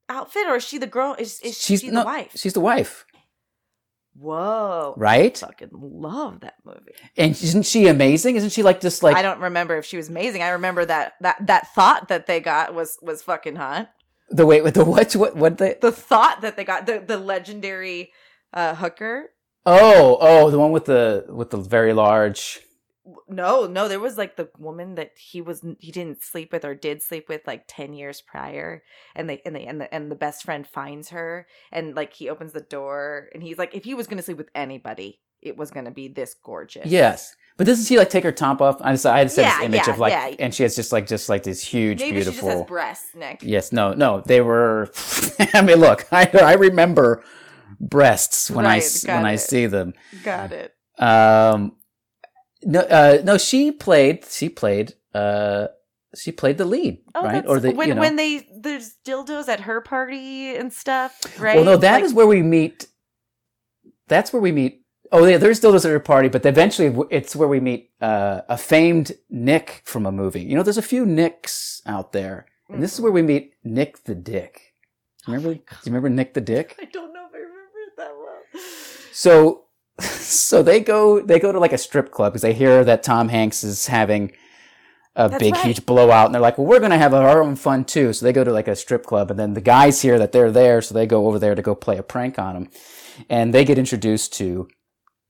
outfit, 0.10 0.46
or 0.48 0.58
is 0.58 0.64
she 0.66 0.78
the 0.78 0.88
girl? 0.88 1.16
Is 1.18 1.40
is 1.40 1.58
She's 1.58 1.80
she 1.82 1.88
the 1.88 1.94
no, 1.94 2.04
wife? 2.04 2.32
She's 2.36 2.52
the 2.54 2.60
wife, 2.60 3.06
Whoa, 4.20 4.94
right? 4.98 5.38
fucking 5.38 5.70
love 5.72 6.42
that 6.42 6.56
movie. 6.66 6.92
And 7.16 7.32
isn't 7.32 7.64
she 7.66 7.88
amazing? 7.88 8.36
Isn't 8.36 8.50
she 8.52 8.64
like 8.64 8.82
just 8.82 9.02
like 9.02 9.16
I 9.16 9.22
don't 9.22 9.40
remember 9.40 9.78
if 9.78 9.86
she 9.86 9.96
was 9.98 10.10
amazing. 10.10 10.42
I 10.42 10.50
remember 10.50 10.84
that 10.86 11.14
that 11.22 11.48
that 11.48 11.74
thot 11.74 12.10
that 12.10 12.28
they 12.28 12.40
got 12.42 12.74
was 12.74 12.98
was 13.02 13.22
fucking 13.24 13.56
hot. 13.56 13.90
the 14.30 14.46
wait 14.46 14.64
with 14.64 14.74
the 14.74 14.84
what 14.86 15.16
what 15.16 15.36
what 15.36 15.58
the 15.58 15.78
The 15.80 15.92
thot 15.92 16.42
that 16.42 16.58
they 16.58 16.66
got 16.66 16.86
the 16.86 17.00
the 17.00 17.18
legendary 17.18 18.12
uh 18.54 18.76
hooker. 18.76 19.30
oh 19.66 20.18
oh 20.20 20.50
the 20.52 20.60
one 20.60 20.72
with 20.72 20.86
the 20.86 21.26
with 21.30 21.52
the 21.52 21.58
very 21.58 21.94
large 21.94 22.60
No, 23.28 23.66
no, 23.68 23.88
there 23.88 24.00
was 24.00 24.18
like 24.18 24.36
the 24.36 24.50
woman 24.58 24.96
that 24.96 25.12
he 25.18 25.42
was 25.42 25.64
he 25.80 25.92
didn't 25.92 26.24
sleep 26.24 26.52
with 26.52 26.66
or 26.66 26.76
did 26.76 27.02
sleep 27.02 27.30
with 27.30 27.42
like 27.48 27.64
10 27.68 27.94
years 27.94 28.22
prior 28.22 28.84
and 29.16 29.30
they 29.30 29.42
and 29.46 29.56
they 29.56 29.66
and 29.66 29.82
the 29.82 29.94
and 29.94 30.12
the 30.12 30.16
best 30.16 30.44
friend 30.44 30.68
finds 30.68 31.10
her 31.10 31.48
and 31.72 31.96
like 31.96 32.14
he 32.14 32.30
opens 32.30 32.54
the 32.54 32.62
door 32.62 33.30
and 33.34 33.44
he's 33.44 33.58
like 33.58 33.74
if 33.76 33.84
he 33.86 33.94
was 33.94 34.08
going 34.08 34.18
to 34.18 34.24
sleep 34.24 34.38
with 34.38 34.50
anybody 34.56 35.20
it 35.42 35.56
was 35.58 35.72
going 35.72 35.86
to 35.86 35.92
be 35.92 36.08
this 36.10 36.36
gorgeous. 36.44 36.86
yes. 36.86 37.36
But 37.58 37.68
doesn't 37.68 37.86
she 37.86 37.98
like 37.98 38.10
take 38.10 38.24
her 38.24 38.32
top 38.32 38.62
off? 38.62 38.78
I 38.82 38.94
just 38.94 39.06
I 39.06 39.20
had 39.20 39.32
Yeah, 39.38 39.58
this 39.58 39.66
image 39.66 39.88
yeah, 39.88 39.94
of 39.94 40.00
like 40.00 40.12
yeah. 40.14 40.36
and 40.40 40.54
she 40.56 40.64
has 40.64 40.76
just 40.76 40.92
like 40.92 41.08
just 41.08 41.28
like 41.30 41.44
this 41.44 41.62
huge 41.62 42.00
Maybe 42.00 42.18
she 42.22 42.24
beautiful 42.24 42.48
just 42.48 42.58
has 42.60 42.68
breasts, 42.68 43.16
Nick. 43.16 43.42
Yes, 43.44 43.72
no, 43.72 43.94
no. 43.94 44.22
They 44.22 44.42
were. 44.42 44.90
I 45.54 45.62
mean, 45.62 45.78
look, 45.80 46.08
I 46.12 46.30
I 46.34 46.54
remember 46.54 47.24
breasts 47.80 48.50
when 48.52 48.66
I 48.66 48.80
Right, 48.80 49.02
got 49.06 49.16
when 49.18 49.26
I 49.26 49.36
see 49.36 49.66
them. 49.66 49.94
Got 50.24 50.52
it. 50.54 50.74
Um, 50.98 51.74
no, 52.64 52.80
uh, 52.82 53.22
no. 53.24 53.38
She 53.38 53.72
played. 53.72 54.26
She 54.26 54.50
played. 54.50 54.94
Uh, 55.14 55.68
she 56.16 56.32
played 56.32 56.58
the 56.58 56.66
lead, 56.66 57.00
Oh, 57.14 57.24
right? 57.24 57.46
Or 57.48 57.60
the 57.60 57.72
when 57.72 57.88
you 57.88 57.94
know. 57.94 58.02
when 58.02 58.16
they 58.16 58.48
there's 58.56 58.96
dildos 59.06 59.48
at 59.48 59.62
her 59.62 59.80
party 59.82 60.56
and 60.56 60.74
stuff, 60.74 61.20
right? 61.40 61.56
Well, 61.56 61.66
no, 61.66 61.78
that 61.78 62.02
is 62.02 62.12
Like- 62.12 62.18
where 62.18 62.28
we 62.28 62.42
meet. 62.42 62.88
That's 64.08 64.34
where 64.34 64.42
we 64.42 64.52
meet. 64.52 64.84
Oh, 65.12 65.26
yeah, 65.26 65.38
there's 65.38 65.60
dildos 65.60 65.86
at 65.86 65.92
her 65.92 66.00
party, 66.00 66.28
but 66.30 66.46
eventually 66.46 66.96
it's 67.10 67.36
where 67.36 67.48
we 67.48 67.60
meet 67.60 67.92
uh, 68.02 68.42
a 68.50 68.58
famed 68.58 69.12
Nick 69.30 69.82
from 69.86 70.06
a 70.06 70.12
movie. 70.12 70.42
You 70.42 70.56
know, 70.56 70.64
there's 70.64 70.78
a 70.78 70.84
few 70.84 71.06
Nicks 71.06 71.82
out 71.86 72.12
there, 72.12 72.46
and 72.70 72.82
this 72.82 72.94
is 72.94 73.02
where 73.02 73.12
we 73.12 73.22
meet 73.22 73.54
Nick 73.64 74.04
the 74.04 74.16
Dick. 74.16 74.74
Remember? 75.28 75.50
Oh 75.50 75.54
do 75.54 75.60
you 75.60 75.66
remember 75.86 76.10
Nick 76.10 76.34
the 76.34 76.42
Dick? 76.42 76.76
I 76.82 76.86
don't 76.86 77.14
know 77.14 77.26
if 77.28 77.34
I 77.34 77.38
remember 77.38 77.80
it 77.88 77.98
that 77.98 78.12
well. 78.18 78.62
So, 79.12 79.66
so 80.02 80.64
they 80.64 80.80
go 80.80 81.22
they 81.22 81.40
go 81.40 81.52
to 81.52 81.60
like 81.60 81.74
a 81.74 81.78
strip 81.78 82.12
club 82.12 82.34
because 82.34 82.42
they 82.44 82.54
hear 82.54 82.84
that 82.84 83.04
Tom 83.04 83.30
Hanks 83.30 83.64
is 83.64 83.88
having 83.88 84.32
a 85.16 85.30
That's 85.30 85.40
big 85.40 85.54
right. 85.54 85.66
huge 85.66 85.86
blowout, 85.86 86.28
and 86.28 86.34
they're 86.36 86.42
like, 86.42 86.58
"Well, 86.58 86.68
we're 86.68 86.80
gonna 86.80 86.98
have 86.98 87.14
our 87.14 87.44
own 87.44 87.56
fun 87.56 87.86
too." 87.86 88.14
So 88.14 88.26
they 88.26 88.34
go 88.34 88.44
to 88.44 88.54
like 88.54 88.68
a 88.68 88.76
strip 88.76 89.06
club, 89.06 89.32
and 89.32 89.40
then 89.40 89.54
the 89.54 89.62
guys 89.62 90.02
hear 90.02 90.20
that 90.20 90.32
they're 90.32 90.52
there, 90.52 90.82
so 90.82 90.94
they 90.94 91.06
go 91.08 91.28
over 91.28 91.40
there 91.40 91.56
to 91.56 91.62
go 91.62 91.76
play 91.76 91.98
a 91.98 92.04
prank 92.04 92.40
on 92.40 92.56
him, 92.56 92.70
and 93.30 93.54
they 93.54 93.66
get 93.66 93.78
introduced 93.80 94.34
to 94.36 94.68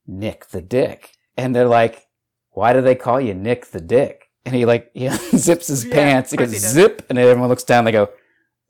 Nick 0.08 0.48
the 0.50 0.62
Dick, 0.62 1.12
and 1.38 1.56
they're 1.56 1.68
like, 1.68 2.08
"Why 2.52 2.74
do 2.74 2.82
they 2.82 2.96
call 2.96 3.22
you 3.22 3.34
Nick 3.34 3.68
the 3.68 3.82
Dick?" 3.82 4.26
And 4.46 4.56
he 4.56 4.66
like 4.66 4.92
he 4.96 5.10
zips 5.38 5.68
his 5.68 5.86
Yeah, 5.86 5.94
pants, 5.96 6.32
he 6.32 6.38
goes 6.38 6.52
he 6.52 6.60
zip, 6.60 7.06
and 7.10 7.18
everyone 7.18 7.50
looks 7.50 7.64
down, 7.64 7.86
they 7.86 7.92
go, 7.92 8.10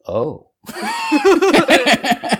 "Oh." 0.07 0.51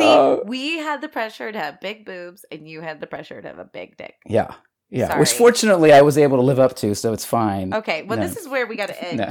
See, 0.00 0.08
Uh, 0.08 0.36
we 0.44 0.78
had 0.78 1.00
the 1.00 1.08
pressure 1.08 1.52
to 1.52 1.58
have 1.58 1.80
big 1.80 2.04
boobs, 2.06 2.44
and 2.50 2.68
you 2.68 2.80
had 2.80 3.00
the 3.00 3.06
pressure 3.06 3.40
to 3.40 3.48
have 3.48 3.58
a 3.58 3.64
big 3.64 3.96
dick. 3.96 4.16
Yeah. 4.26 4.54
Yeah. 4.90 5.18
Which 5.20 5.32
fortunately 5.32 5.92
I 5.92 6.02
was 6.02 6.18
able 6.18 6.36
to 6.38 6.42
live 6.42 6.58
up 6.58 6.74
to, 6.76 6.94
so 6.94 7.12
it's 7.12 7.24
fine. 7.24 7.72
Okay, 7.74 8.02
well, 8.02 8.18
No. 8.18 8.26
this 8.26 8.36
is 8.36 8.48
where 8.48 8.66
we 8.66 8.76
got 8.76 8.88
to 8.88 9.04
end. 9.08 9.18
No. 9.18 9.28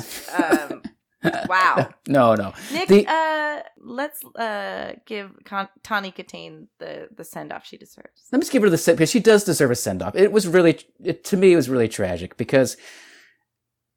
Um, 0.71 0.81
wow, 1.49 1.89
no, 2.07 2.33
no. 2.35 2.53
Nick, 2.71 2.87
The- 2.87 3.05
uh, 3.05 3.61
let's 3.77 4.23
uh 4.37 4.93
give 5.05 5.31
Con- 5.43 5.67
Tawny 5.83 6.13
Kitaen 6.13 6.67
the 6.79 7.09
the 7.13 7.25
send 7.25 7.51
off 7.51 7.65
she 7.65 7.75
deserves. 7.77 8.29
Let 8.31 8.37
me 8.37 8.41
just 8.43 8.53
give 8.53 8.63
her 8.63 8.69
the 8.69 8.77
send 8.77 8.97
because 8.97 9.11
she 9.11 9.19
does 9.19 9.43
deserve 9.43 9.69
a 9.71 9.75
send 9.75 10.01
off. 10.01 10.15
It 10.15 10.31
was 10.31 10.47
really, 10.47 10.79
it, 11.03 11.25
to 11.25 11.35
me, 11.35 11.51
it 11.51 11.57
was 11.57 11.67
really 11.69 11.89
tragic 11.89 12.37
because 12.37 12.77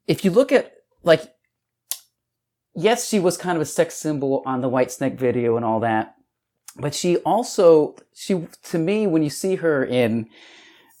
if 0.05 0.25
you 0.25 0.31
look 0.31 0.51
at 0.51 0.73
like, 1.03 1.21
yes, 2.75 3.07
she 3.07 3.19
was 3.21 3.37
kind 3.37 3.55
of 3.55 3.61
a 3.61 3.65
sex 3.65 3.95
symbol 3.95 4.43
on 4.45 4.59
the 4.59 4.67
White 4.69 4.91
Snake 4.91 5.13
video 5.17 5.55
and 5.55 5.63
all 5.65 5.79
that, 5.79 6.15
but 6.77 6.95
she 6.95 7.17
also, 7.17 7.95
she 8.13 8.47
to 8.63 8.77
me, 8.79 9.07
when 9.07 9.23
you 9.23 9.29
see 9.29 9.55
her 9.55 9.85
in 9.85 10.27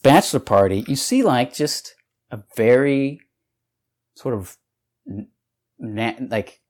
Bachelor 0.03 0.39
Party, 0.39 0.83
you 0.87 0.95
see 0.95 1.23
like 1.23 1.53
just 1.53 1.95
a 2.31 2.43
very 2.55 3.21
sort 4.15 4.35
of 4.35 4.57
na- 5.79 6.13
like 6.19 6.61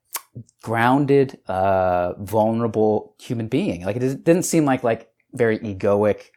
grounded, 0.62 1.40
uh, 1.48 2.14
vulnerable 2.20 3.16
human 3.20 3.48
being. 3.48 3.86
Like 3.86 3.98
it 3.98 4.24
didn't 4.24 4.44
seem 4.44 4.66
like 4.66 4.84
like 4.84 5.10
very 5.34 5.60
egoic, 5.60 6.30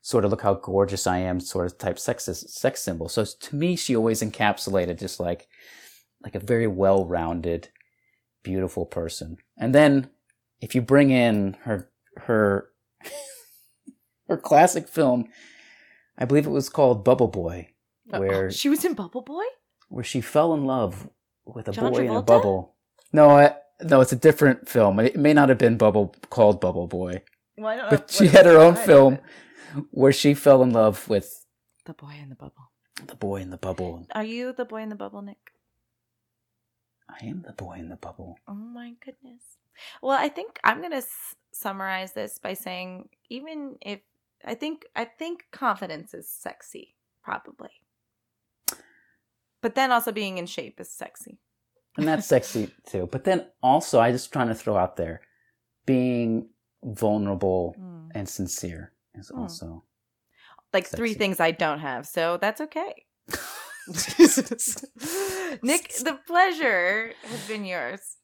sort 0.00 0.24
of 0.24 0.30
look 0.30 0.42
how 0.42 0.54
gorgeous 0.54 1.06
I 1.06 1.18
am, 1.18 1.40
sort 1.40 1.66
of 1.66 1.78
type 1.78 1.98
sex 1.98 2.24
sex 2.24 2.80
symbol. 2.80 3.08
So 3.08 3.24
to 3.24 3.56
me, 3.56 3.76
she 3.76 3.96
always 3.96 4.22
encapsulated 4.22 4.98
just 4.98 5.20
like 5.20 5.46
like 6.22 6.34
a 6.34 6.40
very 6.40 6.66
well 6.66 7.04
rounded, 7.04 7.68
beautiful 8.42 8.86
person. 8.86 9.36
And 9.58 9.74
then 9.74 10.08
if 10.60 10.74
you 10.74 10.80
bring 10.80 11.10
in 11.10 11.58
her 11.64 11.90
her 12.22 12.70
her 14.28 14.36
classic 14.36 14.88
film, 14.88 15.26
I 16.18 16.24
believe 16.24 16.46
it 16.46 16.50
was 16.50 16.68
called 16.68 17.04
Bubble 17.04 17.28
Boy, 17.28 17.68
where 18.06 18.50
she 18.50 18.68
was 18.68 18.84
in 18.84 18.94
Bubble 18.94 19.22
Boy. 19.22 19.44
where 19.88 20.04
she 20.04 20.20
fell 20.20 20.54
in 20.54 20.64
love 20.64 21.08
with 21.44 21.68
a 21.68 21.72
John 21.72 21.92
boy 21.92 22.06
in 22.06 22.10
a 22.14 22.22
bubble. 22.22 22.74
No, 23.12 23.30
I, 23.30 23.54
no, 23.82 24.00
it's 24.00 24.12
a 24.12 24.16
different 24.16 24.68
film. 24.68 24.98
It 25.00 25.16
may 25.16 25.32
not 25.34 25.48
have 25.50 25.58
been 25.58 25.76
Bubble 25.76 26.14
called 26.30 26.60
Bubble 26.60 26.86
Boy, 26.86 27.22
Well, 27.58 27.66
I 27.68 27.76
don't 27.76 27.84
know 27.84 27.98
but 27.98 28.10
she 28.10 28.28
had 28.28 28.46
her 28.46 28.56
own 28.58 28.74
film 28.76 29.18
where 29.90 30.12
she 30.12 30.34
fell 30.34 30.62
in 30.62 30.70
love 30.72 31.08
with 31.08 31.44
The 31.84 31.92
boy 31.94 32.14
in 32.22 32.30
the 32.30 32.34
bubble. 32.36 32.70
the 33.06 33.14
boy 33.16 33.40
in 33.42 33.50
the 33.50 33.56
bubble. 33.58 34.06
Are 34.14 34.24
you 34.24 34.52
the 34.52 34.64
boy 34.64 34.82
in 34.82 34.88
the 34.88 34.96
bubble, 34.96 35.20
Nick? 35.22 35.52
I 37.08 37.24
am 37.26 37.42
the 37.46 37.52
boy 37.52 37.74
in 37.74 37.88
the 37.90 37.96
bubble. 37.96 38.38
Oh 38.48 38.54
my 38.54 38.94
goodness. 39.04 39.53
Well, 40.02 40.18
I 40.18 40.28
think 40.28 40.58
I'm 40.64 40.78
going 40.78 40.90
to 40.92 40.98
s- 40.98 41.34
summarize 41.52 42.12
this 42.12 42.38
by 42.38 42.54
saying 42.54 43.08
even 43.30 43.76
if 43.80 44.00
I 44.44 44.54
think 44.54 44.84
I 44.94 45.04
think 45.04 45.46
confidence 45.52 46.12
is 46.14 46.28
sexy, 46.28 46.94
probably. 47.22 47.70
But 49.62 49.74
then 49.74 49.92
also 49.92 50.12
being 50.12 50.36
in 50.38 50.46
shape 50.46 50.78
is 50.80 50.90
sexy. 50.90 51.38
And 51.96 52.06
that's 52.08 52.26
sexy 52.26 52.70
too. 52.86 53.08
But 53.10 53.24
then 53.24 53.46
also, 53.62 54.00
I 54.00 54.10
just 54.12 54.32
trying 54.32 54.48
to 54.48 54.54
throw 54.54 54.76
out 54.76 54.96
there, 54.96 55.20
being 55.86 56.48
vulnerable 56.82 57.74
Mm. 57.78 58.10
and 58.14 58.28
sincere 58.28 58.92
is 59.14 59.30
Mm. 59.30 59.38
also. 59.38 59.84
Like 60.72 60.86
three 60.88 61.14
things 61.14 61.38
I 61.40 61.52
don't 61.52 61.78
have, 61.78 62.06
so 62.06 62.36
that's 62.36 62.60
okay. 62.60 63.06
Nick, 65.62 65.92
the 65.92 66.18
pleasure 66.26 67.12
has 67.22 67.48
been 67.48 67.64
yours. 67.64 68.16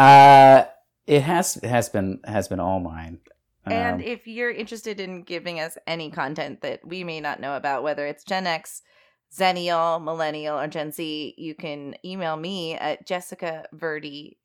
Uh, 0.00 0.64
It 1.06 1.22
has 1.22 1.56
it 1.56 1.68
has 1.68 1.88
been 1.88 2.20
has 2.24 2.48
been 2.48 2.60
all 2.60 2.80
mine. 2.80 3.18
And 3.66 3.96
Um, 3.96 4.00
if 4.00 4.26
you're 4.26 4.50
interested 4.50 5.00
in 5.00 5.22
giving 5.22 5.60
us 5.60 5.76
any 5.86 6.10
content 6.10 6.62
that 6.62 6.86
we 6.86 7.04
may 7.04 7.20
not 7.20 7.40
know 7.40 7.56
about, 7.56 7.82
whether 7.82 8.06
it's 8.06 8.24
Gen 8.24 8.46
X, 8.46 8.82
Xennial, 9.30 10.02
Millennial, 10.02 10.58
or 10.58 10.66
Gen 10.68 10.92
Z, 10.92 11.34
you 11.36 11.54
can 11.54 11.94
email 12.04 12.36
me 12.36 12.74
at 12.74 13.06
Jessica 13.06 13.66
Verdi 13.72 14.38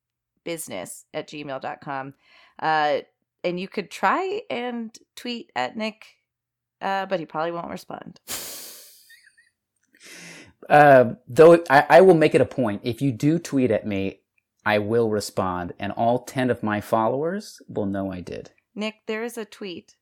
business 0.43 1.05
at 1.13 1.29
gmail.com. 1.29 2.13
Uh, 2.59 2.99
and 3.43 3.59
you 3.59 3.67
could 3.67 3.89
try 3.89 4.41
and 4.49 4.97
tweet 5.15 5.51
at 5.55 5.77
Nick, 5.77 6.05
uh, 6.81 7.05
but 7.05 7.19
he 7.19 7.25
probably 7.25 7.51
won't 7.51 7.69
respond. 7.69 8.19
uh, 10.69 11.13
though 11.27 11.63
I, 11.69 11.85
I 11.89 12.01
will 12.01 12.15
make 12.15 12.35
it 12.35 12.41
a 12.41 12.45
point. 12.45 12.81
If 12.83 13.01
you 13.01 13.11
do 13.11 13.39
tweet 13.39 13.71
at 13.71 13.87
me, 13.87 14.21
I 14.65 14.79
will 14.79 15.09
respond, 15.09 15.73
and 15.79 15.91
all 15.91 16.19
ten 16.19 16.49
of 16.49 16.63
my 16.63 16.81
followers 16.81 17.61
will 17.67 17.85
know 17.85 18.11
I 18.11 18.21
did. 18.21 18.51
Nick, 18.73 18.95
there 19.07 19.23
is 19.23 19.37
a 19.37 19.45
tweet 19.45 19.95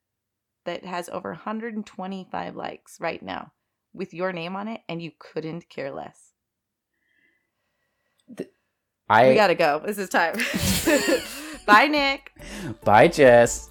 that 0.66 0.86
has 0.86 1.10
over 1.10 1.30
125 1.32 2.56
likes 2.56 2.98
right 3.00 3.22
now 3.22 3.52
with 3.94 4.14
your 4.14 4.32
name 4.32 4.56
on 4.56 4.68
it, 4.68 4.82
and 4.88 5.02
you 5.02 5.12
couldn't 5.20 5.70
care 5.70 5.92
less. 5.92 6.32
I 9.10 9.30
we 9.30 9.36
gotta 9.36 9.56
go. 9.56 9.82
This 9.86 9.98
is 9.98 10.10
time. 10.10 10.36
Bye, 11.66 11.88
Nick. 11.88 12.32
bye, 12.84 13.08
Jess. 13.08 13.70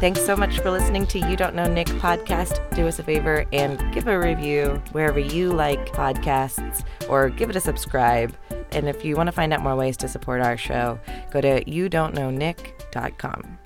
Thanks 0.00 0.24
so 0.24 0.34
much 0.34 0.60
for 0.60 0.70
listening 0.70 1.06
to 1.08 1.18
You 1.18 1.36
Don't 1.36 1.54
Know 1.54 1.70
Nick 1.70 1.86
podcast. 1.88 2.74
Do 2.74 2.88
us 2.88 2.98
a 2.98 3.02
favor 3.02 3.44
and 3.52 3.92
give 3.92 4.08
a 4.08 4.18
review 4.18 4.82
wherever 4.92 5.18
you 5.18 5.52
like 5.52 5.92
podcasts 5.92 6.82
or 7.06 7.28
give 7.28 7.50
it 7.50 7.56
a 7.56 7.60
subscribe. 7.60 8.34
And 8.72 8.88
if 8.88 9.04
you 9.04 9.14
want 9.14 9.26
to 9.26 9.32
find 9.32 9.52
out 9.52 9.60
more 9.60 9.76
ways 9.76 9.98
to 9.98 10.08
support 10.08 10.40
our 10.40 10.56
show, 10.56 10.98
go 11.30 11.42
to 11.42 11.62
youdon'tknownick.com. 11.66 13.58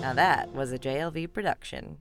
Now 0.00 0.12
that 0.12 0.52
was 0.52 0.72
a 0.72 0.80
JLV 0.80 1.32
production. 1.32 1.98